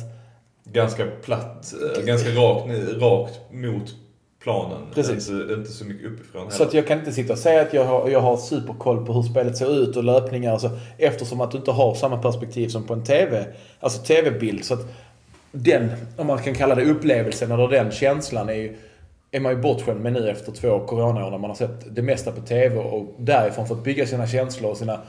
Ganska 0.63 1.06
platt, 1.24 1.74
eh, 1.98 2.04
ganska 2.06 2.30
rakt, 2.30 2.69
rakt 3.02 3.39
mot 3.52 3.95
planen. 4.45 4.82
Precis. 4.93 5.30
Inte, 5.30 5.54
inte 5.54 5.71
så 5.71 5.86
mycket 5.86 6.08
uppifrån 6.08 6.41
heller. 6.41 6.52
Så 6.56 6.63
att 6.63 6.74
jag 6.74 6.88
kan 6.88 7.00
inte 7.00 7.12
sitta 7.12 7.34
och 7.34 7.39
säga 7.39 7.62
att 7.62 7.74
jag 7.74 7.86
har, 7.86 8.10
jag 8.10 8.19
har 8.19 8.38
superkoll 8.38 9.06
på 9.06 9.13
hur 9.13 9.21
spelet 9.21 9.58
ser 9.58 9.82
ut 9.84 9.98
och 9.98 10.04
löpningar 10.04 10.54
och 10.54 10.62
så. 10.62 10.69
Eftersom 10.98 11.41
att 11.41 11.52
du 11.52 11.58
inte 11.58 11.71
har 11.71 11.95
samma 11.95 12.17
perspektiv 12.17 12.67
som 12.67 12.84
på 12.84 12.93
en 12.93 13.04
TV. 13.04 13.45
Alltså 13.80 14.02
TV-bild. 14.02 14.65
Så 14.65 14.74
att 14.74 14.88
den, 15.55 15.91
om 16.17 16.27
man 16.27 16.37
kan 16.37 16.53
kalla 16.53 16.75
det 16.75 16.85
upplevelsen 16.85 17.51
eller 17.51 17.67
den 17.67 17.91
känslan 17.91 18.49
är 18.49 18.53
ju 18.53 18.75
är 19.35 19.39
man 19.39 19.51
ju 19.51 19.61
bortskämd 19.61 20.01
med 20.01 20.13
nu 20.13 20.29
efter 20.29 20.51
två 20.51 20.79
coronaår 20.79 21.31
när 21.31 21.37
man 21.37 21.49
har 21.49 21.55
sett 21.55 21.95
det 21.95 22.01
mesta 22.01 22.31
på 22.31 22.41
TV 22.41 22.77
och 22.77 23.15
därifrån 23.17 23.67
fått 23.67 23.83
bygga 23.83 24.05
sina 24.05 24.27
känslor 24.27 24.71
och 24.71 24.77
sina, 24.77 25.01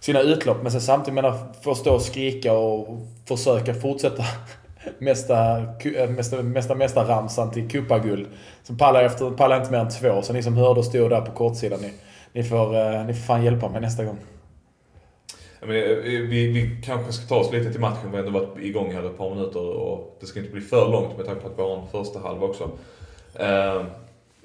sina 0.00 0.20
utlopp. 0.20 0.62
Men 0.62 0.72
sen 0.72 0.80
samtidigt 0.80 1.14
menar, 1.14 1.38
få 1.62 1.74
stå 1.74 1.94
och 1.94 2.02
skrika 2.02 2.52
och 2.52 3.00
försöka 3.28 3.74
fortsätta 3.74 4.24
mesta, 4.98 5.58
äh, 5.58 6.10
mesta, 6.10 6.42
mesta, 6.42 6.74
mesta 6.74 7.08
ramsan 7.08 7.50
till 7.50 7.70
kuppaguld. 7.70 8.26
Så 8.62 8.74
pallar, 8.74 9.02
efter, 9.02 9.30
pallar 9.30 9.56
inte 9.56 9.72
mer 9.72 9.78
än 9.78 9.90
två. 9.90 10.22
Så 10.22 10.32
ni 10.32 10.42
som 10.42 10.56
hörde 10.56 10.80
och 10.80 10.86
stod 10.86 11.10
där 11.10 11.20
på 11.20 11.32
kortsidan, 11.32 11.80
ni, 11.80 11.92
ni, 12.32 12.42
får, 12.42 12.76
äh, 12.76 13.06
ni 13.06 13.14
får 13.14 13.22
fan 13.22 13.44
hjälpa 13.44 13.68
mig 13.68 13.80
nästa 13.80 14.04
gång. 14.04 14.18
Men, 15.66 15.76
eh, 15.76 15.82
eh, 15.82 16.20
vi, 16.20 16.46
vi 16.46 16.70
kanske 16.84 17.12
ska 17.12 17.26
ta 17.26 17.36
oss 17.36 17.52
lite 17.52 17.70
till 17.70 17.80
matchen. 17.80 18.10
Vi 18.10 18.16
har 18.16 18.24
ändå 18.24 18.40
varit 18.40 18.58
igång 18.58 18.92
här 18.92 19.02
ett 19.02 19.18
par 19.18 19.34
minuter 19.34 19.60
och 19.60 20.16
det 20.20 20.26
ska 20.26 20.40
inte 20.40 20.52
bli 20.52 20.60
för 20.60 20.88
långt 20.88 21.16
med 21.16 21.26
tanke 21.26 21.40
på 21.40 21.48
att 21.48 21.58
vi 21.58 21.62
har 21.62 21.76
en 21.76 21.88
första 21.88 22.18
halv 22.18 22.44
också. 22.44 22.64
Uh, 23.40 23.84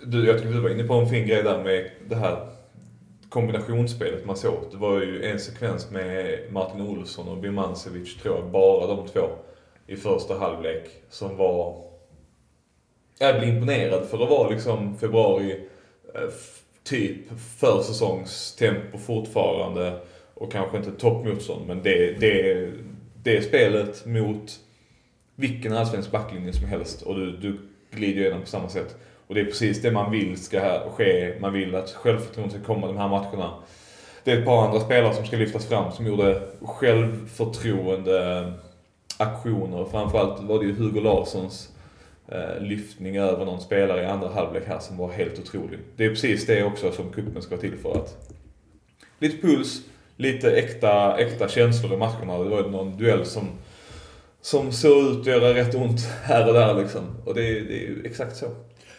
du, 0.04 0.28
jag 0.28 0.38
tycker 0.38 0.54
du 0.54 0.60
var 0.60 0.70
inne 0.70 0.84
på 0.84 0.94
en 0.94 1.10
fin 1.10 1.28
grej 1.28 1.44
där 1.44 1.64
med 1.64 1.90
det 2.08 2.16
här 2.16 2.48
kombinationsspelet 3.30 4.26
man 4.26 4.38
såg. 4.38 4.58
Det 4.72 4.78
var 4.78 5.02
ju 5.02 5.24
en 5.24 5.40
sekvens 5.40 5.92
med 5.92 6.40
Martin 6.52 6.82
Olsson 6.82 7.28
och 7.28 7.38
Birmancevic, 7.38 8.18
tror 8.18 8.36
jag, 8.36 8.46
bara 8.46 8.88
de 8.88 9.08
två 9.08 9.30
i 9.88 9.96
första 9.96 10.40
halvlek 10.40 10.90
som 11.10 11.38
var... 11.38 11.84
Jag 13.20 13.40
blev 13.40 13.50
imponerad 13.50 14.06
för 14.06 14.24
att 14.24 14.30
vara 14.30 14.50
liksom 14.50 14.98
februari-typ 14.98 17.32
eh, 17.32 17.38
försäsongstempo 17.38 18.98
fortfarande 18.98 20.00
och 20.40 20.52
kanske 20.52 20.78
inte 20.78 20.92
toppmotstånd 20.92 21.68
men 21.68 21.84
det, 21.84 22.20
det, 22.20 22.68
det 23.24 23.42
spelet 23.42 24.06
mot 24.06 24.60
vilken 25.36 25.74
allsvensk 25.74 26.12
backlinje 26.12 26.54
som 26.54 26.68
helst 26.68 27.02
och 27.02 27.16
du, 27.16 27.38
du 27.38 27.58
glider 27.92 28.22
igenom 28.22 28.42
på 28.42 28.48
samma 28.48 28.70
sätt. 28.70 28.96
Och 29.28 29.36
det 29.36 29.42
är 29.42 29.46
precis 29.46 29.82
det 29.82 29.92
man 29.92 30.12
vill 30.12 30.38
ska 30.38 30.90
ske. 30.90 31.34
Man 31.40 31.54
vill 31.54 31.76
att 31.76 31.90
självförtroendet 31.90 32.54
ska 32.54 32.74
komma 32.74 32.88
de 32.88 32.98
här 32.98 33.10
matcherna. 33.10 33.54
Det 34.24 34.32
är 34.32 34.38
ett 34.38 34.46
par 34.46 34.66
andra 34.66 34.80
spelare 34.80 35.14
som 35.14 35.26
ska 35.26 35.38
lyftas 35.38 35.66
fram 35.66 35.92
som 35.92 36.08
gjorde 36.08 36.42
självförtroende 36.62 38.54
aktioner. 39.18 39.86
Framförallt 39.86 40.44
var 40.44 40.60
det 40.60 40.66
ju 40.66 40.74
Hugo 40.74 41.02
Larssons 41.02 41.70
eh, 42.28 42.62
lyftning 42.62 43.18
över 43.18 43.46
någon 43.46 43.62
spelare 43.62 44.02
i 44.02 44.06
andra 44.06 44.30
halvlek 44.30 44.64
här 44.68 44.80
som 44.80 44.98
var 44.98 45.12
helt 45.12 45.40
otrolig. 45.40 45.80
Det 45.96 46.06
är 46.06 46.10
precis 46.10 46.46
det 46.46 46.64
också 46.64 46.92
som 46.92 47.12
kuppen 47.12 47.42
ska 47.42 47.56
vara 47.56 47.62
till 47.62 47.78
för. 47.78 47.92
att 47.92 48.36
Lite 49.20 49.48
puls, 49.48 49.82
lite 50.20 50.52
äkta, 50.52 51.18
äkta 51.18 51.48
känslor 51.48 51.94
i 51.94 51.98
matcherna. 51.98 52.38
Det 52.44 52.50
var 52.50 52.62
ju 52.64 52.70
någon 52.70 52.98
duell 52.98 53.26
som, 53.26 53.44
som 54.42 54.72
såg 54.72 55.04
ut 55.12 55.20
att 55.20 55.26
göra 55.26 55.54
rätt 55.54 55.76
ont 55.76 56.00
här 56.24 56.48
och 56.48 56.54
där 56.54 56.74
liksom. 56.74 57.02
Och 57.26 57.34
det, 57.34 57.42
är- 57.50 57.62
det 57.66 57.74
är 57.74 57.88
ju 57.88 58.02
exakt 58.06 58.38
så. 58.38 58.46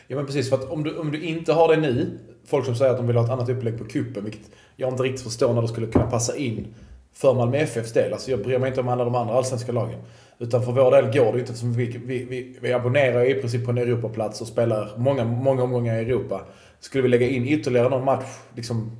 Ja 0.06 0.16
men 0.16 0.26
precis, 0.26 0.48
för 0.48 0.56
att 0.56 0.70
om 0.70 0.82
du, 0.84 0.96
om 0.98 1.10
du 1.12 1.20
inte 1.22 1.52
har 1.52 1.68
det 1.68 1.80
nu, 1.80 2.18
folk 2.46 2.64
som 2.66 2.74
säger 2.74 2.90
att 2.90 2.96
de 2.96 3.06
vill 3.06 3.16
ha 3.16 3.24
ett 3.24 3.30
annat 3.30 3.48
upplägg 3.48 3.78
på 3.78 3.84
kuppen, 3.84 4.24
vilket 4.24 4.50
jag 4.76 4.88
inte 4.92 5.02
riktigt 5.02 5.22
förstår 5.22 5.54
när 5.54 5.62
det 5.62 5.68
skulle 5.68 5.86
kunna 5.86 6.06
passa 6.10 6.36
in 6.36 6.74
för 7.12 7.34
Malmö 7.34 7.56
FFs 7.58 7.92
del. 7.92 8.12
Alltså 8.12 8.30
jag 8.30 8.42
bryr 8.42 8.58
mig 8.58 8.68
inte 8.68 8.80
om 8.80 8.88
alla 8.88 9.04
de 9.04 9.14
andra 9.14 9.34
allsvenska 9.34 9.72
lagen. 9.72 10.00
Utan 10.38 10.62
för 10.64 10.72
vår 10.72 10.90
del 10.90 11.04
går 11.04 11.12
det 11.12 11.32
ju 11.32 11.38
inte 11.40 11.52
eftersom 11.52 11.72
vi, 11.72 11.86
vi, 12.04 12.24
vi, 12.24 12.56
vi 12.60 12.72
abonnerar 12.72 13.24
i 13.30 13.34
princip 13.34 13.64
på 13.64 13.70
en 13.70 13.78
Europaplats 13.78 14.40
och 14.40 14.46
spelar 14.46 14.90
många, 14.96 15.24
många 15.24 15.62
omgångar 15.62 15.96
i 15.96 15.98
Europa. 16.00 16.40
Skulle 16.80 17.02
vi 17.02 17.08
lägga 17.08 17.28
in 17.28 17.48
ytterligare 17.48 17.88
någon 17.88 18.04
match, 18.04 18.26
liksom 18.56 18.96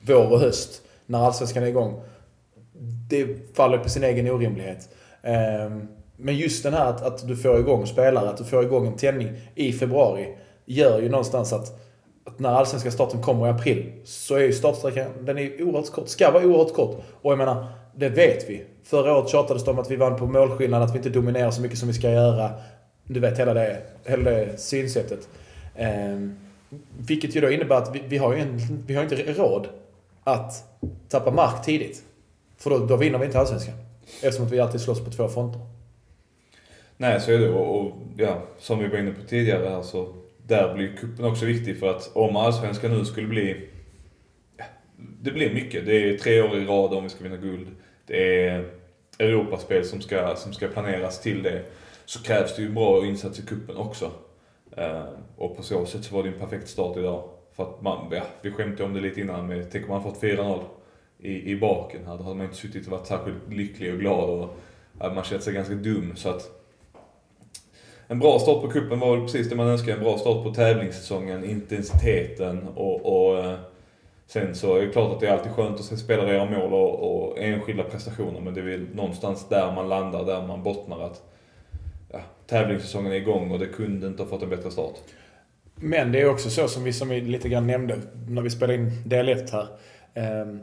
vår 0.00 0.32
och 0.32 0.40
höst, 0.40 0.82
när 1.08 1.18
allsvenskan 1.18 1.62
är 1.62 1.66
igång. 1.66 2.00
Det 3.10 3.26
faller 3.56 3.78
på 3.78 3.88
sin 3.88 4.04
egen 4.04 4.30
orimlighet. 4.30 4.88
Ehm, 5.22 5.88
men 6.16 6.36
just 6.36 6.62
den 6.62 6.74
här 6.74 6.86
att, 6.86 7.02
att 7.02 7.28
du 7.28 7.36
får 7.36 7.60
igång 7.60 7.86
spelare, 7.86 8.28
att 8.28 8.36
du 8.36 8.44
får 8.44 8.64
igång 8.64 8.86
en 8.86 8.96
tändning 8.96 9.28
i 9.54 9.72
februari, 9.72 10.28
gör 10.64 11.00
ju 11.00 11.08
någonstans 11.08 11.52
att, 11.52 11.80
att 12.24 12.38
när 12.38 12.48
allsvenska 12.48 12.90
starten 12.90 13.22
kommer 13.22 13.46
i 13.46 13.50
april 13.50 13.92
så 14.04 14.34
är 14.34 14.40
ju 14.40 14.52
startsträckan, 14.52 15.10
den 15.20 15.38
är 15.38 15.62
oerhört 15.62 15.92
kort, 15.92 16.08
ska 16.08 16.30
vara 16.30 16.44
oerhört 16.44 16.74
kort. 16.74 16.96
Och 17.22 17.32
jag 17.32 17.38
menar, 17.38 17.66
det 17.96 18.08
vet 18.08 18.50
vi. 18.50 18.64
Förra 18.84 19.18
året 19.18 19.28
tjatades 19.28 19.64
det 19.64 19.70
om 19.70 19.78
att 19.78 19.90
vi 19.90 19.96
vann 19.96 20.16
på 20.16 20.26
målskillnad, 20.26 20.82
att 20.82 20.94
vi 20.94 20.96
inte 20.96 21.10
dominerar 21.10 21.50
så 21.50 21.62
mycket 21.62 21.78
som 21.78 21.88
vi 21.88 21.94
ska 21.94 22.10
göra. 22.10 22.50
Du 23.04 23.20
vet, 23.20 23.38
hela 23.38 23.54
det, 23.54 23.82
hela 24.04 24.30
det 24.30 24.60
synsättet. 24.60 25.28
Eh, 25.74 26.28
vilket 26.98 27.36
ju 27.36 27.40
då 27.40 27.50
innebär 27.50 27.76
att 27.76 27.94
vi, 27.94 28.02
vi 28.08 28.18
har 28.18 28.34
ju 28.34 28.40
en, 28.40 28.82
vi 28.86 28.94
har 28.94 29.02
inte 29.02 29.16
råd 29.16 29.68
att 30.28 30.80
tappa 31.08 31.30
mark 31.30 31.64
tidigt. 31.64 32.02
För 32.56 32.70
då, 32.70 32.78
då 32.78 32.96
vinner 32.96 33.18
vi 33.18 33.26
inte 33.26 33.38
allsvenskan. 33.38 33.74
Eftersom 34.22 34.46
att 34.46 34.52
vi 34.52 34.60
alltid 34.60 34.80
slåss 34.80 35.04
på 35.04 35.10
två 35.10 35.28
fronter. 35.28 35.60
Nej, 36.96 37.20
så 37.20 37.32
är 37.32 37.38
det. 37.38 37.50
Och, 37.50 37.80
och 37.80 37.92
ja, 38.16 38.42
som 38.58 38.78
vi 38.78 38.88
var 38.88 38.98
inne 38.98 39.10
på 39.10 39.22
tidigare 39.22 39.68
här 39.68 39.82
så 39.82 40.14
där 40.46 40.74
blir 40.74 40.96
kuppen 40.96 41.24
också 41.24 41.44
viktig 41.44 41.78
för 41.78 41.90
att 41.90 42.10
om 42.14 42.36
allsvenskan 42.36 42.90
nu 42.90 43.04
skulle 43.04 43.26
bli... 43.26 43.68
Ja, 44.56 44.64
det 44.96 45.30
blir 45.30 45.54
mycket. 45.54 45.86
Det 45.86 46.08
är 46.08 46.18
tre 46.18 46.42
år 46.42 46.56
i 46.56 46.64
rad 46.64 46.94
om 46.94 47.02
vi 47.02 47.08
ska 47.08 47.24
vinna 47.24 47.36
guld. 47.36 47.68
Det 48.06 48.46
är 48.46 48.70
Europaspel 49.18 49.84
som 49.84 50.00
ska, 50.00 50.36
som 50.36 50.52
ska 50.52 50.68
planeras 50.68 51.20
till 51.20 51.42
det. 51.42 51.62
Så 52.04 52.22
krävs 52.22 52.56
det 52.56 52.62
ju 52.62 52.70
bra 52.70 53.06
insats 53.06 53.38
i 53.38 53.42
kuppen 53.42 53.76
också. 53.76 54.10
Eh, 54.76 55.04
och 55.36 55.56
på 55.56 55.62
så 55.62 55.86
sätt 55.86 56.04
så 56.04 56.14
var 56.14 56.22
det 56.22 56.28
en 56.28 56.38
perfekt 56.38 56.68
start 56.68 56.96
idag. 56.96 57.28
För 57.58 57.64
att 57.64 57.82
man, 57.82 58.06
ja, 58.10 58.22
vi 58.42 58.50
skämtade 58.50 58.84
om 58.84 58.94
det 58.94 59.00
lite 59.00 59.20
innan, 59.20 59.46
men 59.46 59.64
tänk 59.72 59.84
om 59.84 59.90
man 59.90 60.02
fått 60.02 60.22
4-0 60.22 60.60
i, 61.18 61.50
i 61.52 61.56
baken 61.56 62.06
här. 62.06 62.16
Då 62.16 62.22
hade 62.22 62.36
man 62.36 62.46
inte 62.46 62.56
suttit 62.56 62.86
och 62.86 62.92
varit 62.92 63.06
särskilt 63.06 63.36
lycklig 63.48 63.92
och 63.92 64.00
glad 64.00 64.30
och 64.30 64.56
hade 64.98 65.14
man 65.14 65.24
känt 65.24 65.42
sig 65.42 65.54
ganska 65.54 65.74
dum. 65.74 66.16
Så 66.16 66.28
att 66.28 66.50
en 68.06 68.18
bra 68.18 68.38
start 68.38 68.62
på 68.62 68.68
kuppen 68.70 69.00
var 69.00 69.16
väl 69.16 69.24
precis 69.24 69.48
det 69.48 69.56
man 69.56 69.66
önskade. 69.66 69.92
En 69.92 70.04
bra 70.04 70.18
start 70.18 70.44
på 70.44 70.54
tävlingssäsongen, 70.54 71.44
intensiteten 71.44 72.68
och, 72.68 73.28
och 73.28 73.38
eh, 73.38 73.58
sen 74.26 74.54
så 74.54 74.76
är 74.76 74.86
det 74.86 74.92
klart 74.92 75.12
att 75.12 75.20
det 75.20 75.26
är 75.26 75.32
alltid 75.32 75.52
skönt 75.52 75.80
att 75.80 75.84
se 75.84 75.96
spelare 75.96 76.34
göra 76.34 76.50
mål 76.50 76.72
och, 76.72 77.22
och 77.22 77.38
enskilda 77.38 77.82
prestationer 77.82 78.40
men 78.40 78.54
det 78.54 78.60
är 78.60 78.64
väl 78.64 78.86
någonstans 78.94 79.48
där 79.48 79.72
man 79.74 79.88
landar, 79.88 80.24
där 80.24 80.46
man 80.46 80.62
bottnar 80.62 81.00
att 81.00 81.22
ja, 82.12 82.20
tävlingssäsongen 82.46 83.12
är 83.12 83.16
igång 83.16 83.50
och 83.50 83.58
det 83.58 83.66
kunde 83.66 84.06
inte 84.06 84.22
ha 84.22 84.30
fått 84.30 84.42
en 84.42 84.50
bättre 84.50 84.70
start. 84.70 84.94
Men 85.80 86.12
det 86.12 86.20
är 86.20 86.30
också 86.30 86.50
så 86.50 86.68
som 86.68 86.84
vi, 86.84 86.92
som 86.92 87.08
vi 87.08 87.20
lite 87.20 87.48
grann 87.48 87.66
nämnde 87.66 87.96
när 88.28 88.42
vi 88.42 88.50
spelade 88.50 88.78
in 88.78 89.02
del 89.04 89.28
1 89.28 89.50
här. 89.50 89.66
Ehm, 90.14 90.60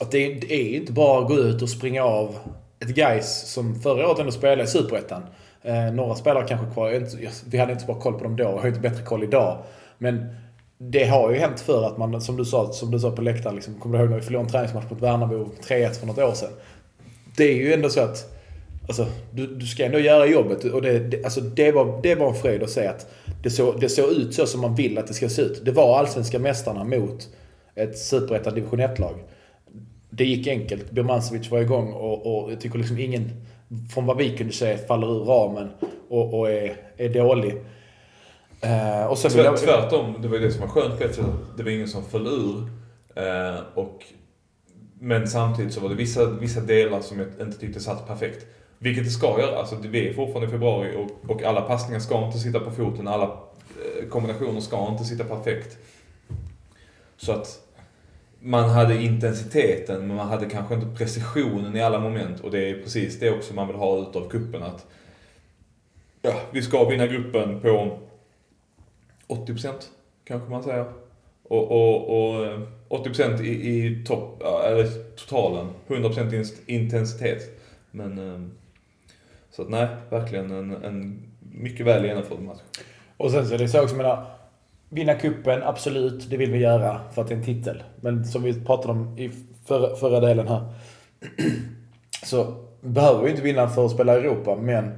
att 0.00 0.10
det, 0.10 0.52
är 0.52 0.76
inte 0.76 0.92
bara 0.92 1.22
att 1.22 1.28
gå 1.28 1.34
ut 1.34 1.62
och 1.62 1.68
springa 1.68 2.04
av 2.04 2.38
ett 2.80 2.88
guys 2.88 3.52
som 3.52 3.80
förra 3.80 4.08
året 4.08 4.18
ändå 4.18 4.32
spelade 4.32 4.62
i 4.62 4.66
Superettan. 4.66 5.22
Eh, 5.62 5.92
några 5.92 6.14
spelare 6.14 6.48
kanske 6.48 6.72
kvar. 6.72 6.90
är 6.90 7.06
Vi 7.50 7.58
hade 7.58 7.72
inte 7.72 7.84
så 7.84 7.92
bra 7.92 8.00
koll 8.00 8.14
på 8.14 8.24
dem 8.24 8.36
då. 8.36 8.44
Jag 8.44 8.58
har 8.58 8.68
inte 8.68 8.80
bättre 8.80 9.04
koll 9.04 9.24
idag. 9.24 9.58
Men 9.98 10.36
det 10.78 11.04
har 11.04 11.30
ju 11.30 11.38
hänt 11.38 11.60
för 11.60 11.86
att 11.86 11.98
man, 11.98 12.20
som 12.20 12.36
du 12.36 12.44
sa, 12.44 12.72
som 12.72 12.90
du 12.90 12.98
sa 12.98 13.10
på 13.10 13.22
läktaren, 13.22 13.54
liksom, 13.54 13.74
kommer 13.74 13.98
du 13.98 14.04
ihåg 14.04 14.10
när 14.10 14.18
vi 14.18 14.22
förlorade 14.22 14.46
en 14.46 14.52
träningsmatch 14.52 14.90
mot 14.90 15.02
Värnamo 15.02 15.50
3-1 15.68 16.00
för 16.00 16.06
något 16.06 16.18
år 16.18 16.32
sedan? 16.32 16.50
Det 17.36 17.44
är 17.44 17.54
ju 17.54 17.72
ändå 17.72 17.88
så 17.88 18.00
att 18.00 18.36
Alltså, 18.90 19.06
du, 19.32 19.46
du 19.46 19.66
ska 19.66 19.84
ändå 19.84 19.98
göra 19.98 20.26
jobbet. 20.26 20.64
Och 20.64 20.82
det, 20.82 20.98
det, 20.98 21.24
alltså, 21.24 21.40
det, 21.40 21.72
var, 21.72 22.00
det 22.02 22.14
var 22.14 22.28
en 22.28 22.34
fröjd 22.34 22.62
att 22.62 22.70
se 22.70 22.86
att 22.86 23.06
det 23.42 23.50
såg, 23.50 23.80
det 23.80 23.88
såg 23.88 24.12
ut 24.12 24.34
så 24.34 24.46
som 24.46 24.60
man 24.60 24.74
vill 24.74 24.98
att 24.98 25.06
det 25.06 25.14
ska 25.14 25.28
se 25.28 25.42
ut. 25.42 25.64
Det 25.64 25.72
var 25.72 25.98
allsvenska 25.98 26.38
mästarna 26.38 26.84
mot 26.84 27.28
ett 27.74 27.98
superettan 27.98 28.54
division 28.54 28.80
1-lag. 28.80 29.14
Det 30.10 30.24
gick 30.24 30.46
enkelt. 30.46 30.90
Birmancevic 30.90 31.50
var 31.50 31.60
igång 31.60 31.92
och, 31.92 32.44
och 32.44 32.52
jag 32.52 32.60
tycker 32.60 32.78
liksom 32.78 32.98
ingen, 32.98 33.30
från 33.94 34.06
vad 34.06 34.16
vi 34.16 34.36
kunde 34.36 34.52
se, 34.52 34.78
faller 34.78 35.16
ur 35.16 35.24
ramen 35.24 35.68
och, 36.08 36.38
och 36.38 36.50
är, 36.50 36.76
är 36.96 37.08
dålig. 37.08 37.54
Eh, 38.60 39.06
och 39.06 39.18
sen 39.18 39.30
Tvärt, 39.30 39.44
jag, 39.44 39.58
tvärtom, 39.58 40.14
det 40.22 40.28
var 40.28 40.36
ju 40.36 40.44
det 40.44 40.52
som 40.52 40.60
var 40.60 40.68
skönt 40.68 40.98
på 40.98 41.04
ett 41.04 41.14
sätt. 41.14 41.24
Det 41.56 41.62
var 41.62 41.70
ingen 41.70 41.88
som 41.88 42.04
föll 42.04 42.26
ur. 42.26 42.56
Eh, 43.14 43.60
och, 43.74 44.04
men 45.00 45.28
samtidigt 45.28 45.74
så 45.74 45.80
var 45.80 45.88
det 45.88 45.94
vissa, 45.94 46.30
vissa 46.30 46.60
delar 46.60 47.00
som 47.00 47.18
jag 47.18 47.28
inte 47.46 47.58
tyckte 47.58 47.80
satt 47.80 48.06
perfekt. 48.06 48.46
Vilket 48.82 49.04
det 49.04 49.10
ska 49.10 49.40
göra. 49.40 49.58
Alltså, 49.58 49.76
vi 49.76 50.08
är 50.08 50.12
fortfarande 50.12 50.48
i 50.48 50.50
februari 50.50 50.96
och, 50.96 51.30
och 51.30 51.42
alla 51.42 51.60
passningar 51.60 52.00
ska 52.00 52.26
inte 52.26 52.38
sitta 52.38 52.60
på 52.60 52.70
foten. 52.70 53.08
Alla 53.08 53.24
eh, 53.24 54.08
kombinationer 54.08 54.60
ska 54.60 54.88
inte 54.88 55.04
sitta 55.04 55.24
perfekt. 55.24 55.78
Så 57.16 57.32
att 57.32 57.60
man 58.40 58.70
hade 58.70 59.02
intensiteten 59.02 60.06
men 60.06 60.16
man 60.16 60.28
hade 60.28 60.46
kanske 60.46 60.74
inte 60.74 60.86
precisionen 60.96 61.76
i 61.76 61.82
alla 61.82 62.00
moment. 62.00 62.40
Och 62.40 62.50
det 62.50 62.70
är 62.70 62.82
precis 62.82 63.20
det 63.20 63.30
också 63.30 63.54
man 63.54 63.66
vill 63.66 63.76
ha 63.76 63.98
utav 63.98 64.28
kuppen 64.28 64.62
att 64.62 64.86
ja, 66.22 66.34
vi 66.50 66.62
ska 66.62 66.88
vinna 66.88 67.06
gruppen 67.06 67.60
på 67.60 67.98
80% 69.28 69.72
kanske 70.24 70.50
man 70.50 70.62
säger. 70.62 70.92
Och, 71.42 71.70
och, 71.70 72.34
och 72.34 72.46
eh, 72.46 72.60
80% 72.88 73.42
i, 73.42 73.50
i 73.50 74.04
topp, 74.04 74.42
eller 74.42 75.14
totalen. 75.16 75.68
100% 75.88 76.54
intensitet. 76.66 77.60
Men 77.90 78.18
eh, 78.18 78.40
så 79.60 79.64
att 79.64 79.70
nej, 79.70 79.88
verkligen 80.10 80.50
en, 80.50 80.84
en 80.84 81.22
mycket 81.40 81.86
väl 81.86 82.04
genomförd 82.04 82.40
match. 82.40 82.60
och 83.16 83.30
sen 83.30 83.46
så 83.46 83.54
är 83.54 83.58
det 83.58 83.68
så 83.68 83.82
också, 83.82 83.96
menar, 83.96 84.26
vinna 84.88 85.14
kuppen 85.14 85.62
absolut, 85.62 86.30
det 86.30 86.36
vill 86.36 86.52
vi 86.52 86.58
göra 86.58 87.00
för 87.14 87.22
att 87.22 87.28
det 87.28 87.34
är 87.34 87.38
en 87.38 87.44
titel. 87.44 87.82
Men 88.00 88.24
som 88.24 88.42
vi 88.42 88.64
pratade 88.64 88.92
om 88.92 89.18
i 89.18 89.30
förra, 89.66 89.96
förra 89.96 90.20
delen 90.20 90.48
här. 90.48 90.62
Så 92.24 92.54
behöver 92.80 93.22
vi 93.22 93.30
inte 93.30 93.42
vinna 93.42 93.68
för 93.68 93.84
att 93.84 93.90
spela 93.90 94.16
i 94.16 94.18
Europa, 94.18 94.56
men 94.56 94.92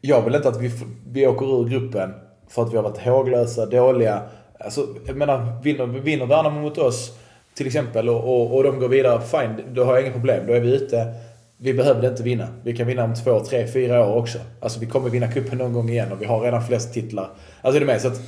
jag 0.00 0.22
vill 0.22 0.34
inte 0.34 0.48
att 0.48 0.60
vi, 0.60 0.70
vi 1.06 1.26
åker 1.26 1.60
ur 1.60 1.68
gruppen 1.68 2.14
för 2.48 2.62
att 2.62 2.72
vi 2.72 2.76
har 2.76 2.84
varit 2.84 2.98
håglösa, 2.98 3.66
dåliga. 3.66 4.22
Alltså, 4.60 4.86
jag 5.06 5.16
menar, 5.16 5.62
vinner, 5.62 5.86
vinner 5.86 6.26
Värnamo 6.26 6.60
mot 6.60 6.78
oss 6.78 7.18
till 7.54 7.66
exempel 7.66 8.08
och, 8.08 8.24
och, 8.24 8.56
och 8.56 8.62
de 8.62 8.78
går 8.78 8.88
vidare, 8.88 9.20
fine, 9.20 9.74
då 9.74 9.84
har 9.84 9.94
jag 9.94 10.02
inga 10.02 10.12
problem. 10.12 10.46
Då 10.46 10.52
är 10.52 10.60
vi 10.60 10.74
ute. 10.74 11.14
Vi 11.56 11.74
behövde 11.74 12.08
inte 12.08 12.22
vinna. 12.22 12.48
Vi 12.62 12.76
kan 12.76 12.86
vinna 12.86 13.04
om 13.04 13.14
två, 13.14 13.40
tre, 13.40 13.66
fyra 13.66 14.06
år 14.06 14.16
också. 14.16 14.38
Alltså 14.60 14.80
vi 14.80 14.86
kommer 14.86 15.10
vinna 15.10 15.28
cupen 15.32 15.58
någon 15.58 15.72
gång 15.72 15.88
igen 15.88 16.12
och 16.12 16.22
vi 16.22 16.26
har 16.26 16.40
redan 16.40 16.66
flest 16.66 16.94
titlar. 16.94 17.30
Alltså 17.62 17.76
är 17.76 17.80
du 17.80 17.86
med? 17.86 18.00
Så 18.00 18.08
att, 18.08 18.20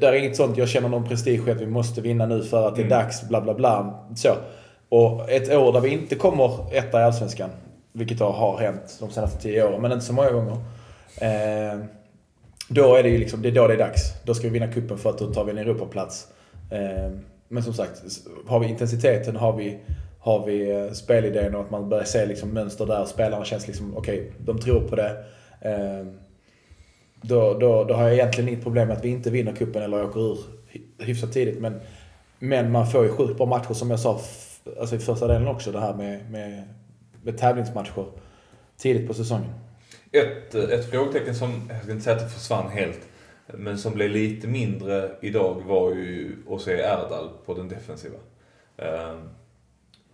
där 0.00 0.12
är 0.12 0.16
inget 0.16 0.36
sånt, 0.36 0.56
jag 0.58 0.68
känner 0.68 0.88
någon 0.88 1.08
prestige 1.08 1.48
att 1.48 1.60
vi 1.60 1.66
måste 1.66 2.00
vinna 2.00 2.26
nu 2.26 2.42
för 2.42 2.68
att 2.68 2.76
det 2.76 2.82
är 2.82 2.86
Mm. 2.86 2.98
dags, 2.98 3.28
bla 3.28 3.40
bla 3.40 3.54
bla. 3.54 4.04
Så. 4.16 4.28
Och 4.88 5.30
ett 5.30 5.52
år 5.52 5.72
där 5.72 5.80
vi 5.80 5.88
inte 5.88 6.14
kommer 6.14 6.74
etta 6.76 7.00
i 7.00 7.04
Allsvenskan, 7.04 7.50
vilket 7.92 8.20
har 8.20 8.58
hänt 8.58 8.96
de 9.00 9.10
senaste 9.10 9.42
tio 9.42 9.64
åren, 9.68 9.82
men 9.82 9.92
inte 9.92 10.04
så 10.04 10.12
många 10.12 10.30
gånger. 10.30 10.56
Eh, 11.20 11.78
då 12.68 12.94
är 12.94 13.02
det 13.02 13.08
ju 13.08 13.18
liksom, 13.18 13.42
det 13.42 13.48
är 13.48 13.52
då 13.52 13.66
det 13.66 13.74
är 13.74 13.78
dags. 13.78 14.12
Då 14.24 14.34
ska 14.34 14.42
vi 14.48 14.52
vinna 14.58 14.72
kuppen 14.72 14.98
för 14.98 15.10
att 15.10 15.18
då 15.18 15.32
tar 15.32 15.44
vi 15.44 15.50
en 15.50 15.58
Europaplats. 15.58 16.26
Eh, 16.70 17.12
men 17.48 17.62
som 17.62 17.72
sagt, 17.74 18.02
har 18.46 18.60
vi 18.60 18.66
intensiteten, 18.66 19.36
har 19.36 19.52
vi, 19.52 19.78
har 20.18 20.46
vi 20.46 20.70
eh, 20.70 20.92
spelidén 20.92 21.54
och 21.54 21.60
att 21.60 21.70
man 21.70 21.88
börjar 21.88 22.04
se 22.04 22.26
liksom 22.26 22.50
mönster 22.50 22.86
där. 22.86 23.04
Spelarna 23.04 23.44
känns 23.44 23.66
liksom, 23.66 23.96
okej, 23.96 24.20
okay, 24.20 24.32
de 24.38 24.58
tror 24.58 24.88
på 24.88 24.96
det. 24.96 25.24
Ehm, 25.60 26.18
då, 27.22 27.58
då, 27.58 27.84
då 27.84 27.94
har 27.94 28.02
jag 28.02 28.14
egentligen 28.14 28.48
inget 28.48 28.62
problem 28.62 28.88
med 28.88 28.96
att 28.96 29.04
vi 29.04 29.08
inte 29.08 29.30
vinner 29.30 29.52
kuppen 29.52 29.82
eller 29.82 30.04
åker 30.04 30.20
ur 30.20 30.38
hyfsat 30.98 31.32
tidigt. 31.32 31.60
Men, 31.60 31.80
men 32.38 32.72
man 32.72 32.86
får 32.86 33.04
ju 33.04 33.12
sjukt 33.12 33.36
bra 33.36 33.46
matcher 33.46 33.74
som 33.74 33.90
jag 33.90 34.00
sa 34.00 34.20
alltså 34.80 34.96
i 34.96 34.98
första 34.98 35.26
delen 35.26 35.48
också. 35.48 35.72
Det 35.72 35.80
här 35.80 35.94
med, 35.94 36.30
med, 36.30 36.62
med 37.22 37.38
tävlingsmatcher 37.38 38.04
tidigt 38.76 39.08
på 39.08 39.14
säsongen. 39.14 39.52
Ett, 40.12 40.54
ett 40.54 40.90
frågetecken 40.90 41.34
som, 41.34 41.68
jag 41.68 41.82
ska 41.82 41.92
inte 41.92 42.04
säga 42.04 42.16
att 42.16 42.22
det 42.22 42.28
försvann 42.28 42.68
helt, 42.68 43.00
men 43.46 43.78
som 43.78 43.94
blev 43.94 44.10
lite 44.10 44.46
mindre 44.46 45.10
idag 45.20 45.62
var 45.66 45.90
ju 45.90 46.36
att 46.50 46.60
se 46.60 46.72
Erdal 46.72 47.28
på 47.46 47.54
den 47.54 47.68
defensiva. 47.68 48.18
Ehm, 48.76 49.28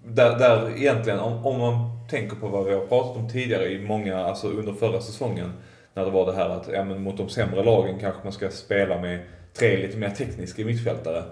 där, 0.07 0.39
där 0.39 0.77
egentligen, 0.77 1.19
om, 1.19 1.47
om 1.47 1.59
man 1.59 1.91
tänker 2.11 2.37
på 2.37 2.49
vad 2.49 2.65
vi 2.65 2.75
har 2.75 2.87
pratat 2.87 3.17
om 3.17 3.29
tidigare 3.29 3.69
i 3.69 3.87
många, 3.87 4.19
alltså 4.19 4.49
under 4.49 4.73
förra 4.73 5.01
säsongen, 5.01 5.53
när 5.95 6.05
det 6.05 6.11
var 6.11 6.27
det 6.27 6.33
här 6.33 6.49
att 6.49 6.69
ja, 6.73 6.85
men 6.85 7.03
mot 7.03 7.17
de 7.17 7.29
sämre 7.29 7.65
lagen 7.65 7.99
kanske 8.01 8.21
man 8.25 8.33
ska 8.33 8.51
spela 8.51 9.01
med 9.01 9.21
tre 9.53 9.77
lite 9.77 9.97
mer 9.97 10.11
tekniska 10.11 10.65
mittfältare 10.65 11.23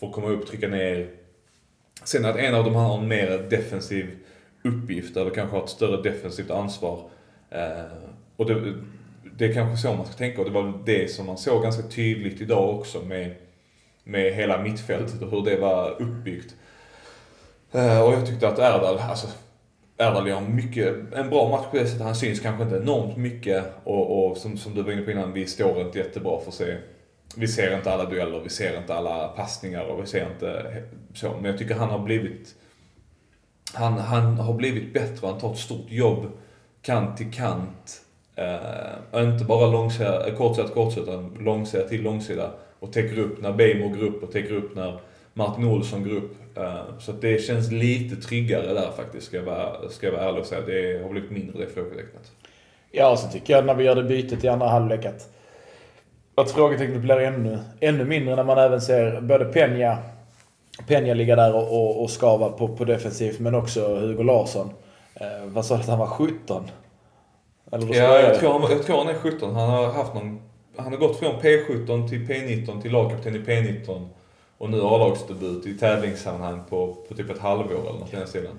för 0.00 0.06
att 0.06 0.12
komma 0.12 0.28
upp, 0.28 0.46
trycka 0.46 0.68
ner. 0.68 1.08
Sen 2.04 2.24
att 2.24 2.36
en 2.36 2.54
av 2.54 2.64
dem 2.64 2.74
har 2.74 2.98
en 2.98 3.08
mer 3.08 3.46
defensiv 3.50 4.18
uppgift 4.64 5.16
eller 5.16 5.30
kanske 5.30 5.56
har 5.56 5.64
ett 5.64 5.70
större 5.70 6.02
defensivt 6.02 6.50
ansvar. 6.50 7.10
Eh, 7.50 7.84
och 8.36 8.46
det, 8.46 8.74
det 9.36 9.44
är 9.44 9.54
kanske 9.54 9.88
så 9.88 9.94
man 9.94 10.06
ska 10.06 10.14
tänka 10.14 10.38
och 10.40 10.44
det 10.44 10.54
var 10.54 10.82
det 10.86 11.10
som 11.10 11.26
man 11.26 11.38
såg 11.38 11.62
ganska 11.62 11.82
tydligt 11.82 12.40
idag 12.40 12.78
också 12.78 13.02
med, 13.02 13.34
med 14.04 14.32
hela 14.32 14.62
mittfältet 14.62 15.22
och 15.22 15.30
hur 15.30 15.44
det 15.44 15.56
var 15.56 16.02
uppbyggt. 16.02 16.54
Eh, 17.72 18.02
och 18.02 18.12
jag 18.12 18.26
tyckte 18.26 18.48
att 18.48 18.58
Erdal, 18.58 18.98
alltså 18.98 19.26
Erdal 19.98 20.28
gör 20.28 20.40
mycket, 20.40 21.12
en 21.12 21.30
bra 21.30 21.48
match 21.48 21.66
på 21.70 21.76
det 21.76 21.86
sättet. 21.86 22.02
Han 22.02 22.14
syns 22.14 22.40
kanske 22.40 22.62
inte 22.64 22.76
enormt 22.76 23.16
mycket 23.16 23.64
och, 23.84 24.30
och 24.30 24.36
som, 24.36 24.56
som 24.56 24.74
du 24.74 24.82
var 24.82 24.92
inne 24.92 25.02
på 25.02 25.10
innan, 25.10 25.32
vi 25.32 25.46
står 25.46 25.80
inte 25.80 25.98
jättebra 25.98 26.40
för 26.40 26.50
sig. 26.50 26.80
Vi 27.36 27.48
ser 27.48 27.76
inte 27.76 27.92
alla 27.92 28.04
dueller, 28.04 28.40
vi 28.40 28.48
ser 28.48 28.78
inte 28.78 28.94
alla 28.94 29.28
passningar 29.28 29.84
och 29.84 30.02
vi 30.02 30.06
ser 30.06 30.30
inte 30.32 30.82
så. 31.14 31.32
Men 31.32 31.44
jag 31.44 31.58
tycker 31.58 31.74
han 31.74 31.90
har 31.90 31.98
blivit 31.98 32.54
han, 33.74 33.98
han 33.98 34.38
har 34.38 34.54
blivit 34.54 34.94
bättre, 34.94 35.26
han 35.26 35.38
tar 35.38 35.52
ett 35.52 35.58
stort 35.58 35.90
jobb 35.90 36.26
kant 36.82 37.16
till 37.16 37.32
kant. 37.32 38.00
Uh, 39.14 39.22
inte 39.22 39.44
bara 39.44 39.66
långsida, 39.66 40.30
kortsida 40.36 40.66
till 40.66 40.74
kortsida, 40.74 41.02
utan 41.02 41.36
långsida 41.40 41.88
till 41.88 42.02
långsida. 42.02 42.50
Och 42.78 42.92
täcker 42.92 43.18
upp 43.18 43.42
när 43.42 43.52
Bejmo 43.52 43.88
går 43.88 44.02
upp 44.02 44.22
och 44.22 44.32
täcker 44.32 44.54
upp 44.54 44.76
när 44.76 45.00
Martin 45.34 45.64
Olsson 45.64 46.04
går 46.04 46.16
upp. 46.16 46.36
Uh, 46.58 46.98
så 46.98 47.12
det 47.12 47.38
känns 47.38 47.70
lite 47.70 48.16
tryggare 48.16 48.74
där 48.74 48.90
faktiskt, 48.96 49.26
ska 49.26 49.36
jag 49.36 49.44
vara, 49.44 49.88
ska 49.90 50.06
jag 50.06 50.12
vara 50.12 50.24
ärlig 50.24 50.40
och 50.40 50.46
säga. 50.46 50.60
Det 50.66 51.02
har 51.02 51.10
blivit 51.10 51.30
mindre 51.30 51.66
frågetecknet. 51.66 52.32
Ja, 52.90 53.16
så 53.16 53.28
tycker 53.28 53.54
jag 53.54 53.66
när 53.66 53.74
vi 53.74 53.84
gör 53.84 53.94
det 53.94 54.02
bytet 54.02 54.44
i 54.44 54.48
andra 54.48 54.68
halvlek 54.68 55.04
att, 55.04 55.28
att 56.34 56.50
frågetecknet 56.50 57.00
blir 57.00 57.18
ännu, 57.18 57.58
ännu 57.80 58.04
mindre 58.04 58.36
när 58.36 58.44
man 58.44 58.58
även 58.58 58.80
ser 58.80 59.20
både 59.20 59.44
Peña, 59.44 59.96
Peña 60.88 61.14
ligga 61.14 61.36
där 61.36 61.54
och, 61.54 61.72
och, 61.72 62.02
och 62.02 62.10
skava 62.10 62.48
på, 62.48 62.68
på 62.76 62.84
defensivt, 62.84 63.40
men 63.40 63.54
också 63.54 63.94
Hugo 63.94 64.22
Larsson. 64.22 64.70
Eh, 65.14 65.46
vad 65.46 65.66
sa 65.66 65.74
du 65.74 65.80
att 65.80 65.88
han 65.88 65.98
var 65.98 66.06
17? 66.06 66.70
Eller 67.72 67.94
ja, 67.94 68.20
jag 68.20 68.38
tror, 68.38 68.52
han, 68.52 68.70
jag 68.70 68.82
tror 68.82 68.98
han 68.98 69.08
är 69.08 69.14
17. 69.14 69.54
Han 69.54 69.70
har 69.70 69.92
haft 69.92 70.14
någon... 70.14 70.42
Han 70.76 70.92
har 70.92 70.98
gått 70.98 71.18
från 71.18 71.40
P17 71.40 72.08
till 72.08 72.26
P19 72.26 72.82
till 72.82 72.92
lagkapten 72.92 73.34
i 73.36 73.38
P19. 73.38 74.08
Och 74.62 74.70
nu 74.70 74.80
A-lagsdebut 74.82 75.66
i 75.66 75.74
tävlingssammanhang 75.74 76.60
på, 76.68 76.96
på 77.08 77.14
typ 77.14 77.30
ett 77.30 77.38
halvår 77.38 77.80
eller 77.88 77.98
något 78.00 78.12
i 78.12 78.16
den 78.16 78.26
stilen. 78.26 78.52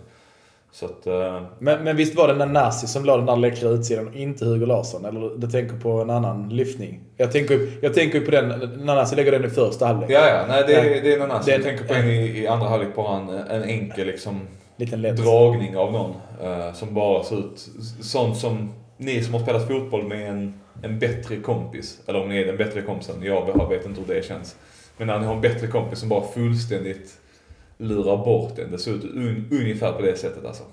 Så 0.71 0.85
att, 0.85 1.07
uh... 1.07 1.41
men, 1.59 1.83
men 1.83 1.95
visst 1.95 2.15
var 2.15 2.27
det 2.27 2.33
den 2.33 2.53
Nassi 2.53 2.87
som 2.87 3.05
låg 3.05 3.19
den 3.19 3.25
där 3.25 3.35
läckra 3.35 3.69
utsidan 3.69 4.07
och 4.07 4.15
inte 4.15 4.45
Hugo 4.45 4.65
Larsson? 4.65 5.05
Eller 5.05 5.37
du 5.37 5.47
tänker 5.47 5.77
på 5.77 6.01
en 6.01 6.09
annan 6.09 6.49
lyftning? 6.49 6.99
Jag 7.17 7.31
tänker, 7.31 7.71
jag 7.81 7.93
tänker 7.93 8.21
på 8.21 8.31
den, 8.31 8.47
Nanasi 8.85 9.15
lägger 9.15 9.31
den 9.31 9.45
i 9.45 9.49
första 9.49 9.85
halvlek. 9.85 10.09
Ja, 10.09 10.27
ja. 10.27 10.45
Nej, 10.47 10.63
det, 10.67 10.73
är, 10.75 11.03
det 11.03 11.13
är 11.13 11.19
Nanasi. 11.19 11.51
Jag 11.51 11.63
tänker 11.63 11.83
på 11.83 11.93
en 11.93 12.09
i, 12.09 12.39
i 12.39 12.47
andra 12.47 12.67
halvlek, 12.67 12.95
bara 12.95 13.17
en, 13.17 13.29
en 13.29 13.63
enkel 13.63 14.07
liksom 14.07 14.41
Liten 14.77 15.01
lätt. 15.01 15.17
dragning 15.17 15.77
av 15.77 15.91
någon. 15.91 16.11
Uh, 16.43 16.73
som 16.73 16.93
bara 16.93 17.23
ser 17.23 17.39
ut, 17.39 17.69
sånt 18.01 18.37
som 18.37 18.73
ni 18.97 19.23
som 19.23 19.33
har 19.33 19.41
spelat 19.41 19.67
fotboll 19.67 20.03
med 20.03 20.29
en, 20.29 20.53
en 20.83 20.99
bättre 20.99 21.37
kompis, 21.37 21.99
eller 22.07 22.21
om 22.21 22.29
ni 22.29 22.41
är 22.41 22.45
den 22.45 22.57
bättre 22.57 22.81
kompisen, 22.81 23.23
jag 23.23 23.69
vet 23.69 23.85
inte 23.85 24.01
hur 24.01 24.15
det 24.15 24.25
känns. 24.25 24.55
Men 24.97 25.07
när 25.07 25.19
ni 25.19 25.25
har 25.25 25.35
en 25.35 25.41
bättre 25.41 25.67
kompis 25.67 25.99
som 25.99 26.09
bara 26.09 26.27
fullständigt 26.27 27.19
lurar 27.77 28.17
bort 28.17 28.59
en. 28.59 28.71
Det 28.71 28.77
ser 28.77 28.91
ut 28.91 29.03
un, 29.03 29.47
ungefär 29.51 29.91
på 29.91 30.01
det 30.01 30.17
sättet 30.17 30.45
alltså. 30.45 30.63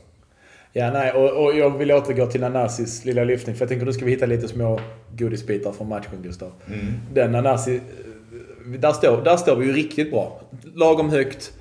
Ja, 0.72 0.90
nej, 0.90 1.12
och, 1.12 1.44
och 1.44 1.58
jag 1.58 1.78
vill 1.78 1.92
återgå 1.92 2.26
till 2.26 2.40
Nanasis 2.40 3.04
lilla 3.04 3.24
lyftning. 3.24 3.56
För 3.56 3.62
jag 3.62 3.68
tänker 3.68 3.86
nu 3.86 3.92
ska 3.92 4.04
vi 4.04 4.10
hitta 4.10 4.26
lite 4.26 4.48
små 4.48 4.80
godisbitar 5.16 5.72
från 5.72 5.88
matchen, 5.88 6.22
Gustav. 6.22 6.52
Mm. 6.66 6.86
Den 7.12 7.32
Nanasi... 7.32 7.80
Där 8.78 8.92
står, 8.92 9.22
där 9.22 9.36
står 9.36 9.56
vi 9.56 9.66
ju 9.66 9.72
riktigt 9.72 10.10
bra. 10.10 10.40
Lagom 10.74 11.10
högt, 11.10 11.52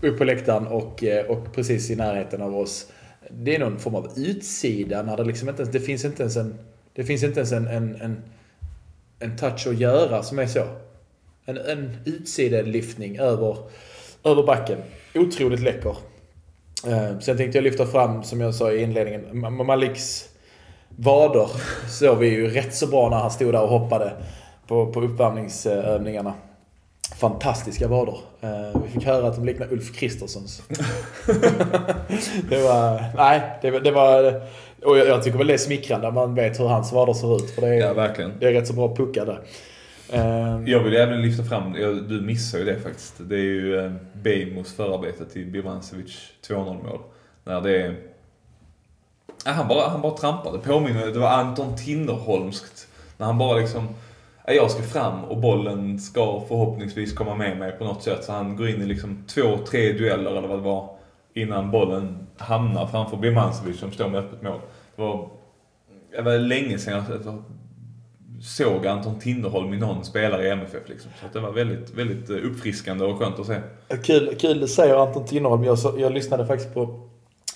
upp 0.00 0.18
på 0.18 0.24
läktaren 0.24 0.66
och, 0.66 1.04
och 1.28 1.52
precis 1.54 1.90
i 1.90 1.96
närheten 1.96 2.42
av 2.42 2.56
oss. 2.56 2.92
Det 3.30 3.56
är 3.56 3.58
någon 3.58 3.78
form 3.78 3.94
av 3.94 4.08
utsida 4.16 5.02
när 5.02 5.16
det 5.16 5.24
liksom 5.24 5.48
inte 5.48 5.64
Det 5.64 5.80
finns 5.80 6.04
inte 6.04 6.22
ens 6.22 6.36
en... 6.36 6.54
Det 6.94 7.04
finns 7.04 7.22
inte 7.22 7.40
ens 7.40 7.52
en, 7.52 7.66
en, 7.66 7.96
en, 8.00 8.22
en 9.18 9.36
touch 9.36 9.66
att 9.66 9.78
göra 9.78 10.22
som 10.22 10.38
är 10.38 10.46
så. 10.46 10.64
En, 11.48 11.56
en 11.56 11.96
utsidelyftning 12.04 13.18
över, 13.18 13.56
över 14.24 14.42
backen. 14.42 14.78
Otroligt 15.14 15.60
läcker. 15.60 15.96
Eh, 16.86 17.18
sen 17.18 17.36
tänkte 17.36 17.58
jag 17.58 17.62
lyfta 17.62 17.86
fram, 17.86 18.22
som 18.22 18.40
jag 18.40 18.54
sa 18.54 18.72
i 18.72 18.82
inledningen, 18.82 19.40
Maliks 19.66 20.28
vader 20.88 21.48
såg 21.88 22.18
vi 22.18 22.28
ju 22.28 22.48
rätt 22.48 22.74
så 22.74 22.86
bra 22.86 23.08
när 23.10 23.16
han 23.16 23.30
stod 23.30 23.54
där 23.54 23.62
och 23.62 23.68
hoppade 23.68 24.12
på, 24.66 24.92
på 24.92 25.00
uppvärmningsövningarna. 25.00 26.34
Fantastiska 27.16 27.88
vader. 27.88 28.18
Eh, 28.40 28.80
vi 28.84 28.90
fick 28.90 29.04
höra 29.04 29.28
att 29.28 29.36
de 29.36 29.44
liknar 29.44 29.72
Ulf 29.72 29.96
Kristerssons. 29.96 30.62
det 32.48 32.62
var... 32.62 33.04
Nej, 33.16 33.42
det, 33.62 33.80
det 33.80 33.90
var... 33.90 34.42
Och 34.84 34.98
jag, 34.98 35.06
jag 35.06 35.22
tycker 35.22 35.38
väl 35.38 35.46
det 35.46 35.54
är 35.54 35.58
smickrande 35.58 36.06
när 36.06 36.14
man 36.14 36.34
vet 36.34 36.60
hur 36.60 36.64
hans 36.64 36.92
vader 36.92 37.12
ser 37.12 37.36
ut. 37.36 37.50
För 37.50 37.62
det 37.62 37.68
är, 37.68 37.74
ja, 37.74 37.94
verkligen. 37.94 38.32
Det 38.40 38.46
är 38.46 38.52
rätt 38.52 38.66
så 38.66 38.72
bra 38.72 38.96
puckade. 38.96 39.32
Um, 39.32 39.38
Ehm. 40.12 40.66
jag 40.66 40.82
vill 40.82 40.96
även 40.96 41.22
lyfta 41.22 41.44
fram, 41.44 41.72
du 42.08 42.20
missar 42.20 42.58
ju 42.58 42.64
det 42.64 42.80
faktiskt. 42.80 43.14
Det 43.18 43.36
är 43.36 43.40
ju 43.40 43.78
eh, 43.78 43.92
Bejmos 44.12 44.72
förarbete 44.72 45.24
till 45.24 45.46
Birmancevic 45.46 46.32
2-0 46.48 46.64
mål. 46.64 47.00
När 47.44 47.60
det 47.60 47.82
är... 47.82 47.96
han, 49.44 49.68
bara, 49.68 49.88
han 49.88 50.02
bara 50.02 50.16
trampar. 50.16 50.52
Det 50.52 50.58
påminner, 50.58 51.06
det 51.06 51.18
var 51.18 51.28
Anton 51.28 51.76
Tinnerholmskt. 51.76 52.88
När 53.16 53.26
han 53.26 53.38
bara 53.38 53.58
liksom, 53.58 53.88
jag 54.46 54.70
ska 54.70 54.82
fram 54.82 55.24
och 55.24 55.36
bollen 55.36 55.98
ska 55.98 56.42
förhoppningsvis 56.48 57.12
komma 57.12 57.34
med 57.34 57.58
mig 57.58 57.72
på 57.72 57.84
något 57.84 58.02
sätt. 58.02 58.24
Så 58.24 58.32
han 58.32 58.56
går 58.56 58.68
in 58.68 58.82
i 58.82 58.86
liksom 58.86 59.24
två, 59.26 59.58
tre 59.70 59.92
dueller 59.92 60.30
eller 60.30 60.48
vad 60.48 60.58
det 60.58 60.64
var. 60.64 60.90
Innan 61.34 61.70
bollen 61.70 62.26
hamnar 62.36 62.86
framför 62.86 63.16
Birmancevic 63.16 63.78
som 63.80 63.92
står 63.92 64.08
med 64.08 64.20
öppet 64.20 64.42
mål. 64.42 64.60
Det 64.96 65.02
var, 65.02 65.28
det 66.10 66.22
var 66.22 66.38
länge 66.38 66.78
sedan 66.78 66.94
jag 66.94 67.44
såg 68.42 68.86
Anton 68.86 69.18
Tinnerholm 69.18 69.74
i 69.74 69.76
någon 69.76 70.04
spelare 70.04 70.46
i 70.46 70.50
MFF. 70.50 70.88
Liksom. 70.88 71.10
Så 71.20 71.38
det 71.38 71.40
var 71.40 71.52
väldigt, 71.52 71.90
väldigt 71.94 72.30
eh, 72.30 72.36
uppfriskande 72.36 73.04
och 73.04 73.18
skönt 73.18 73.38
att 73.38 73.46
se. 73.46 73.60
Kul, 74.04 74.34
kul 74.40 74.60
det 74.60 74.68
säger 74.68 74.96
Anton 74.96 75.24
Tinnerholm. 75.24 75.64
Jag, 75.64 75.78
jag 75.98 76.12
lyssnade 76.12 76.46
faktiskt 76.46 76.74
på 76.74 77.00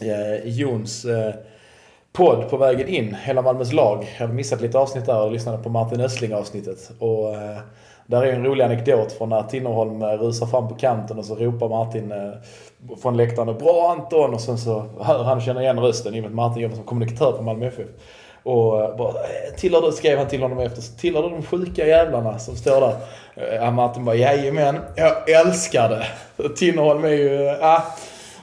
eh, 0.01 0.49
Jons 0.49 1.05
eh, 1.05 1.35
podd 2.13 2.51
på 2.51 2.57
vägen 2.57 2.89
in, 2.89 3.17
Hela 3.23 3.43
Malmös 3.43 3.73
lag. 3.73 4.15
Jag 4.19 4.27
har 4.27 4.35
missat 4.35 4.61
lite 4.61 4.79
avsnitt 4.79 5.07
där 5.07 5.23
och 5.23 5.33
lyssnade 5.33 5.63
på 5.63 5.69
Martin 5.69 6.01
Östling 6.01 6.35
avsnittet. 6.35 6.91
Och, 6.99 7.35
eh, 7.35 7.59
där 8.11 8.23
är 8.23 8.33
en 8.33 8.45
rolig 8.45 8.65
anekdot 8.65 9.13
från 9.13 9.29
när 9.29 9.43
Tinnerholm 9.43 10.03
eh, 10.03 10.09
rusar 10.09 10.47
fram 10.47 10.69
på 10.69 10.75
kanten 10.75 11.19
och 11.19 11.25
så 11.25 11.35
ropar 11.35 11.69
Martin 11.69 12.13
eh, 12.13 12.97
från 13.03 13.17
läktaren 13.17 13.59
Bra 13.59 13.93
Anton! 13.93 14.35
Och 14.35 14.41
sen 14.41 14.59
så 14.59 14.85
hör 15.01 15.25
han 15.25 15.37
och 15.37 15.43
känner 15.43 15.61
igen 15.61 15.81
rösten 15.81 16.15
i 16.15 16.19
och 16.19 16.23
med 16.23 16.29
att 16.29 16.35
Martin 16.35 16.63
jobbar 16.63 16.77
som 16.77 16.85
kommunikatör 16.85 17.33
på 17.33 17.43
Malmö 17.43 17.67
FF. 17.67 17.89
Och 18.43 18.83
eh, 18.83 18.97
bara, 18.97 19.15
eh, 19.15 19.55
tillhör 19.57 19.83
du, 19.83 19.93
skrev 19.93 20.19
han 20.19 20.29
till 20.29 20.43
honom 20.43 20.59
efter, 20.59 20.83
tillhör 20.99 21.23
du 21.23 21.29
de 21.29 21.43
sjuka 21.43 21.87
jävlarna 21.87 22.39
som 22.39 22.57
står 22.57 22.81
där? 22.81 22.97
Eh, 23.35 23.55
ja, 23.55 23.71
Martin 23.71 24.05
bara, 24.05 24.15
jajamän, 24.15 24.81
jag 24.97 25.31
älskar 25.31 25.89
det. 25.89 26.07
Tinnerholm 26.57 27.05
är 27.05 27.09
ju, 27.09 27.57
ja. 27.61 27.85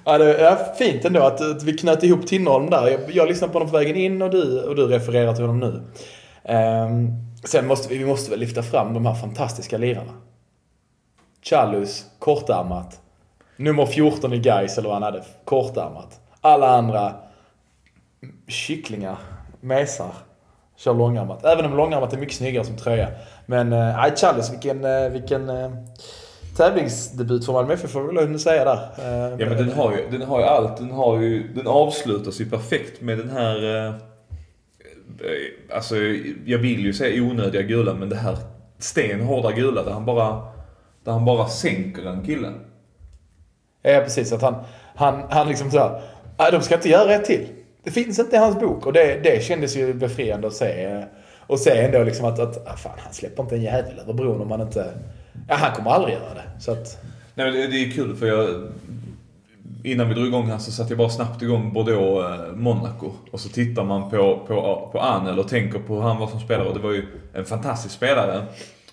Ja, 0.05 0.17
det 0.17 0.37
är 0.37 0.73
fint 0.75 1.05
ändå 1.05 1.21
att, 1.23 1.41
att 1.41 1.63
vi 1.63 1.77
knöt 1.77 2.03
ihop 2.03 2.27
Tinnerholm 2.27 2.69
där. 2.69 2.87
Jag, 2.87 2.99
jag 3.11 3.27
lyssnade 3.27 3.53
på 3.53 3.59
honom 3.59 3.71
på 3.71 3.77
vägen 3.77 3.95
in 3.95 4.21
och 4.21 4.29
du, 4.29 4.61
och 4.63 4.75
du 4.75 4.87
refererar 4.87 5.33
till 5.33 5.45
honom 5.45 5.59
nu. 5.59 5.83
Um, 6.53 7.27
sen 7.43 7.67
måste 7.67 7.89
vi, 7.89 7.97
vi 7.97 8.05
måste 8.05 8.31
väl 8.31 8.39
lyfta 8.39 8.63
fram 8.63 8.93
de 8.93 9.05
här 9.05 9.13
fantastiska 9.13 9.77
lirarna. 9.77 10.13
Chalus, 11.41 12.05
kortärmat. 12.19 13.01
nummer 13.57 13.85
14 13.85 14.33
i 14.33 14.39
Gais 14.39 14.77
eller 14.77 14.89
vad 14.89 14.95
han 14.95 15.03
hade, 15.03 15.23
kortärmat. 15.45 16.19
Alla 16.41 16.69
andra 16.69 17.13
kycklingar, 18.47 19.17
mesar, 19.61 20.11
kör 20.77 20.93
långärmat. 20.93 21.45
Även 21.45 21.65
om 21.65 21.77
långärmat 21.77 22.13
är 22.13 22.17
mycket 22.17 22.35
snyggare 22.35 22.65
som 22.65 22.77
tröja. 22.77 23.07
Men 23.45 23.73
eh, 23.73 23.79
nej, 23.79 24.15
Challis, 24.15 24.53
vilken, 24.53 24.85
eh, 24.85 25.09
vilken 25.09 25.49
eh, 25.49 25.71
tävlingsdebut 26.57 27.45
för 27.45 27.53
Malmö 27.53 27.73
FF 27.73 27.91
får 27.91 28.01
vi 28.01 28.25
väl 28.25 28.39
säga 28.39 28.65
där. 28.65 28.89
Eh, 28.97 29.39
Ja 29.39 29.49
men 29.49 29.57
den 29.57 29.71
har 29.71 29.91
ju, 29.91 30.17
den 30.17 30.27
har 30.27 30.39
ju 30.39 30.45
allt. 30.45 30.77
Den, 30.77 30.91
har 30.91 31.19
ju, 31.19 31.53
den 31.53 31.67
avslutas 31.67 32.41
ju 32.41 32.49
perfekt 32.49 33.01
med 33.01 33.17
den 33.17 33.29
här... 33.29 33.85
Eh, 33.87 33.93
alltså 35.75 35.95
jag 36.45 36.57
vill 36.57 36.79
ju 36.85 36.93
säga 36.93 37.23
onödiga 37.23 37.61
gula 37.61 37.93
men 37.93 38.09
det 38.09 38.15
här 38.15 38.37
stenhårda 38.79 39.51
gula 39.51 39.83
där 39.83 39.91
han 39.91 40.05
bara, 40.05 40.41
där 41.03 41.11
han 41.11 41.25
bara 41.25 41.47
sänker 41.47 42.05
en 42.05 42.25
kille. 42.25 42.53
Ja, 43.81 43.99
precis. 44.03 44.31
Att 44.33 44.41
han, 44.41 44.55
han, 44.95 45.23
han 45.29 45.47
liksom 45.47 45.71
såhär, 45.71 46.01
nej 46.37 46.51
de 46.51 46.61
ska 46.61 46.75
inte 46.75 46.89
göra 46.89 47.13
ett 47.13 47.25
till. 47.25 47.47
Det 47.87 47.91
finns 47.91 48.19
inte 48.19 48.35
i 48.35 48.39
hans 48.39 48.59
bok. 48.59 48.85
Och 48.85 48.93
det, 48.93 49.19
det 49.23 49.43
kändes 49.43 49.77
ju 49.77 49.93
befriande 49.93 50.47
att 50.47 50.53
se. 50.53 51.03
Och 51.39 51.59
se 51.59 51.71
ändå 51.77 52.03
liksom 52.03 52.25
att, 52.25 52.39
att 52.39 52.67
ah, 52.67 52.75
fan, 52.75 52.91
han 52.97 53.13
släpper 53.13 53.43
inte 53.43 53.55
en 53.55 53.61
jävel 53.61 53.99
över 53.99 54.13
bron 54.13 54.41
om 54.41 54.51
han 54.51 54.61
inte... 54.61 54.93
Ja, 55.47 55.55
han 55.55 55.75
kommer 55.75 55.91
aldrig 55.91 56.13
göra 56.13 56.33
det. 56.33 56.61
Så 56.61 56.71
att... 56.71 57.03
Nej 57.35 57.51
men 57.51 57.61
det, 57.61 57.67
det 57.67 57.83
är 57.83 57.91
kul 57.91 58.15
för 58.15 58.27
jag... 58.27 58.67
Innan 59.83 60.09
vi 60.09 60.13
drog 60.13 60.27
igång 60.27 60.45
här 60.45 60.57
så 60.57 60.71
satte 60.71 60.91
jag 60.91 60.97
bara 60.97 61.09
snabbt 61.09 61.41
igång 61.41 61.73
Bordeaux-Monaco. 61.73 63.05
Eh, 63.05 63.31
och 63.31 63.39
så 63.39 63.49
tittar 63.49 63.83
man 63.83 64.09
på, 64.09 64.45
på, 64.47 64.89
på 64.91 65.01
Arnel 65.01 65.39
och 65.39 65.47
tänker 65.47 65.79
på 65.79 65.95
hur 65.95 66.01
han 66.01 66.19
var 66.19 66.27
som 66.27 66.39
spelare. 66.39 66.67
Och 66.67 66.73
det 66.73 66.83
var 66.83 66.93
ju 66.93 67.05
en 67.33 67.45
fantastisk 67.45 67.95
spelare. 67.95 68.45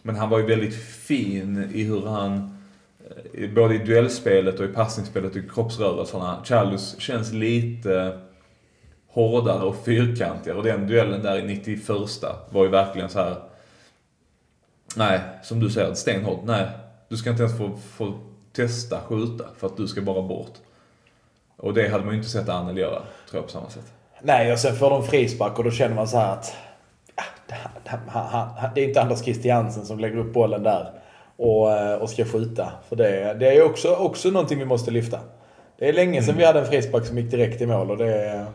Men 0.02 0.16
han 0.16 0.30
var 0.30 0.38
ju 0.38 0.46
väldigt 0.46 0.74
fin 0.84 1.70
i 1.74 1.82
hur 1.82 2.06
han... 2.06 2.58
Eh, 3.34 3.50
både 3.50 3.74
i 3.74 3.78
duellspelet 3.78 4.60
och 4.60 4.64
i 4.64 4.68
passningsspelet 4.68 5.30
och 5.30 5.36
i 5.36 5.48
kroppsrörelserna. 5.54 6.38
Charles 6.44 7.00
känns 7.00 7.32
lite 7.32 8.18
hårdare 9.14 9.62
och 9.62 9.84
fyrkantigare. 9.84 10.58
Och 10.58 10.64
den 10.64 10.86
duellen 10.86 11.22
där 11.22 11.38
i 11.38 11.42
91 11.42 11.88
var 12.50 12.64
ju 12.64 12.68
verkligen 12.68 13.08
så 13.08 13.18
här. 13.18 13.36
Nej, 14.96 15.20
som 15.42 15.60
du 15.60 15.70
säger, 15.70 15.94
stenhård. 15.94 16.38
Nej, 16.44 16.66
du 17.08 17.16
ska 17.16 17.30
inte 17.30 17.42
ens 17.42 17.58
få, 17.58 17.70
få 17.96 18.12
testa 18.52 19.00
skjuta 19.00 19.44
för 19.58 19.66
att 19.66 19.76
du 19.76 19.88
ska 19.88 20.00
bara 20.00 20.22
bort. 20.22 20.52
Och 21.56 21.74
det 21.74 21.88
hade 21.88 22.04
man 22.04 22.14
ju 22.14 22.18
inte 22.18 22.30
sett 22.30 22.48
Arnel 22.48 22.78
göra, 22.78 23.02
tror 23.30 23.42
jag 23.42 23.44
på 23.44 23.50
samma 23.50 23.70
sätt. 23.70 23.92
Nej, 24.22 24.52
och 24.52 24.58
sen 24.58 24.76
får 24.76 24.90
de 24.90 25.04
frispark 25.06 25.58
och 25.58 25.64
då 25.64 25.70
känner 25.70 25.94
man 25.94 26.08
så 26.08 26.18
här 26.18 26.32
att... 26.32 26.54
Ja, 27.16 27.22
det, 28.74 28.82
är 28.82 28.88
inte 28.88 29.02
Anders 29.02 29.22
Christiansen 29.22 29.86
som 29.86 29.98
lägger 29.98 30.16
upp 30.16 30.32
bollen 30.32 30.62
där 30.62 30.90
och, 31.36 31.72
eh, 31.72 31.94
och 31.94 32.10
ska 32.10 32.24
skjuta. 32.24 32.72
För 32.88 32.96
det, 32.96 33.34
det 33.34 33.56
är 33.56 33.62
också, 33.62 33.94
också 33.94 34.28
någonting 34.30 34.58
vi 34.58 34.64
måste 34.64 34.90
lyfta. 34.90 35.18
Det 35.78 35.88
är 35.88 35.92
länge 35.92 36.22
sedan 36.22 36.36
vi 36.36 36.44
hade 36.44 36.60
en 36.60 36.66
frispark 36.66 37.06
som 37.06 37.18
gick 37.18 37.30
direkt 37.30 37.60
i 37.60 37.66
mål 37.66 37.90
och 37.90 37.96
det, 37.96 38.46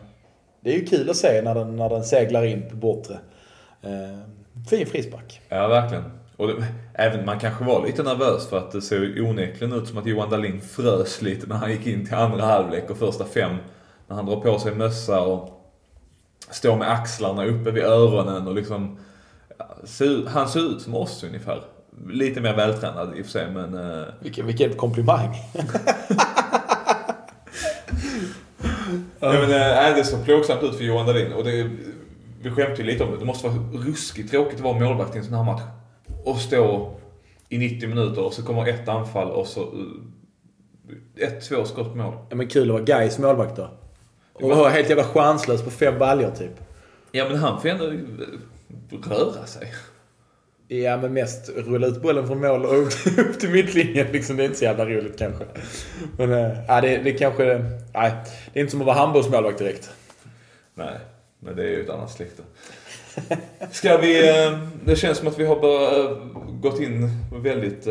det 0.60 0.70
är 0.70 0.78
ju 0.78 0.84
kul 0.84 1.10
att 1.10 1.16
se 1.16 1.42
när 1.42 1.54
den, 1.54 1.76
när 1.76 1.88
den 1.88 2.04
seglar 2.04 2.44
in 2.44 2.70
på 2.70 2.76
bortre. 2.76 3.18
Eh, 3.82 4.18
fin 4.70 4.86
frispark. 4.86 5.40
Ja, 5.48 5.68
verkligen. 5.68 6.04
Och 6.36 6.48
det, 6.48 6.64
även 6.94 7.24
man 7.24 7.38
kanske 7.38 7.64
var 7.64 7.86
lite 7.86 8.02
nervös 8.02 8.46
för 8.48 8.58
att 8.58 8.72
det 8.72 8.82
såg 8.82 9.00
onekligen 9.18 9.72
ut 9.72 9.88
som 9.88 9.98
att 9.98 10.06
Johan 10.06 10.30
Dahlin 10.30 10.60
frös 10.60 11.22
lite 11.22 11.46
när 11.46 11.56
han 11.56 11.70
gick 11.70 11.86
in 11.86 12.06
till 12.06 12.14
andra 12.14 12.44
halvlek 12.44 12.90
och 12.90 12.96
första 12.98 13.24
fem. 13.24 13.56
När 14.06 14.16
han 14.16 14.26
drar 14.26 14.40
på 14.40 14.58
sig 14.58 14.74
mössa 14.74 15.20
och 15.20 15.50
står 16.50 16.76
med 16.76 16.90
axlarna 16.90 17.44
uppe 17.44 17.70
vid 17.70 17.84
öronen 17.84 18.48
och 18.48 18.54
liksom... 18.54 18.98
Han 20.26 20.48
ser 20.48 20.60
ut 20.60 20.82
som 20.82 20.94
oss 20.94 21.24
ungefär. 21.24 21.62
Lite 22.08 22.40
mer 22.40 22.56
vältränad 22.56 23.18
i 23.18 23.20
och 23.22 23.24
för 23.26 23.32
sig 23.32 23.50
men... 23.50 23.74
eh, 24.00 24.06
Vilken, 24.20 24.46
vilken 24.46 24.74
komplimang. 24.74 25.34
Ja, 29.20 29.32
men, 29.32 29.42
äh, 29.90 29.96
det 29.96 30.04
såg 30.04 30.24
plågsamt 30.24 30.62
ut 30.62 30.74
för 30.76 30.84
Johan 30.84 31.06
Dahlin. 31.06 31.32
Och 31.32 31.44
det, 31.44 31.70
vi 32.42 32.50
skämtade 32.50 32.78
ju 32.82 32.84
lite 32.84 33.04
om 33.04 33.10
det. 33.10 33.18
Det 33.18 33.24
måste 33.24 33.48
vara 33.48 33.58
ruskigt 33.72 34.30
tråkigt 34.30 34.54
att 34.54 34.64
vara 34.64 34.78
målvakt 34.80 35.14
i 35.14 35.18
en 35.18 35.24
sån 35.24 35.34
här 35.34 35.44
match. 35.44 35.62
Och 36.24 36.36
stå 36.36 36.92
i 37.48 37.58
90 37.58 37.88
minuter 37.88 38.24
och 38.24 38.32
så 38.34 38.42
kommer 38.42 38.66
ett 38.68 38.88
anfall 38.88 39.30
och 39.30 39.46
så... 39.46 39.60
eh, 39.60 41.26
Ett, 41.26 41.48
två 41.48 41.64
skott 41.64 41.94
mål. 41.96 42.14
Ja, 42.28 42.36
men 42.36 42.48
kul 42.48 42.62
att 42.70 42.72
vara 42.72 42.82
Gais 42.82 43.18
målvakt 43.18 43.56
då. 43.56 43.68
Och 44.32 44.50
vara 44.50 44.68
helt 44.68 44.88
jävla 44.88 45.04
chanslös 45.04 45.62
på 45.64 45.70
fem 45.70 45.98
baljor 45.98 46.30
typ. 46.30 46.60
Ja 47.12 47.28
men 47.28 47.38
han 47.38 47.60
får 47.60 47.68
ändå 47.68 47.84
eh, 47.86 49.08
röra 49.10 49.46
sig. 49.46 49.72
Ja, 50.72 50.96
men 50.96 51.12
mest 51.12 51.50
rulla 51.56 51.86
ut 51.86 52.02
bollen 52.02 52.26
från 52.26 52.40
mål 52.40 52.64
och 52.66 52.74
upp, 53.18 53.40
till 53.40 53.50
mittlinjen. 53.50 54.06
Liksom, 54.12 54.36
det 54.36 54.42
är 54.42 54.44
inte 54.44 54.58
så 54.58 54.64
jävla 54.64 54.84
roligt 54.84 55.18
kanske. 55.18 55.44
Men 56.18 56.32
äh, 56.32 56.80
det, 56.82 56.96
det 57.04 57.12
kanske... 57.12 57.44
Nej, 57.94 58.12
det 58.52 58.58
är 58.58 58.60
inte 58.60 58.70
som 58.70 58.80
att 58.80 58.86
vara 58.86 58.96
handbollsmålvakt 58.96 59.58
direkt. 59.58 59.90
Nej, 60.74 60.94
men 61.40 61.56
det 61.56 61.62
är 61.62 61.68
ju 61.68 61.82
ett 61.84 61.90
annat 61.90 62.10
släkte. 62.10 62.42
Ska 63.70 63.96
vi... 63.96 64.28
eh, 64.46 64.58
Det 64.84 64.96
känns 64.96 65.18
som 65.18 65.28
att 65.28 65.38
vi 65.38 65.46
har 65.46 65.60
bara 65.60 66.04
eh, 66.04 66.16
gått 66.60 66.80
in 66.80 67.08
väldigt... 67.42 67.86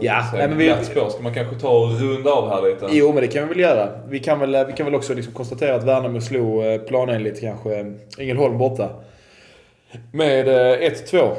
Ja, 0.00 0.24
nej, 0.32 0.48
men 0.48 0.58
vi- 0.58 0.74
spår. 0.84 1.10
Ska 1.10 1.22
man 1.22 1.34
kanske 1.34 1.56
ta 1.60 1.68
och 1.68 2.00
runda 2.00 2.30
av 2.30 2.48
här 2.48 2.62
lite? 2.70 2.86
Jo, 2.90 3.12
men 3.12 3.22
det 3.22 3.28
kan 3.28 3.42
vi 3.42 3.48
väl 3.48 3.60
göra. 3.60 3.88
Vi 4.08 4.18
kan 4.20 4.40
väl, 4.40 4.66
vi 4.66 4.72
kan 4.72 4.86
väl 4.86 4.94
också 4.94 5.14
liksom 5.14 5.32
konstatera 5.34 5.74
att 5.74 5.84
Värnamo 5.84 6.20
slog 6.20 6.86
planenligt 6.86 7.40
kanske 7.40 7.94
Ängelholm 8.18 8.58
borta. 8.58 8.90
Med 10.12 10.48
eh, 10.48 10.90
1-2. 10.90 11.34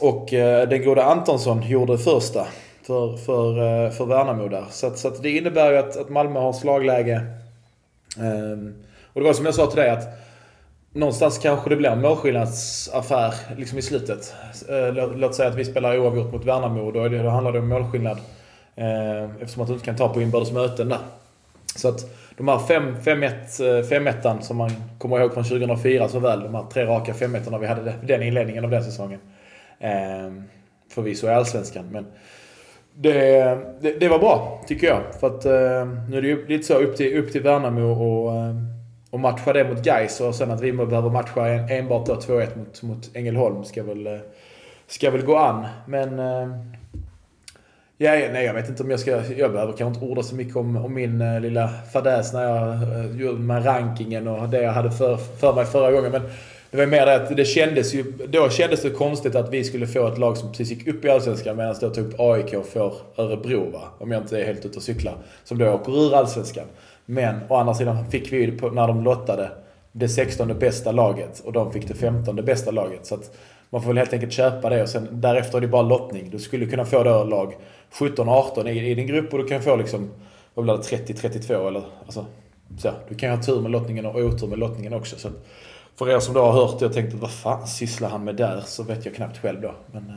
Och 0.00 0.32
eh, 0.32 0.68
den 0.68 0.84
gode 0.84 1.04
Antonsson 1.04 1.62
gjorde 1.62 1.98
första 1.98 2.46
för, 2.82 3.16
för, 3.16 3.50
eh, 3.58 3.90
för 3.90 4.06
Värnamo 4.06 4.48
där. 4.48 4.64
Så, 4.70 4.86
att, 4.86 4.98
så 4.98 5.08
att 5.08 5.22
det 5.22 5.30
innebär 5.30 5.72
ju 5.72 5.78
att, 5.78 5.96
att 5.96 6.08
Malmö 6.08 6.40
har 6.40 6.52
slagläge. 6.52 7.22
Ehm, 8.18 8.74
och 9.12 9.20
det 9.20 9.26
var 9.26 9.34
som 9.34 9.44
jag 9.44 9.54
sa 9.54 9.66
till 9.66 9.80
dig 9.80 9.90
att 9.90 10.06
någonstans 10.92 11.38
kanske 11.38 11.70
det 11.70 11.76
blir 11.76 11.90
en 11.90 12.00
målskillnadsaffär 12.00 13.34
liksom 13.56 13.78
i 13.78 13.82
slutet. 13.82 14.34
Låt 15.14 15.34
säga 15.34 15.48
att 15.48 15.54
vi 15.54 15.64
spelar 15.64 15.98
oavgjort 15.98 16.32
mot 16.32 16.44
Värnamo 16.44 16.86
och 16.86 16.92
då, 16.92 17.08
det, 17.08 17.22
då 17.22 17.28
handlar 17.28 17.52
det 17.52 17.58
om 17.58 17.68
målskillnad. 17.68 18.18
Ehm, 18.76 19.30
eftersom 19.40 19.62
att 19.62 19.68
du 19.68 19.74
inte 19.74 19.86
kan 19.86 19.96
ta 19.96 20.08
på 20.08 20.22
inbördes 20.22 20.52
möten 20.52 20.88
där. 20.88 20.98
Så 21.76 21.88
att 21.88 22.17
de 22.38 22.48
här 22.48 22.58
5-1 22.58 23.82
5-1 23.82 24.26
eh, 24.26 24.40
som 24.40 24.56
man 24.56 24.70
kommer 24.98 25.20
ihåg 25.20 25.34
från 25.34 25.44
2004 25.44 26.08
så 26.08 26.18
väl. 26.18 26.42
De 26.42 26.54
här 26.54 26.64
tre 26.72 26.84
raka 26.84 27.12
5-1 27.12 27.58
vi 27.58 27.66
hade 27.66 27.94
den 28.02 28.22
inledningen 28.22 28.64
av 28.64 28.70
den 28.70 28.84
säsongen. 28.84 29.20
Eh, 29.78 30.32
Förvisso 30.90 31.26
i 31.26 31.30
Allsvenskan 31.30 31.88
men 31.92 32.06
det, 32.94 33.58
det, 33.80 34.00
det 34.00 34.08
var 34.08 34.18
bra, 34.18 34.64
tycker 34.66 34.86
jag. 34.86 35.00
För 35.20 35.26
att 35.26 35.44
eh, 35.44 36.08
nu 36.10 36.16
är 36.16 36.22
det 36.22 36.28
ju 36.28 36.46
lite 36.46 36.64
så 36.64 36.74
upp 36.74 36.96
till, 36.96 37.18
upp 37.18 37.32
till 37.32 37.42
Värnamo 37.42 37.82
och, 37.82 38.26
och 38.26 38.36
ehm, 39.12 39.20
matcha 39.20 39.52
det 39.52 39.64
mot 39.64 39.84
Gais 39.84 40.20
och 40.20 40.34
sen 40.34 40.50
att 40.50 40.60
vi 40.60 40.72
behöver 40.72 41.10
matcha 41.10 41.48
en, 41.48 41.68
enbart 41.68 42.08
2-1 42.08 42.58
mot, 42.58 42.82
mot 42.82 43.16
Ängelholm 43.16 43.64
ska 43.64 43.82
väl, 43.82 44.06
eh, 44.06 44.18
ska 44.86 45.10
väl 45.10 45.24
gå 45.24 45.36
an. 45.36 45.66
Men... 45.86 46.18
Eh, 46.18 46.48
ja, 47.98 48.16
ja, 48.16 48.28
nej, 48.32 48.44
jag 48.44 48.54
vet 48.54 48.68
inte 48.68 48.82
om 48.82 48.90
jag 48.90 49.00
ska... 49.00 49.10
Jag 49.36 49.52
behöver 49.52 49.72
kanske 49.72 49.84
inte 49.84 50.12
orda 50.12 50.22
så 50.22 50.34
mycket 50.34 50.56
om, 50.56 50.76
om 50.76 50.94
min 50.94 51.20
eh, 51.20 51.40
lilla 51.40 51.70
fadäs 51.92 52.32
när 52.32 52.44
jag 52.44 52.72
eh, 52.72 53.20
gjorde 53.20 53.38
med 53.38 53.66
rankingen 53.66 54.28
och 54.28 54.48
det 54.48 54.62
jag 54.62 54.72
hade 54.72 54.90
för, 54.90 55.16
för 55.16 55.54
mig 55.54 55.64
förra 55.64 55.92
gången. 55.92 56.12
Men 56.12 56.22
det 56.70 56.76
var 56.76 56.86
mer 56.86 57.06
det 57.06 57.14
att 57.14 57.36
det 57.36 57.44
kändes 57.44 57.94
ju... 57.94 58.02
Då 58.28 58.50
kändes 58.50 58.82
det 58.82 58.90
konstigt 58.90 59.34
att 59.34 59.52
vi 59.52 59.64
skulle 59.64 59.86
få 59.86 60.08
ett 60.08 60.18
lag 60.18 60.36
som 60.36 60.52
precis 60.52 60.70
gick 60.70 60.86
upp 60.86 61.04
i 61.04 61.10
Allsvenskan 61.10 61.56
medan 61.56 61.74
då 61.80 61.90
typ 61.90 62.20
AIK 62.20 62.54
får 62.72 62.94
Örebro, 63.16 63.70
va? 63.70 63.82
Om 63.98 64.10
jag 64.10 64.22
inte 64.22 64.40
är 64.40 64.44
helt 64.44 64.66
ute 64.66 64.76
och 64.76 64.82
cyklar. 64.82 65.14
Som 65.44 65.58
då 65.58 65.68
åker 65.68 66.06
ur 66.06 66.14
Allsvenskan. 66.14 66.66
Men 67.06 67.36
å 67.48 67.54
andra 67.54 67.74
sidan 67.74 68.10
fick 68.10 68.32
vi 68.32 68.36
ju 68.36 68.70
när 68.72 68.88
de 68.88 69.04
lottade 69.04 69.50
det 69.92 70.08
16 70.08 70.58
bästa 70.58 70.92
laget 70.92 71.40
och 71.40 71.52
de 71.52 71.72
fick 71.72 71.88
det 71.88 71.94
15 71.94 72.36
bästa 72.36 72.70
laget. 72.70 73.06
Så 73.06 73.14
att 73.14 73.36
man 73.70 73.82
får 73.82 73.88
väl 73.88 73.98
helt 73.98 74.12
enkelt 74.12 74.32
köpa 74.32 74.68
det 74.68 74.82
och 74.82 74.88
sen 74.88 75.08
därefter 75.10 75.58
är 75.58 75.60
det 75.60 75.68
bara 75.68 75.82
lottning. 75.82 76.30
Du 76.30 76.38
skulle 76.38 76.66
kunna 76.66 76.84
få 76.84 77.02
då 77.02 77.24
lag 77.24 77.56
17-18 77.92 78.68
i, 78.68 78.90
i 78.90 78.94
din 78.94 79.06
grupp 79.06 79.32
och 79.32 79.38
du 79.38 79.48
kan 79.48 79.62
få 79.62 79.76
liksom, 79.76 80.10
vad 80.54 80.64
blir 80.64 80.76
det, 80.76 81.12
30-32 81.12 81.68
eller 81.68 81.84
alltså. 82.04 82.26
Så, 82.78 82.90
du 83.08 83.14
kan 83.14 83.30
ju 83.30 83.36
ha 83.36 83.42
tur 83.42 83.60
med 83.60 83.70
lottningen 83.70 84.06
och 84.06 84.16
otur 84.16 84.46
med 84.46 84.58
lottningen 84.58 84.94
också. 84.94 85.16
Så 85.18 85.28
att, 85.28 85.46
för 85.96 86.10
er 86.10 86.20
som 86.20 86.34
då 86.34 86.40
har 86.40 86.52
hört 86.52 86.78
det 86.78 86.86
och 86.86 86.92
tänkt 86.92 87.14
att 87.14 87.20
vad 87.20 87.30
fan 87.30 87.66
sysslar 87.66 88.08
han 88.08 88.24
med 88.24 88.36
där? 88.36 88.62
Så 88.66 88.82
vet 88.82 89.04
jag 89.04 89.14
knappt 89.14 89.38
själv 89.38 89.60
då. 89.60 89.74
Men 89.92 90.08
eh, 90.08 90.16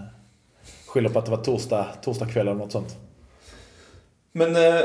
skyller 0.87 1.09
på 1.09 1.19
att 1.19 1.25
det 1.25 1.31
var 1.31 1.43
torsdag, 1.43 1.87
torsdag 2.03 2.25
kväll 2.25 2.47
eller 2.47 2.59
något 2.59 2.71
sånt. 2.71 2.97
Men 4.31 4.55
eh, 4.55 4.81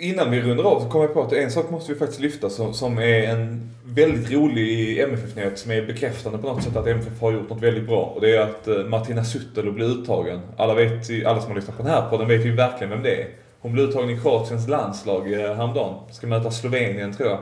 innan 0.00 0.30
vi 0.30 0.40
rundar 0.40 0.64
av 0.64 0.80
så 0.80 0.88
kom 0.88 1.02
jag 1.02 1.14
på 1.14 1.22
att 1.22 1.32
en 1.32 1.50
sak 1.50 1.70
måste 1.70 1.92
vi 1.92 1.98
faktiskt 1.98 2.20
lyfta 2.20 2.50
som, 2.50 2.74
som 2.74 2.98
är 2.98 3.22
en 3.22 3.70
väldigt 3.84 4.30
rolig 4.30 4.98
MFF-nyhet 4.98 5.58
som 5.58 5.70
är 5.70 5.86
bekräftande 5.86 6.38
på 6.38 6.46
något 6.46 6.64
sätt 6.64 6.76
att 6.76 6.86
MFF 6.86 7.20
har 7.20 7.32
gjort 7.32 7.48
något 7.50 7.62
väldigt 7.62 7.86
bra. 7.86 8.04
Och 8.04 8.20
det 8.20 8.36
är 8.36 8.40
att 8.40 8.68
eh, 8.68 8.84
Martina 8.84 9.24
Suttelo 9.24 9.72
blir 9.72 9.86
uttagen. 9.86 10.40
Alla, 10.56 10.74
vet, 10.74 11.26
alla 11.26 11.40
som 11.40 11.50
har 11.50 11.56
lyssnat 11.56 11.76
på 11.76 11.82
den 11.82 11.92
här 11.92 12.10
podden 12.10 12.28
vet 12.28 12.46
ju 12.46 12.54
verkligen 12.54 12.90
vem 12.90 13.02
det 13.02 13.22
är. 13.22 13.28
Hon 13.60 13.72
blev 13.72 13.88
uttagen 13.88 14.10
i 14.10 14.20
Kroatiens 14.20 14.68
landslag 14.68 15.32
eh, 15.32 15.54
häromdagen. 15.54 15.94
Ska 16.12 16.26
möta 16.26 16.50
Slovenien 16.50 17.12
tror 17.12 17.28
jag. 17.28 17.38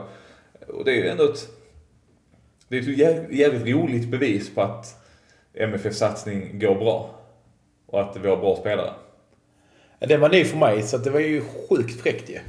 Och 0.67 0.85
det 0.85 0.91
är 0.91 0.95
ju 0.95 1.07
ändå 1.07 1.23
ett... 1.23 1.47
Det 2.67 2.77
är 2.77 2.81
ett 2.81 3.31
jävligt 3.31 3.75
roligt 3.75 4.07
bevis 4.07 4.55
på 4.55 4.61
att 4.61 4.95
MFF-satsning 5.53 6.59
går 6.59 6.75
bra. 6.75 7.09
Och 7.85 8.01
att 8.01 8.17
vi 8.21 8.29
har 8.29 8.37
bra 8.37 8.55
spelare. 8.55 8.93
Det 9.99 10.17
var 10.17 10.29
ny 10.29 10.45
för 10.45 10.57
mig, 10.57 10.81
så 10.81 10.97
det 10.97 11.09
var 11.09 11.19
ju 11.19 11.41
sjukt 11.69 12.01
fräckt 12.01 12.29
ju. 12.29 12.39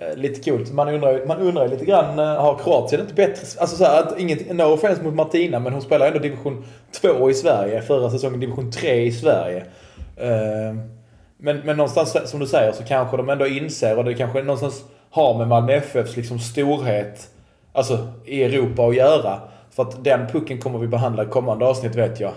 Eh, 0.00 0.16
lite 0.16 0.50
coolt. 0.50 0.72
Man 0.72 0.88
undrar, 0.88 1.26
man 1.26 1.38
undrar 1.38 1.64
ju 1.64 1.70
lite 1.70 1.84
grann, 1.84 2.18
eh, 2.18 2.24
har 2.24 2.58
Kroatien 2.58 3.00
inte 3.00 3.14
bättre... 3.14 3.60
Alltså 3.60 3.76
så 3.76 3.84
här, 3.84 4.00
att 4.00 4.18
inget, 4.18 4.56
no 4.56 4.62
offense 4.62 5.02
mot 5.02 5.14
Martina, 5.14 5.58
men 5.58 5.72
hon 5.72 5.82
spelar 5.82 6.06
ändå 6.06 6.18
division 6.18 6.64
2 6.92 7.30
i 7.30 7.34
Sverige. 7.34 7.82
Förra 7.82 8.10
säsongen 8.10 8.40
division 8.40 8.72
3 8.72 9.02
i 9.02 9.12
Sverige. 9.12 9.64
Eh, 10.16 10.76
men, 11.36 11.58
men 11.58 11.76
någonstans, 11.76 12.16
som 12.30 12.40
du 12.40 12.46
säger, 12.46 12.72
så 12.72 12.84
kanske 12.84 13.16
de 13.16 13.28
ändå 13.28 13.46
inser, 13.46 13.98
och 13.98 14.04
det 14.04 14.14
kanske 14.14 14.42
någonstans 14.42 14.84
har 15.10 15.38
med 15.38 15.48
Malmö 15.48 15.72
FFs 15.72 16.16
liksom 16.16 16.38
storhet, 16.38 17.28
alltså 17.72 18.08
i 18.24 18.42
Europa 18.42 18.86
att 18.86 18.96
göra. 18.96 19.40
För 19.70 19.82
att 19.82 20.04
den 20.04 20.26
pucken 20.26 20.60
kommer 20.60 20.78
vi 20.78 20.86
behandla 20.86 21.22
i 21.22 21.26
kommande 21.26 21.66
avsnitt 21.66 21.94
vet 21.94 22.20
jag. 22.20 22.32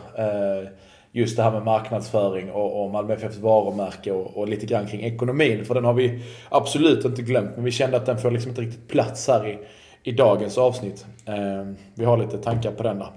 Just 1.11 1.37
det 1.37 1.43
här 1.43 1.51
med 1.51 1.63
marknadsföring 1.63 2.51
och, 2.51 2.83
och 2.83 2.91
Malmö 2.91 3.13
FFs 3.13 3.37
varumärke 3.37 4.11
och, 4.11 4.37
och 4.37 4.47
lite 4.47 4.65
grann 4.65 4.87
kring 4.87 5.01
ekonomin. 5.01 5.65
För 5.65 5.75
den 5.75 5.85
har 5.85 5.93
vi 5.93 6.23
absolut 6.49 7.05
inte 7.05 7.21
glömt. 7.21 7.51
Men 7.55 7.65
vi 7.65 7.71
kände 7.71 7.97
att 7.97 8.05
den 8.05 8.17
får 8.17 8.31
liksom 8.31 8.49
inte 8.49 8.61
riktigt 8.61 8.87
plats 8.87 9.27
här 9.27 9.47
i, 9.47 9.59
i 10.03 10.11
dagens 10.11 10.57
avsnitt. 10.57 11.05
Eh, 11.25 11.73
vi 11.95 12.05
har 12.05 12.17
lite 12.17 12.37
tankar 12.37 12.71
på 12.71 12.83
den 12.83 12.99
där. 12.99 13.09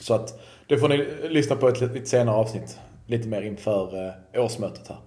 Så 0.00 0.14
att 0.14 0.40
det 0.66 0.78
får 0.78 0.88
ni 0.88 1.06
lyssna 1.30 1.56
på 1.56 1.68
ett 1.68 1.80
lite 1.80 2.06
senare 2.06 2.36
avsnitt. 2.36 2.78
Lite 3.06 3.28
mer 3.28 3.42
inför 3.42 4.06
eh, 4.34 4.44
årsmötet 4.44 4.88
här. 4.88 4.98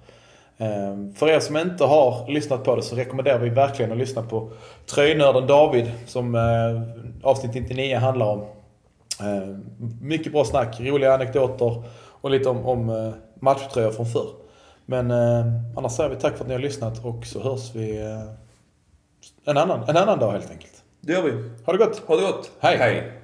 Eh, 0.57 1.13
För 1.15 1.29
er 1.29 1.39
som 1.39 1.57
inte 1.57 1.83
har 1.85 2.31
lyssnat 2.31 2.63
på 2.63 2.75
det 2.75 2.81
så 2.81 2.95
rekommenderar 2.95 3.39
vi 3.39 3.49
verkligen 3.49 3.91
att 3.91 3.97
lyssna 3.97 4.21
på 4.21 4.51
Tröjnörden 4.85 5.47
David 5.47 5.91
som 6.07 6.35
eh, 6.35 6.81
avsnitt 7.29 7.53
99 7.53 7.97
handlar 7.97 8.25
om. 8.25 8.45
Eh, 9.21 9.57
Mycket 10.01 10.31
bra 10.31 10.45
snack, 10.45 10.79
roliga 10.79 11.13
anekdoter 11.13 11.83
och 12.21 12.31
lite 12.31 12.49
om, 12.49 12.65
om 12.65 12.89
eh, 12.89 13.13
matchtröjor 13.39 13.91
från 13.91 14.05
förr. 14.05 14.29
Men 14.85 15.11
eh, 15.11 15.45
annars 15.77 15.91
säger 15.91 16.09
vi 16.09 16.15
tack 16.15 16.37
för 16.37 16.43
att 16.43 16.47
ni 16.47 16.53
har 16.53 16.61
lyssnat 16.61 17.05
och 17.05 17.25
så 17.25 17.43
hörs 17.43 17.75
vi 17.75 17.97
en, 19.45 19.57
annan, 19.57 19.89
en 19.89 19.97
annan 19.97 20.19
dag 20.19 20.31
helt 20.31 20.51
enkelt. 20.51 20.83
Det 21.01 21.13
gör 21.13 21.21
vi. 21.23 21.49
Ha 21.65 21.73
det 21.73 21.79
gott! 21.79 22.01
Ha 22.07 22.15
det 22.15 22.21
gott. 22.21 22.51
Hej. 22.59 22.77
Hej. 22.77 23.20